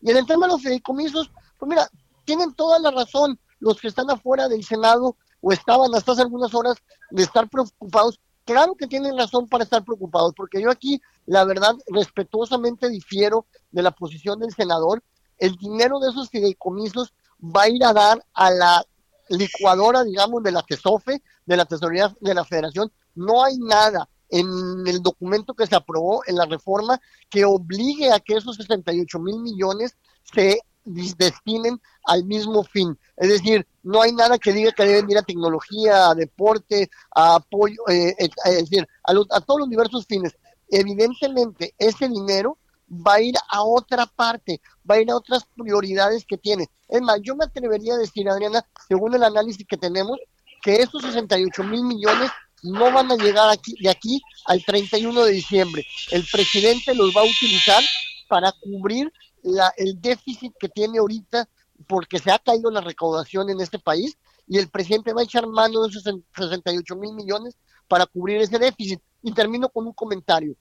y 0.02 0.12
en 0.12 0.18
el 0.18 0.26
tema 0.26 0.46
de 0.48 0.54
los 0.54 0.62
fideicomisos, 0.62 1.30
pues 1.60 1.70
mira, 1.70 1.90
tienen 2.26 2.54
toda 2.54 2.80
la 2.80 2.92
razón 2.92 3.40
los 3.60 3.80
que 3.82 3.88
están 3.88 4.10
afuera 4.10 4.48
del 4.48 4.64
Senado 4.64 5.16
o 5.42 5.52
estaban 5.52 5.94
hasta 5.96 6.12
hace 6.14 6.22
algunas 6.22 6.54
horas 6.54 6.76
de 7.12 7.24
estar 7.24 7.48
preocupados. 7.50 8.20
Claro 8.48 8.76
que 8.76 8.88
tienen 8.88 9.18
razón 9.18 9.50
para 9.50 9.66
estar 9.66 9.84
preocupados, 9.84 10.34
porque 10.34 10.62
yo 10.62 10.72
aquí, 10.72 11.02
la 11.26 11.44
verdad, 11.44 11.76
respetuosamente 11.88 12.88
difiero 12.88 13.46
de 13.72 13.84
la 13.84 13.92
posición 13.92 14.40
del 14.40 14.54
senador. 14.54 15.04
El 15.38 15.58
dinero 15.58 16.00
de 16.00 16.12
esos 16.12 16.30
fideicomisos 16.30 17.14
va 17.44 17.64
a 17.64 17.70
ir 17.70 17.84
a 17.84 17.92
dar 17.92 18.26
a 18.34 18.50
la 18.50 18.86
licuadora, 19.28 20.06
digamos, 20.06 20.42
de 20.44 20.54
la 20.54 20.64
TESOFE, 20.64 21.22
de 21.46 21.58
la 21.58 21.66
Tesorería 21.66 22.16
de 22.22 22.34
la 22.34 22.46
Federación. 22.46 22.90
No 23.16 23.44
hay 23.44 23.58
nada 23.58 24.08
en 24.30 24.48
el 24.88 25.02
documento 25.02 25.54
que 25.54 25.68
se 25.68 25.76
aprobó 25.76 26.22
en 26.26 26.38
la 26.38 26.46
reforma 26.46 27.02
que 27.30 27.44
obligue 27.44 28.14
a 28.14 28.22
que 28.22 28.38
esos 28.38 28.56
68 28.56 29.20
mil 29.20 29.42
millones 29.42 29.98
se 30.24 30.58
destinen 30.88 31.82
al 32.06 32.24
mismo 32.26 32.64
fin. 32.64 32.98
Es 33.18 33.30
decir, 33.30 33.68
no 33.84 34.02
hay 34.02 34.12
nada 34.14 34.38
que 34.38 34.54
diga 34.54 34.72
que 34.72 34.86
deben 34.86 35.10
ir 35.12 35.18
a 35.18 35.22
tecnología, 35.24 36.10
a 36.10 36.16
deporte, 36.16 36.90
a 37.16 37.36
apoyo, 37.36 37.76
eh, 37.90 38.16
es 38.18 38.30
decir, 38.70 38.88
a, 39.04 39.14
los- 39.14 39.28
a 39.32 39.42
todos 39.42 39.62
los 39.62 39.70
diversos 39.70 40.06
fines. 40.06 40.36
Evidentemente, 40.70 41.74
ese 41.78 42.08
dinero 42.08 42.58
va 42.90 43.16
a 43.16 43.22
ir 43.22 43.36
a 43.50 43.64
otra 43.64 44.06
parte, 44.06 44.62
va 44.90 44.96
a 44.96 45.02
ir 45.02 45.12
a 45.12 45.16
otras 45.16 45.44
prioridades 45.56 46.26
que 46.26 46.38
tiene. 46.38 46.68
Es 46.88 47.02
más, 47.02 47.20
yo 47.22 47.36
me 47.36 47.46
atrevería 47.46 47.96
a 47.96 47.98
decir, 47.98 48.30
Adriana, 48.30 48.66
según 48.88 49.14
el 49.16 49.24
análisis 49.24 49.66
que 49.68 49.78
tenemos, 49.78 50.18
que 50.62 50.76
esos 50.82 51.02
68 51.02 51.64
mil 51.64 51.84
millones 51.84 52.32
no 52.64 52.92
van 52.92 53.12
a 53.12 53.16
llegar 53.18 53.50
aquí, 53.50 53.76
de 53.82 53.90
aquí 53.90 54.22
al 54.46 54.64
31 54.64 55.24
de 55.26 55.32
diciembre. 55.32 55.86
El 56.12 56.26
presidente 56.32 56.96
los 56.96 57.16
va 57.16 57.22
a 57.22 57.26
utilizar 57.26 57.84
para 58.28 58.52
cubrir 58.54 59.12
la- 59.48 59.74
el 59.78 60.00
déficit 60.00 60.54
que 60.60 60.70
tiene 60.70 61.00
ahorita 61.00 61.48
porque 61.88 62.20
se 62.20 62.32
ha 62.32 62.40
caído 62.40 62.72
la 62.72 62.82
recaudación 62.82 63.50
en 63.50 63.62
este 63.62 63.80
país 63.80 64.18
y 64.48 64.58
el 64.58 64.70
presidente 64.70 65.14
va 65.14 65.22
a 65.22 65.26
echar 65.26 65.46
mano 65.48 65.84
de 65.84 65.90
esos 65.90 66.04
68 66.04 66.96
mil 66.96 67.14
millones 67.14 67.58
para 67.88 68.06
cubrir 68.06 68.42
ese 68.42 68.58
déficit. 68.60 69.00
Y 69.22 69.34
termino 69.34 69.70
con 69.70 69.86
un 69.88 69.94
comentario. 69.94 70.56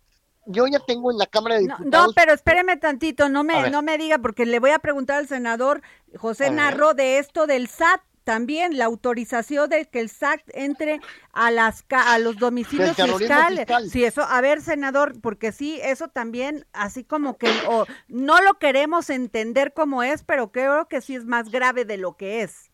Yo 0.46 0.66
ya 0.66 0.78
tengo 0.78 1.10
en 1.10 1.18
la 1.18 1.26
Cámara 1.26 1.56
de 1.56 1.64
No, 1.66 1.76
Diputados... 1.78 2.06
no, 2.08 2.12
pero 2.14 2.32
espéreme 2.32 2.76
tantito, 2.76 3.28
no 3.28 3.44
me, 3.44 3.68
no 3.70 3.82
me 3.82 3.98
diga, 3.98 4.18
porque 4.18 4.46
le 4.46 4.60
voy 4.60 4.70
a 4.70 4.78
preguntar 4.78 5.18
al 5.18 5.26
senador 5.28 5.82
José. 6.16 6.50
Narro 6.50 6.94
de 6.94 7.18
esto 7.18 7.46
del 7.46 7.68
SAT 7.68 8.00
también, 8.26 8.76
la 8.76 8.86
autorización 8.86 9.70
de 9.70 9.86
que 9.86 10.00
el 10.00 10.08
SAT 10.10 10.40
entre 10.52 11.00
a 11.32 11.52
las 11.52 11.84
ca- 11.84 12.12
a 12.12 12.18
los 12.18 12.38
domicilios 12.40 12.96
fiscales. 12.96 13.60
fiscal. 13.60 13.88
Sí, 13.88 14.02
eso, 14.02 14.22
a 14.22 14.40
ver, 14.40 14.60
senador, 14.60 15.20
porque 15.20 15.52
sí, 15.52 15.78
eso 15.80 16.08
también, 16.08 16.66
así 16.72 17.04
como 17.04 17.38
que 17.38 17.48
o, 17.68 17.86
no 18.08 18.42
lo 18.42 18.58
queremos 18.58 19.10
entender 19.10 19.72
como 19.72 20.02
es, 20.02 20.24
pero 20.24 20.50
creo 20.50 20.88
que 20.88 21.00
sí 21.00 21.14
es 21.14 21.24
más 21.24 21.50
grave 21.52 21.84
de 21.84 21.98
lo 21.98 22.16
que 22.16 22.42
es. 22.42 22.72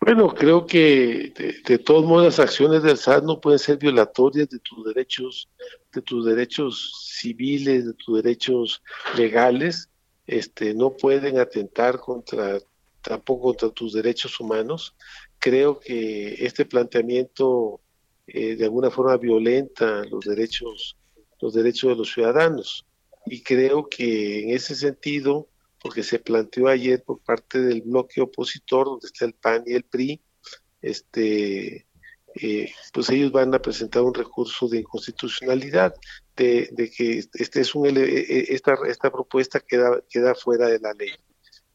Bueno, 0.00 0.34
creo 0.34 0.66
que 0.66 1.32
de, 1.36 1.54
de 1.64 1.78
todos 1.78 2.04
modos 2.04 2.24
las 2.24 2.40
acciones 2.40 2.82
del 2.82 2.96
SAT 2.98 3.22
no 3.22 3.40
pueden 3.40 3.60
ser 3.60 3.78
violatorias 3.78 4.48
de 4.48 4.58
tus 4.58 4.84
derechos, 4.84 5.48
de 5.92 6.02
tus 6.02 6.26
derechos 6.26 6.92
civiles, 7.14 7.86
de 7.86 7.94
tus 7.94 8.20
derechos 8.20 8.82
legales, 9.16 9.88
este, 10.26 10.74
no 10.74 10.90
pueden 10.96 11.38
atentar 11.38 12.00
contra, 12.00 12.58
tampoco 13.06 13.48
contra 13.48 13.70
tus 13.70 13.92
derechos 13.92 14.38
humanos. 14.40 14.94
Creo 15.38 15.78
que 15.78 16.44
este 16.44 16.64
planteamiento 16.64 17.80
eh, 18.26 18.56
de 18.56 18.64
alguna 18.64 18.90
forma 18.90 19.16
violenta 19.16 20.04
los 20.10 20.24
derechos, 20.24 20.96
los 21.40 21.54
derechos 21.54 21.90
de 21.90 21.96
los 21.96 22.12
ciudadanos. 22.12 22.86
Y 23.26 23.42
creo 23.42 23.88
que 23.88 24.42
en 24.42 24.50
ese 24.50 24.74
sentido, 24.74 25.48
porque 25.80 26.02
se 26.02 26.18
planteó 26.18 26.68
ayer 26.68 27.02
por 27.02 27.20
parte 27.20 27.60
del 27.60 27.82
bloque 27.82 28.20
opositor, 28.20 28.86
donde 28.86 29.06
está 29.06 29.24
el 29.24 29.34
PAN 29.34 29.64
y 29.66 29.74
el 29.74 29.84
PRI, 29.84 30.20
este, 30.82 31.86
eh, 32.34 32.70
pues 32.92 33.08
ellos 33.10 33.32
van 33.32 33.54
a 33.54 33.60
presentar 33.60 34.02
un 34.02 34.14
recurso 34.14 34.68
de 34.68 34.78
inconstitucionalidad, 34.78 35.94
de, 36.36 36.68
de 36.72 36.90
que 36.90 37.24
este 37.32 37.60
es 37.60 37.74
un, 37.74 37.86
eh, 37.86 37.92
eh, 37.96 38.46
esta, 38.50 38.76
esta 38.86 39.10
propuesta 39.10 39.60
queda, 39.60 40.02
queda 40.08 40.34
fuera 40.34 40.68
de 40.68 40.78
la 40.78 40.92
ley. 40.92 41.12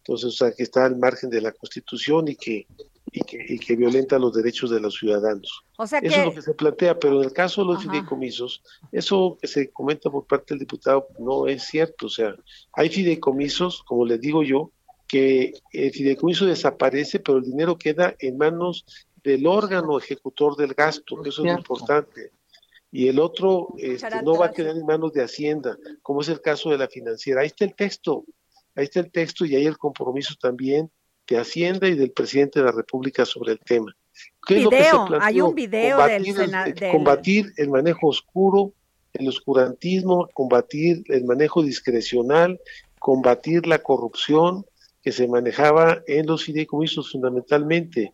Entonces, 0.01 0.29
o 0.29 0.31
sea, 0.31 0.51
que 0.51 0.63
está 0.63 0.85
al 0.85 0.97
margen 0.97 1.29
de 1.29 1.41
la 1.41 1.51
Constitución 1.51 2.27
y 2.27 2.35
que, 2.35 2.65
y 3.11 3.21
que, 3.21 3.45
y 3.47 3.59
que 3.59 3.75
violenta 3.75 4.17
los 4.17 4.33
derechos 4.33 4.71
de 4.71 4.79
los 4.79 4.95
ciudadanos. 4.95 5.63
O 5.77 5.85
sea 5.85 5.99
Eso 5.99 6.19
es 6.19 6.25
lo 6.25 6.33
que 6.33 6.41
se 6.41 6.53
plantea, 6.55 6.97
pero 6.97 7.19
en 7.19 7.25
el 7.25 7.33
caso 7.33 7.61
de 7.61 7.67
los 7.67 7.81
Ajá. 7.81 7.91
fideicomisos, 7.91 8.63
eso 8.91 9.37
que 9.39 9.47
se 9.47 9.69
comenta 9.69 10.09
por 10.09 10.25
parte 10.25 10.53
del 10.53 10.59
diputado 10.59 11.07
no 11.19 11.47
es 11.47 11.63
cierto. 11.63 12.07
O 12.07 12.09
sea, 12.09 12.35
hay 12.73 12.89
fideicomisos, 12.89 13.83
como 13.83 14.05
les 14.05 14.19
digo 14.19 14.41
yo, 14.41 14.71
que 15.07 15.53
el 15.71 15.91
fideicomiso 15.91 16.45
desaparece, 16.45 17.19
pero 17.19 17.37
el 17.37 17.43
dinero 17.43 17.77
queda 17.77 18.15
en 18.17 18.37
manos 18.37 18.85
del 19.23 19.45
órgano 19.45 19.99
ejecutor 19.99 20.55
del 20.55 20.73
gasto, 20.73 21.21
que 21.21 21.29
eso 21.29 21.43
es 21.45 21.51
lo 21.51 21.57
importante. 21.59 22.31
Y 22.91 23.07
el 23.07 23.19
otro 23.19 23.73
este, 23.77 24.21
no 24.23 24.37
va 24.37 24.47
a 24.47 24.51
quedar 24.51 24.75
en 24.75 24.85
manos 24.85 25.13
de 25.13 25.23
Hacienda, 25.23 25.77
como 26.01 26.21
es 26.21 26.29
el 26.29 26.41
caso 26.41 26.71
de 26.71 26.77
la 26.77 26.87
financiera. 26.87 27.41
Ahí 27.41 27.47
está 27.47 27.65
el 27.65 27.75
texto, 27.75 28.25
ahí 28.75 28.85
está 28.85 28.99
el 29.01 29.11
texto 29.11 29.45
y 29.45 29.55
ahí 29.55 29.65
el 29.65 29.77
compromiso 29.77 30.35
también 30.39 30.89
de 31.27 31.37
Hacienda 31.37 31.87
y 31.87 31.95
del 31.95 32.11
presidente 32.11 32.59
de 32.59 32.65
la 32.65 32.71
República 32.71 33.25
sobre 33.25 33.53
el 33.53 33.59
tema. 33.59 33.95
¿Qué 34.45 34.57
es 34.57 34.63
lo 34.63 34.69
que 34.69 34.83
se 34.83 34.89
hay 35.21 35.41
un 35.41 35.55
video 35.55 35.97
del 36.05 36.23
Combatir 36.25 36.39
el- 36.41 36.73
del- 36.75 36.91
combatir 36.91 37.53
el 37.57 37.69
manejo 37.69 38.07
oscuro, 38.07 38.73
el 39.13 39.27
oscurantismo, 39.29 40.27
combatir 40.33 41.03
el 41.07 41.23
manejo 41.25 41.63
discrecional, 41.63 42.59
combatir 42.99 43.65
la 43.67 43.79
corrupción 43.79 44.65
que 45.01 45.11
se 45.11 45.27
manejaba 45.27 46.01
en 46.07 46.27
los 46.27 46.43
fideicomisos 46.43 47.11
fundamentalmente, 47.11 48.13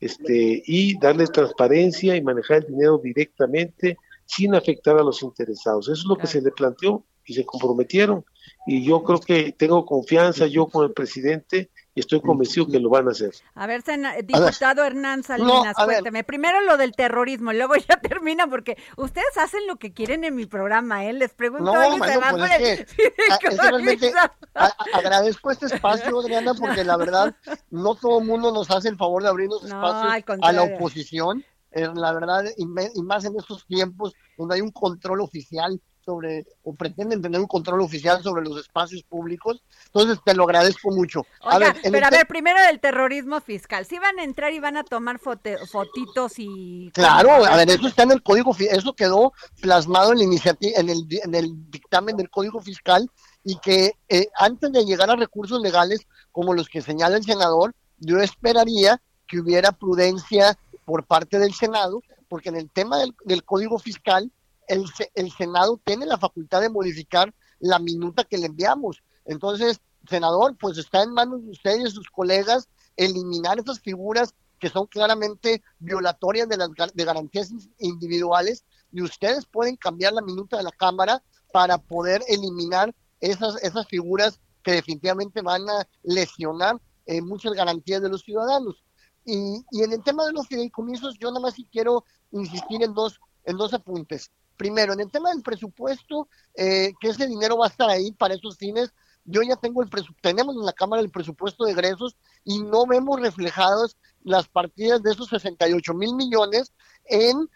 este, 0.00 0.62
y 0.66 0.98
darle 0.98 1.26
transparencia 1.26 2.16
y 2.16 2.22
manejar 2.22 2.58
el 2.58 2.66
dinero 2.72 2.98
directamente 2.98 3.96
sin 4.26 4.54
afectar 4.54 4.98
a 4.98 5.02
los 5.02 5.22
interesados. 5.22 5.86
Eso 5.88 5.92
es 6.00 6.04
lo 6.06 6.16
que 6.16 6.26
se 6.26 6.40
le 6.42 6.50
planteó 6.50 7.04
y 7.26 7.34
se 7.34 7.44
comprometieron. 7.44 8.24
Y 8.66 8.84
yo 8.84 9.02
creo 9.02 9.20
que 9.20 9.52
tengo 9.52 9.84
confianza 9.86 10.46
yo 10.46 10.66
con 10.66 10.84
el 10.86 10.92
presidente 10.92 11.70
y 11.94 12.00
estoy 12.00 12.20
convencido 12.20 12.66
que 12.66 12.80
lo 12.80 12.90
van 12.90 13.06
a 13.08 13.12
hacer. 13.12 13.30
A 13.54 13.66
ver, 13.66 13.82
sena- 13.82 14.16
diputado 14.16 14.84
Hernán 14.84 15.22
Salinas, 15.22 15.74
a 15.78 15.86
ver. 15.86 15.96
cuénteme. 15.96 16.24
Primero 16.24 16.60
lo 16.62 16.76
del 16.76 16.92
terrorismo, 16.92 17.52
luego 17.52 17.74
ya 17.76 17.96
termina, 18.02 18.48
porque 18.48 18.76
ustedes 18.96 19.36
hacen 19.36 19.66
lo 19.66 19.76
que 19.76 19.92
quieren 19.92 20.24
en 20.24 20.34
mi 20.34 20.46
programa, 20.46 21.04
¿eh? 21.06 21.12
Les 21.12 21.32
pregunto 21.34 21.64
No, 21.64 21.72
Manu, 21.74 21.98
van 22.20 22.36
pues 22.36 22.50
por 22.50 22.62
es 22.62 22.84
que, 22.86 23.02
a- 23.30 23.34
es 23.34 23.38
que 23.38 23.50
realmente 23.50 24.12
a- 24.16 24.32
a- 24.54 24.74
agradezco 24.94 25.50
este 25.50 25.66
espacio, 25.66 26.18
Adriana, 26.20 26.54
porque 26.54 26.84
la 26.84 26.96
verdad 26.96 27.34
no 27.70 27.94
todo 27.94 28.18
el 28.20 28.24
mundo 28.26 28.50
nos 28.52 28.70
hace 28.70 28.88
el 28.88 28.96
favor 28.96 29.22
de 29.22 29.28
abrirnos 29.28 29.62
No, 29.62 29.68
espacios 29.86 30.38
a 30.42 30.52
la 30.52 30.62
oposición. 30.62 31.44
Eh, 31.76 31.88
la 31.94 32.12
verdad, 32.12 32.44
y, 32.56 32.66
me- 32.66 32.90
y 32.94 33.02
más 33.02 33.24
en 33.24 33.36
estos 33.36 33.66
tiempos 33.66 34.14
donde 34.38 34.54
hay 34.56 34.60
un 34.60 34.70
control 34.70 35.20
oficial 35.20 35.80
sobre, 36.04 36.46
o 36.62 36.74
pretenden 36.74 37.22
tener 37.22 37.40
un 37.40 37.46
control 37.46 37.80
oficial 37.80 38.22
sobre 38.22 38.44
los 38.44 38.60
espacios 38.60 39.02
públicos. 39.02 39.62
Entonces, 39.86 40.18
te 40.24 40.34
lo 40.34 40.44
agradezco 40.44 40.90
mucho. 40.90 41.24
Oiga, 41.42 41.72
ver, 41.72 41.76
pero 41.90 42.06
a 42.06 42.10
ver, 42.10 42.26
primero 42.26 42.60
del 42.62 42.80
terrorismo 42.80 43.40
fiscal. 43.40 43.86
Si 43.86 43.98
van 43.98 44.18
a 44.18 44.24
entrar 44.24 44.52
y 44.52 44.60
van 44.60 44.76
a 44.76 44.84
tomar 44.84 45.18
fote- 45.18 45.58
fotitos 45.66 46.34
y... 46.38 46.90
Claro, 46.92 47.44
a 47.44 47.56
ver, 47.56 47.70
eso 47.70 47.86
está 47.86 48.02
en 48.02 48.12
el 48.12 48.22
código, 48.22 48.54
eso 48.58 48.92
quedó 48.92 49.32
plasmado 49.60 50.12
en 50.12 50.18
la 50.18 50.24
iniciativa, 50.24 50.78
en 50.78 50.90
el, 50.90 51.06
en 51.10 51.34
el 51.34 51.70
dictamen 51.70 52.16
del 52.16 52.30
código 52.30 52.60
fiscal 52.60 53.10
y 53.42 53.58
que 53.58 53.92
eh, 54.08 54.28
antes 54.36 54.72
de 54.72 54.84
llegar 54.84 55.10
a 55.10 55.16
recursos 55.16 55.60
legales 55.60 56.06
como 56.32 56.54
los 56.54 56.68
que 56.68 56.82
señala 56.82 57.16
el 57.16 57.24
senador, 57.24 57.74
yo 57.98 58.18
esperaría 58.18 59.00
que 59.26 59.38
hubiera 59.40 59.72
prudencia 59.72 60.58
por 60.84 61.04
parte 61.04 61.38
del 61.38 61.54
Senado, 61.54 62.02
porque 62.28 62.48
en 62.50 62.56
el 62.56 62.68
tema 62.70 62.98
del, 62.98 63.14
del 63.24 63.44
código 63.44 63.78
fiscal, 63.78 64.30
el, 64.68 64.84
el 65.14 65.30
Senado 65.32 65.80
tiene 65.84 66.06
la 66.06 66.18
facultad 66.18 66.60
de 66.60 66.68
modificar 66.68 67.34
la 67.60 67.78
minuta 67.78 68.24
que 68.24 68.38
le 68.38 68.46
enviamos. 68.46 69.02
Entonces, 69.24 69.80
senador, 70.08 70.56
pues 70.58 70.78
está 70.78 71.02
en 71.02 71.12
manos 71.12 71.42
de 71.42 71.50
ustedes 71.50 71.92
sus 71.92 72.08
colegas 72.10 72.68
eliminar 72.96 73.58
esas 73.58 73.80
figuras 73.80 74.34
que 74.58 74.68
son 74.68 74.86
claramente 74.86 75.62
violatorias 75.78 76.48
de 76.48 76.56
las 76.56 76.70
de 76.94 77.04
garantías 77.04 77.50
in- 77.50 77.74
individuales 77.78 78.64
y 78.92 79.02
ustedes 79.02 79.46
pueden 79.46 79.76
cambiar 79.76 80.12
la 80.12 80.22
minuta 80.22 80.56
de 80.56 80.62
la 80.62 80.70
Cámara 80.70 81.22
para 81.52 81.78
poder 81.78 82.22
eliminar 82.28 82.94
esas, 83.20 83.62
esas 83.62 83.86
figuras 83.88 84.40
que 84.62 84.72
definitivamente 84.72 85.42
van 85.42 85.68
a 85.68 85.86
lesionar 86.02 86.80
eh, 87.06 87.20
muchas 87.20 87.52
garantías 87.52 88.00
de 88.00 88.08
los 88.08 88.22
ciudadanos. 88.22 88.82
Y, 89.24 89.64
y 89.70 89.82
en 89.82 89.92
el 89.92 90.02
tema 90.02 90.24
de 90.26 90.32
los 90.32 90.46
fideicomisos, 90.46 91.18
yo 91.18 91.28
nada 91.28 91.40
más 91.40 91.54
quiero 91.70 92.04
insistir 92.30 92.82
en 92.82 92.94
dos, 92.94 93.20
en 93.44 93.56
dos 93.56 93.72
apuntes. 93.74 94.30
Primero, 94.56 94.92
en 94.92 95.00
el 95.00 95.10
tema 95.10 95.30
del 95.30 95.42
presupuesto, 95.42 96.28
eh, 96.54 96.92
que 97.00 97.08
ese 97.08 97.26
dinero 97.26 97.56
va 97.58 97.66
a 97.66 97.70
estar 97.70 97.90
ahí 97.90 98.12
para 98.12 98.34
esos 98.34 98.56
fines, 98.56 98.92
yo 99.24 99.42
ya 99.42 99.56
tengo 99.56 99.82
el 99.82 99.88
presupuesto, 99.88 100.20
tenemos 100.22 100.54
en 100.54 100.64
la 100.66 100.72
Cámara 100.72 101.00
el 101.02 101.10
presupuesto 101.10 101.64
de 101.64 101.72
egresos 101.72 102.14
y 102.44 102.60
no 102.62 102.86
vemos 102.86 103.20
reflejadas 103.20 103.96
las 104.22 104.48
partidas 104.48 105.02
de 105.02 105.12
esos 105.12 105.28
68 105.28 105.94
mil 105.94 106.14
millones 106.14 106.72
en, 107.06 107.48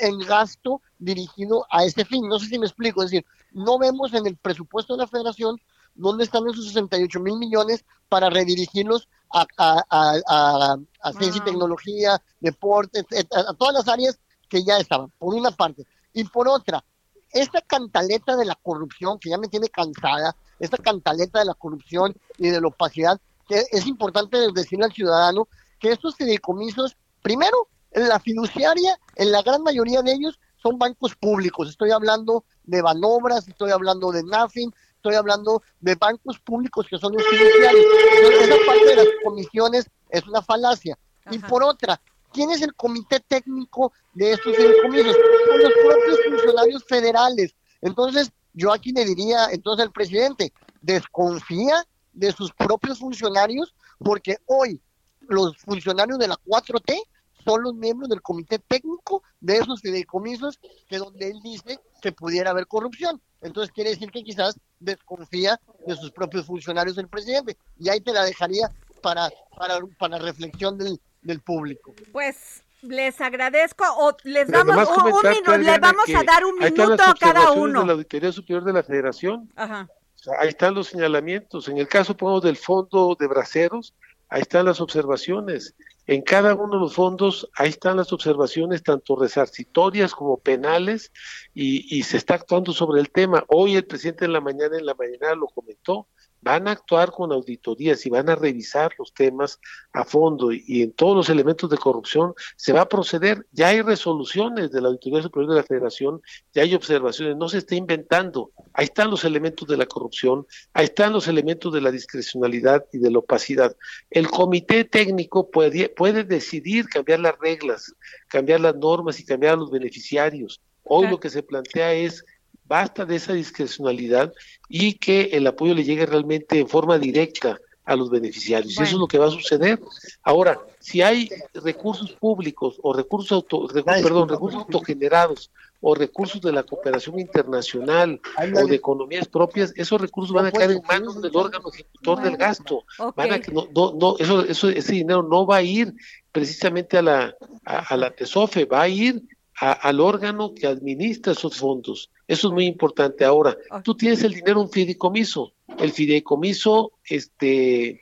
en 0.00 0.18
gasto 0.20 0.80
dirigido 0.98 1.66
a 1.70 1.84
ese 1.84 2.04
fin. 2.04 2.28
No 2.28 2.38
sé 2.38 2.46
si 2.46 2.58
me 2.58 2.66
explico, 2.66 3.02
es 3.02 3.10
decir, 3.10 3.26
no 3.52 3.78
vemos 3.78 4.14
en 4.14 4.26
el 4.26 4.36
presupuesto 4.36 4.94
de 4.94 5.00
la 5.02 5.08
federación 5.08 5.60
dónde 5.94 6.24
están 6.24 6.46
esos 6.48 6.66
68 6.68 7.18
mil 7.20 7.36
millones 7.38 7.84
para 8.08 8.30
redirigirlos 8.30 9.08
a, 9.32 9.46
a, 9.56 9.82
a, 9.90 10.12
a- 10.28 10.76
a 11.02 11.12
ciencia 11.12 11.40
y 11.40 11.44
tecnología, 11.44 12.22
deportes, 12.40 13.04
a 13.34 13.52
todas 13.54 13.74
las 13.74 13.88
áreas 13.88 14.18
que 14.48 14.62
ya 14.62 14.78
estaban, 14.78 15.10
por 15.18 15.34
una 15.34 15.50
parte. 15.50 15.84
Y 16.16 16.24
por 16.24 16.48
otra, 16.48 16.82
esta 17.30 17.60
cantaleta 17.60 18.36
de 18.36 18.46
la 18.46 18.54
corrupción 18.54 19.18
que 19.18 19.28
ya 19.28 19.36
me 19.36 19.48
tiene 19.48 19.68
cansada, 19.68 20.34
esta 20.58 20.78
cantaleta 20.78 21.40
de 21.40 21.44
la 21.44 21.52
corrupción 21.52 22.16
y 22.38 22.48
de 22.48 22.58
la 22.58 22.68
opacidad, 22.68 23.20
que 23.46 23.64
es 23.70 23.86
importante 23.86 24.38
decirle 24.54 24.86
al 24.86 24.94
ciudadano 24.94 25.46
que 25.78 25.92
estos 25.92 26.16
fideicomisos, 26.16 26.96
primero, 27.20 27.68
en 27.90 28.08
la 28.08 28.18
fiduciaria, 28.18 28.98
en 29.16 29.30
la 29.30 29.42
gran 29.42 29.62
mayoría 29.62 30.00
de 30.00 30.12
ellos, 30.12 30.40
son 30.56 30.78
bancos 30.78 31.14
públicos. 31.16 31.68
Estoy 31.68 31.90
hablando 31.90 32.44
de 32.64 32.80
Banobras, 32.80 33.46
estoy 33.46 33.72
hablando 33.72 34.10
de 34.10 34.22
NAFIN, 34.22 34.72
estoy 34.94 35.16
hablando 35.16 35.62
de 35.80 35.96
bancos 35.96 36.38
públicos 36.38 36.86
que 36.88 36.96
son 36.96 37.12
los 37.12 37.22
fiduciarios. 37.26 37.84
Entonces, 38.16 38.48
esa 38.48 38.66
parte 38.66 38.86
de 38.86 38.96
las 38.96 39.06
comisiones 39.22 39.90
es 40.08 40.26
una 40.26 40.40
falacia. 40.40 40.98
Y 41.30 41.38
por 41.40 41.62
otra, 41.62 42.00
¿quién 42.32 42.50
es 42.50 42.62
el 42.62 42.74
comité 42.74 43.20
técnico 43.20 43.92
de 44.14 44.32
estos 44.32 44.56
fideicomisos? 44.56 45.16
Son 45.46 45.62
los 45.62 45.72
propios 45.72 46.20
funcionarios 46.28 46.84
federales. 46.84 47.54
Entonces, 47.80 48.30
yo 48.52 48.72
aquí 48.72 48.92
le 48.92 49.04
diría 49.04 49.48
entonces 49.50 49.84
al 49.84 49.92
presidente, 49.92 50.52
desconfía 50.80 51.84
de 52.12 52.32
sus 52.32 52.52
propios 52.52 52.98
funcionarios, 52.98 53.74
porque 53.98 54.38
hoy 54.46 54.80
los 55.20 55.56
funcionarios 55.58 56.18
de 56.18 56.28
la 56.28 56.36
4T 56.46 57.02
son 57.44 57.62
los 57.62 57.74
miembros 57.74 58.08
del 58.08 58.22
comité 58.22 58.58
técnico 58.58 59.22
de 59.40 59.58
esos 59.58 59.80
fideicomisos 59.80 60.58
que 60.88 60.98
donde 60.98 61.30
él 61.30 61.40
dice 61.42 61.78
que 62.02 62.12
pudiera 62.12 62.50
haber 62.50 62.66
corrupción. 62.66 63.20
Entonces 63.40 63.72
quiere 63.72 63.90
decir 63.90 64.10
que 64.10 64.24
quizás 64.24 64.58
desconfía 64.80 65.60
de 65.86 65.94
sus 65.94 66.10
propios 66.10 66.46
funcionarios 66.46 66.96
del 66.96 67.08
presidente. 67.08 67.56
Y 67.78 67.88
ahí 67.88 68.00
te 68.00 68.12
la 68.12 68.24
dejaría 68.24 68.72
para, 69.02 69.30
para, 69.56 69.78
para 69.98 70.18
reflexión 70.18 70.76
del, 70.78 71.00
del 71.26 71.40
público. 71.40 71.94
Pues 72.12 72.62
les 72.82 73.20
agradezco 73.20 73.84
o 73.98 74.16
les 74.24 74.46
Pero 74.46 74.64
damos 74.64 74.88
un, 74.96 75.04
minuto, 75.04 75.22
le 75.22 75.70
Adriana, 75.70 75.78
vamos 75.78 76.08
a 76.14 76.24
dar 76.24 76.44
un 76.44 76.58
minuto 76.58 77.02
a 77.02 77.14
cada 77.14 77.52
uno. 77.52 77.80
de 77.80 77.86
la 77.86 77.92
Auditoría 77.94 78.32
Superior 78.32 78.64
de 78.64 78.72
la 78.72 78.82
Federación. 78.82 79.50
Ajá. 79.56 79.88
O 80.14 80.18
sea, 80.18 80.34
ahí 80.40 80.48
están 80.48 80.74
los 80.74 80.88
señalamientos. 80.88 81.68
En 81.68 81.78
el 81.78 81.88
caso, 81.88 82.16
pongamos, 82.16 82.42
del 82.42 82.56
fondo 82.56 83.16
de 83.18 83.26
braceros, 83.26 83.94
ahí 84.28 84.42
están 84.42 84.64
las 84.64 84.80
observaciones. 84.80 85.74
En 86.06 86.22
cada 86.22 86.54
uno 86.54 86.74
de 86.74 86.80
los 86.80 86.94
fondos, 86.94 87.48
ahí 87.56 87.70
están 87.70 87.96
las 87.96 88.12
observaciones, 88.12 88.82
tanto 88.82 89.16
resarcitorias 89.16 90.14
como 90.14 90.38
penales, 90.38 91.10
y, 91.52 91.96
y 91.96 92.04
se 92.04 92.16
está 92.16 92.34
actuando 92.34 92.72
sobre 92.72 93.00
el 93.00 93.10
tema. 93.10 93.44
Hoy 93.48 93.74
el 93.74 93.86
presidente 93.86 94.24
en 94.24 94.32
la 94.32 94.40
mañana, 94.40 94.78
en 94.78 94.86
la 94.86 94.94
mañana 94.94 95.34
lo 95.34 95.46
comentó, 95.48 96.06
van 96.46 96.68
a 96.68 96.70
actuar 96.70 97.10
con 97.10 97.32
auditorías 97.32 98.06
y 98.06 98.08
van 98.08 98.30
a 98.30 98.36
revisar 98.36 98.92
los 99.00 99.12
temas 99.12 99.58
a 99.92 100.04
fondo 100.04 100.52
y, 100.52 100.62
y 100.68 100.82
en 100.82 100.92
todos 100.92 101.16
los 101.16 101.28
elementos 101.28 101.68
de 101.68 101.76
corrupción 101.76 102.34
se 102.54 102.72
va 102.72 102.82
a 102.82 102.88
proceder. 102.88 103.44
Ya 103.50 103.68
hay 103.68 103.82
resoluciones 103.82 104.70
de 104.70 104.80
la 104.80 104.86
Auditoría 104.86 105.22
Superior 105.22 105.50
de 105.50 105.56
la 105.56 105.64
Federación, 105.64 106.22
ya 106.54 106.62
hay 106.62 106.72
observaciones, 106.76 107.36
no 107.36 107.48
se 107.48 107.58
está 107.58 107.74
inventando. 107.74 108.52
Ahí 108.74 108.84
están 108.84 109.10
los 109.10 109.24
elementos 109.24 109.66
de 109.66 109.76
la 109.76 109.86
corrupción, 109.86 110.46
ahí 110.72 110.84
están 110.84 111.12
los 111.12 111.26
elementos 111.26 111.74
de 111.74 111.80
la 111.80 111.90
discrecionalidad 111.90 112.84
y 112.92 112.98
de 112.98 113.10
la 113.10 113.18
opacidad. 113.18 113.76
El 114.08 114.28
comité 114.28 114.84
técnico 114.84 115.50
puede, 115.50 115.88
puede 115.88 116.22
decidir 116.22 116.86
cambiar 116.86 117.18
las 117.18 117.36
reglas, 117.40 117.92
cambiar 118.28 118.60
las 118.60 118.76
normas 118.76 119.18
y 119.18 119.24
cambiar 119.24 119.54
a 119.54 119.56
los 119.56 119.72
beneficiarios. 119.72 120.60
Hoy 120.84 121.08
lo 121.08 121.18
que 121.18 121.30
se 121.30 121.42
plantea 121.42 121.92
es 121.94 122.24
basta 122.66 123.04
de 123.04 123.16
esa 123.16 123.32
discrecionalidad 123.32 124.32
y 124.68 124.94
que 124.94 125.30
el 125.32 125.46
apoyo 125.46 125.74
le 125.74 125.84
llegue 125.84 126.06
realmente 126.06 126.58
en 126.58 126.68
forma 126.68 126.98
directa 126.98 127.58
a 127.84 127.94
los 127.94 128.10
beneficiarios. 128.10 128.72
Y 128.72 128.82
eso 128.82 128.96
es 128.96 128.98
lo 129.00 129.06
que 129.06 129.18
va 129.18 129.26
a 129.26 129.30
suceder. 129.30 129.78
Ahora, 130.24 130.58
si 130.80 131.02
hay 131.02 131.28
recursos 131.54 132.10
públicos 132.12 132.78
o 132.82 132.92
recursos 132.92 133.30
auto, 133.32 133.68
recu- 133.68 133.84
perdón, 134.02 134.28
recursos 134.28 134.62
autogenerados 134.62 135.50
o 135.80 135.94
recursos 135.94 136.40
de 136.40 136.50
la 136.50 136.64
cooperación 136.64 137.20
internacional 137.20 138.20
o 138.64 138.66
de 138.66 138.74
economías 138.74 139.28
propias, 139.28 139.72
esos 139.76 140.00
recursos 140.00 140.34
van 140.34 140.46
a 140.46 140.50
caer 140.50 140.70
en 140.72 140.82
manos 140.88 141.22
del 141.22 141.36
órgano 141.36 141.68
ejecutor 141.72 142.18
del 142.24 142.36
gasto. 142.36 142.84
Van 143.14 143.32
a, 143.32 143.38
no, 143.52 143.68
no, 143.72 143.92
no, 144.00 144.16
eso, 144.18 144.44
eso, 144.44 144.68
ese 144.68 144.92
dinero 144.92 145.22
no 145.22 145.46
va 145.46 145.56
a 145.58 145.62
ir 145.62 145.94
precisamente 146.32 146.98
a 146.98 147.02
la, 147.02 147.36
a, 147.64 147.78
a 147.78 147.96
la 147.96 148.10
TESOFE, 148.10 148.64
va 148.64 148.82
a 148.82 148.88
ir 148.88 149.22
a- 149.60 149.72
al 149.72 150.00
órgano 150.00 150.52
que 150.54 150.66
administra 150.66 151.32
esos 151.32 151.56
fondos. 151.56 152.10
Eso 152.28 152.48
es 152.48 152.54
muy 152.54 152.66
importante. 152.66 153.24
Ahora, 153.24 153.56
tú 153.84 153.94
tienes 153.94 154.22
el 154.24 154.34
dinero 154.34 154.60
en 154.60 154.66
un 154.66 154.72
fideicomiso. 154.72 155.52
El 155.78 155.92
fideicomiso, 155.92 156.92
este, 157.04 158.00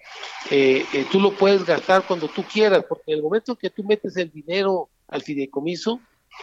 eh, 0.51 0.85
eh, 0.93 1.07
tú 1.13 1.21
lo 1.21 1.33
puedes 1.33 1.65
gastar 1.65 2.07
cuando 2.07 2.29
tú 2.29 2.43
quieras, 2.43 2.85
porque 2.89 3.13
en 3.13 3.19
el 3.19 3.23
momento 3.23 3.57
que 3.57 3.71
tú 3.71 3.85
metes 3.85 4.17
el 4.17 4.31
dinero 4.31 4.89
al 5.09 5.23
fideicomiso, 5.23 6.01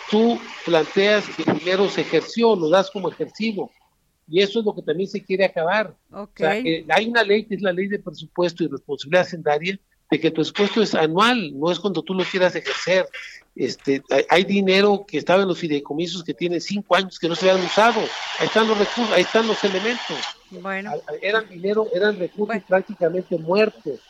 tú 0.10 0.40
planteas 0.66 1.26
que 1.30 1.50
el 1.50 1.58
dinero 1.58 1.90
se 1.90 2.02
ejerció, 2.02 2.56
lo 2.56 2.70
das 2.70 2.92
como 2.92 3.10
ejercivo. 3.10 3.72
Y 4.28 4.42
eso 4.42 4.60
es 4.60 4.66
lo 4.66 4.76
que 4.76 4.84
también 4.84 5.10
se 5.10 5.24
quiere 5.24 5.44
acabar. 5.44 5.96
Ok. 6.12 6.30
O 6.30 6.38
sea, 6.38 6.58
eh, 6.58 6.86
hay 6.88 7.08
una 7.08 7.24
ley 7.24 7.46
que 7.46 7.56
es 7.56 7.62
la 7.62 7.74
ley 7.74 7.88
de 7.88 8.00
presupuesto 8.00 8.64
y 8.64 8.68
responsabilidad 8.68 9.24
hacendaria, 9.24 9.80
de 10.12 10.20
que 10.20 10.28
el 10.28 10.34
presupuesto 10.34 10.82
es 10.82 10.94
anual, 10.94 11.58
no 11.58 11.72
es 11.72 11.80
cuando 11.80 12.04
tú 12.04 12.14
lo 12.14 12.26
quieras 12.26 12.54
ejercer. 12.54 13.08
Este, 13.56 14.04
hay, 14.30 14.44
dinero 14.44 15.06
que 15.08 15.18
estaba 15.18 15.42
en 15.42 15.48
los 15.48 15.58
fideicomisos 15.58 16.24
que 16.24 16.34
tiene 16.34 16.60
cinco 16.60 16.96
años 16.96 17.18
que 17.18 17.30
no 17.30 17.36
se 17.36 17.50
habían 17.50 17.66
usado. 17.66 18.02
Ahí 18.38 18.48
están 18.48 18.68
los 18.68 18.78
recursos, 18.78 19.12
ahí 19.14 19.22
están 19.22 19.48
los 19.48 19.64
elementos. 19.64 20.18
Bueno, 20.50 20.92
Eran 21.22 21.48
dinero, 21.48 21.88
eran 21.94 22.20
recursos 22.20 22.62
prácticamente 22.68 23.38
muertos. 23.38 24.02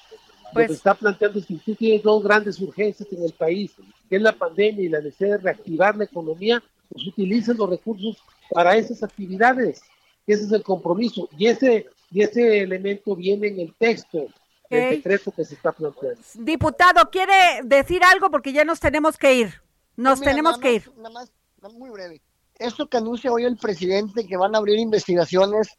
Pues- 0.54 0.66
lo 0.66 0.68
que 0.68 0.74
está 0.74 0.96
planteando 0.96 1.38
es 1.38 1.46
que 1.46 1.56
tú 1.64 1.76
tienes 1.76 2.02
dos 2.02 2.24
grandes 2.24 2.60
urgencias 2.60 3.08
en 3.12 3.24
el 3.24 3.34
país, 3.34 3.72
que 4.10 4.16
es 4.16 4.22
la 4.22 4.34
pandemia 4.34 4.84
y 4.84 4.90
la 4.90 5.02
necesidad 5.02 5.38
de 5.38 5.44
reactivar 5.44 5.96
la 5.96 6.06
economía, 6.06 6.64
pues 6.90 7.06
utilicen 7.06 7.58
los 7.58 7.70
recursos 7.70 8.18
para 8.50 8.76
esas 8.76 9.04
actividades. 9.04 9.84
Ese 10.26 10.46
es 10.46 10.52
el 10.52 10.64
compromiso. 10.64 11.30
Y 11.38 11.46
ese, 11.46 11.86
y 12.12 12.22
ese 12.24 12.62
elemento 12.62 13.16
viene 13.16 13.50
en 13.50 13.60
el 13.60 13.74
texto 13.76 14.28
del 14.72 14.86
Ok. 14.88 14.90
decreto 14.96 15.32
que 15.32 15.46
se 15.46 15.56
está 15.56 15.72
planteando. 15.72 16.20
diputado, 16.36 17.10
¿quiere 17.12 17.62
decir 17.64 18.04
algo? 18.04 18.30
Porque 18.32 18.54
ya 18.54 18.64
nos 18.66 18.80
tenemos 18.80 19.18
que 19.18 19.34
ir. 19.36 19.62
Nos 19.96 20.20
Mira, 20.20 20.32
tenemos 20.32 20.52
nada 20.54 20.62
que 20.62 20.74
más- 20.80 20.88
ir. 20.88 20.94
Nada 20.98 21.10
más, 21.10 21.32
nada 21.62 21.74
muy 21.78 21.90
breve. 21.90 22.22
Esto 22.58 22.88
que 22.88 22.98
anuncia 22.98 23.32
hoy 23.32 23.44
el 23.46 23.58
presidente 23.58 24.26
que 24.26 24.38
van 24.38 24.56
a 24.56 24.60
abrir 24.60 24.78
investigaciones, 24.80 25.70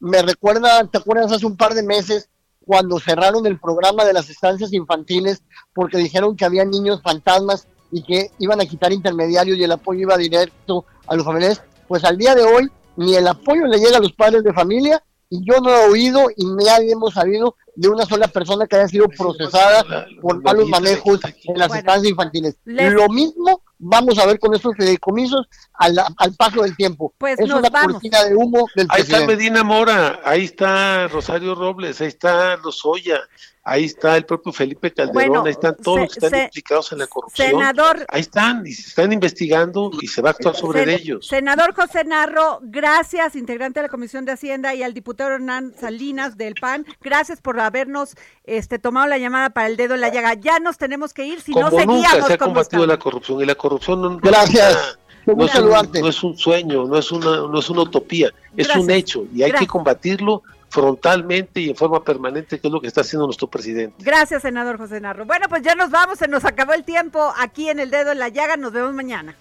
me 0.00 0.20
recuerda, 0.22 0.84
¿te 0.88 0.98
acuerdas 0.98 1.32
hace 1.32 1.46
un 1.46 1.56
par 1.56 1.74
de 1.74 1.82
meses 1.82 2.28
cuando 2.64 2.98
cerraron 3.00 3.46
el 3.46 3.58
programa 3.58 4.04
de 4.04 4.12
las 4.12 4.28
estancias 4.28 4.72
infantiles 4.72 5.42
porque 5.72 5.98
dijeron 5.98 6.36
que 6.36 6.44
había 6.44 6.64
niños 6.64 7.00
fantasmas 7.02 7.66
y 7.90 8.02
que 8.04 8.30
iban 8.38 8.60
a 8.60 8.66
quitar 8.66 8.92
intermediarios 8.92 9.56
y 9.58 9.64
el 9.64 9.72
apoyo 9.72 10.00
iba 10.00 10.16
directo 10.16 10.84
a 11.06 11.14
los 11.16 11.24
familiares? 11.24 11.62
Pues 11.88 12.04
al 12.04 12.16
día 12.18 12.34
de 12.34 12.42
hoy 12.42 12.70
ni 12.96 13.14
el 13.14 13.26
apoyo 13.28 13.66
le 13.66 13.78
llega 13.78 13.96
a 13.98 14.00
los 14.00 14.12
padres 14.12 14.42
de 14.44 14.52
familia 14.52 15.02
y 15.34 15.42
yo 15.46 15.60
no 15.60 15.70
he 15.70 15.88
oído 15.88 16.28
y 16.36 16.44
nadie 16.44 16.92
hemos 16.92 17.14
sabido 17.14 17.56
de 17.74 17.88
una 17.88 18.04
sola 18.04 18.28
persona 18.28 18.66
que 18.66 18.76
haya 18.76 18.86
sido 18.88 19.06
procesada 19.08 20.06
por 20.20 20.42
malos 20.42 20.68
manejos 20.68 21.20
en 21.44 21.58
las 21.58 21.68
Bueno, 21.68 21.78
estancias 21.80 22.10
infantiles. 22.10 22.56
les- 22.66 22.92
Lo 22.92 23.08
mismo 23.08 23.62
vamos 23.78 24.18
a 24.18 24.26
ver 24.26 24.38
con 24.38 24.54
estos 24.54 24.76
fideicomisos 24.76 25.46
al, 25.72 25.96
al 26.18 26.34
paso 26.34 26.62
del 26.62 26.76
tiempo. 26.76 27.14
Pues 27.16 27.38
es 27.40 27.50
una 27.50 27.70
vamos. 27.70 27.92
cortina 27.94 28.22
de 28.24 28.36
humo 28.36 28.66
del 28.76 28.86
Ahí 28.90 29.00
está. 29.02 29.24
Medina 29.26 29.64
Mora, 29.64 30.20
ahí 30.22 30.44
está 30.44 31.08
Rosario 31.08 31.54
Robles, 31.54 31.98
ahí 32.02 32.08
está 32.08 32.58
Lozoya, 32.58 33.18
ahí 33.64 33.84
está 33.84 34.16
el 34.16 34.24
propio 34.26 34.52
Felipe 34.52 34.92
Calderón, 34.92 35.14
Bueno, 35.28 35.44
ahí 35.44 35.52
están 35.52 35.76
todos 35.76 35.96
se- 35.98 36.02
los 36.04 36.12
que 36.14 36.18
están 36.26 36.30
se- 36.40 36.44
implicados 36.46 36.92
en 36.92 36.98
la 36.98 37.06
corrupción. 37.06 37.48
Senador- 37.50 38.04
Ahí 38.08 38.20
están, 38.20 38.66
y 38.66 38.72
se 38.72 38.88
están 38.88 39.12
investigando 39.12 39.90
y 40.00 40.08
se 40.08 40.20
va 40.20 40.30
a 40.30 40.32
actuar 40.32 40.56
sobre 40.56 40.84
Sen- 40.84 41.00
ellos. 41.00 41.26
Senador 41.28 41.74
José 41.74 42.04
Narro, 42.04 42.58
gracias, 42.62 43.36
integrante 43.36 43.78
de 43.80 43.84
la 43.84 43.88
Comisión 43.88 44.24
de 44.24 44.32
Hacienda, 44.32 44.74
y 44.74 44.82
al 44.82 44.94
diputado 44.94 45.30
Hernán 45.30 45.74
Salinas 45.80 46.36
del 46.36 46.54
PAN, 46.54 46.84
gracias 47.00 47.40
por 47.40 47.58
habernos 47.60 48.16
este, 48.44 48.78
tomado 48.80 49.06
la 49.06 49.18
llamada 49.18 49.50
para 49.50 49.68
el 49.68 49.76
dedo 49.76 49.94
en 49.94 50.00
la 50.00 50.08
llaga. 50.08 50.34
Ya 50.34 50.58
nos 50.58 50.76
tenemos 50.78 51.12
que 51.14 51.24
ir, 51.24 51.40
si 51.40 51.52
Como 51.52 51.66
no 51.66 51.70
seguíamos 51.70 51.96
nunca 52.12 52.26
se 52.26 52.32
ha 52.32 52.38
combatido 52.38 52.86
la 52.86 52.98
corrupción 52.98 53.40
y 53.40 53.44
la 53.46 53.54
corrupción 53.54 54.02
no, 54.02 54.18
Gracias. 54.18 54.98
no, 55.24 55.34
es 55.34 55.38
un, 55.38 55.48
saludarte. 55.48 56.00
no 56.00 56.08
es 56.08 56.22
un 56.24 56.36
sueño, 56.36 56.84
no 56.86 56.98
es 56.98 57.12
una, 57.12 57.36
no 57.36 57.58
es 57.60 57.70
una 57.70 57.82
utopía, 57.82 58.28
es 58.56 58.66
Gracias. 58.66 58.78
un 58.84 58.90
hecho 58.90 59.20
y 59.32 59.42
hay 59.44 59.50
Gracias. 59.50 59.60
que 59.60 59.66
combatirlo 59.68 60.42
frontalmente 60.72 61.60
y 61.60 61.68
en 61.68 61.76
forma 61.76 62.02
permanente, 62.02 62.58
que 62.58 62.66
es 62.66 62.72
lo 62.72 62.80
que 62.80 62.86
está 62.86 63.02
haciendo 63.02 63.26
nuestro 63.26 63.46
presidente. 63.46 64.02
Gracias, 64.02 64.40
senador 64.40 64.78
José 64.78 65.00
Narro. 65.00 65.26
Bueno, 65.26 65.46
pues 65.48 65.62
ya 65.62 65.74
nos 65.74 65.90
vamos, 65.90 66.18
se 66.18 66.28
nos 66.28 66.46
acabó 66.46 66.72
el 66.72 66.84
tiempo 66.84 67.32
aquí 67.36 67.68
en 67.68 67.78
el 67.78 67.90
dedo 67.90 68.12
en 68.12 68.18
la 68.18 68.30
llaga. 68.30 68.56
Nos 68.56 68.72
vemos 68.72 68.94
mañana. 68.94 69.36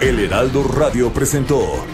El 0.00 0.20
Heraldo 0.20 0.64
Radio 0.64 1.10
presentó 1.10 1.93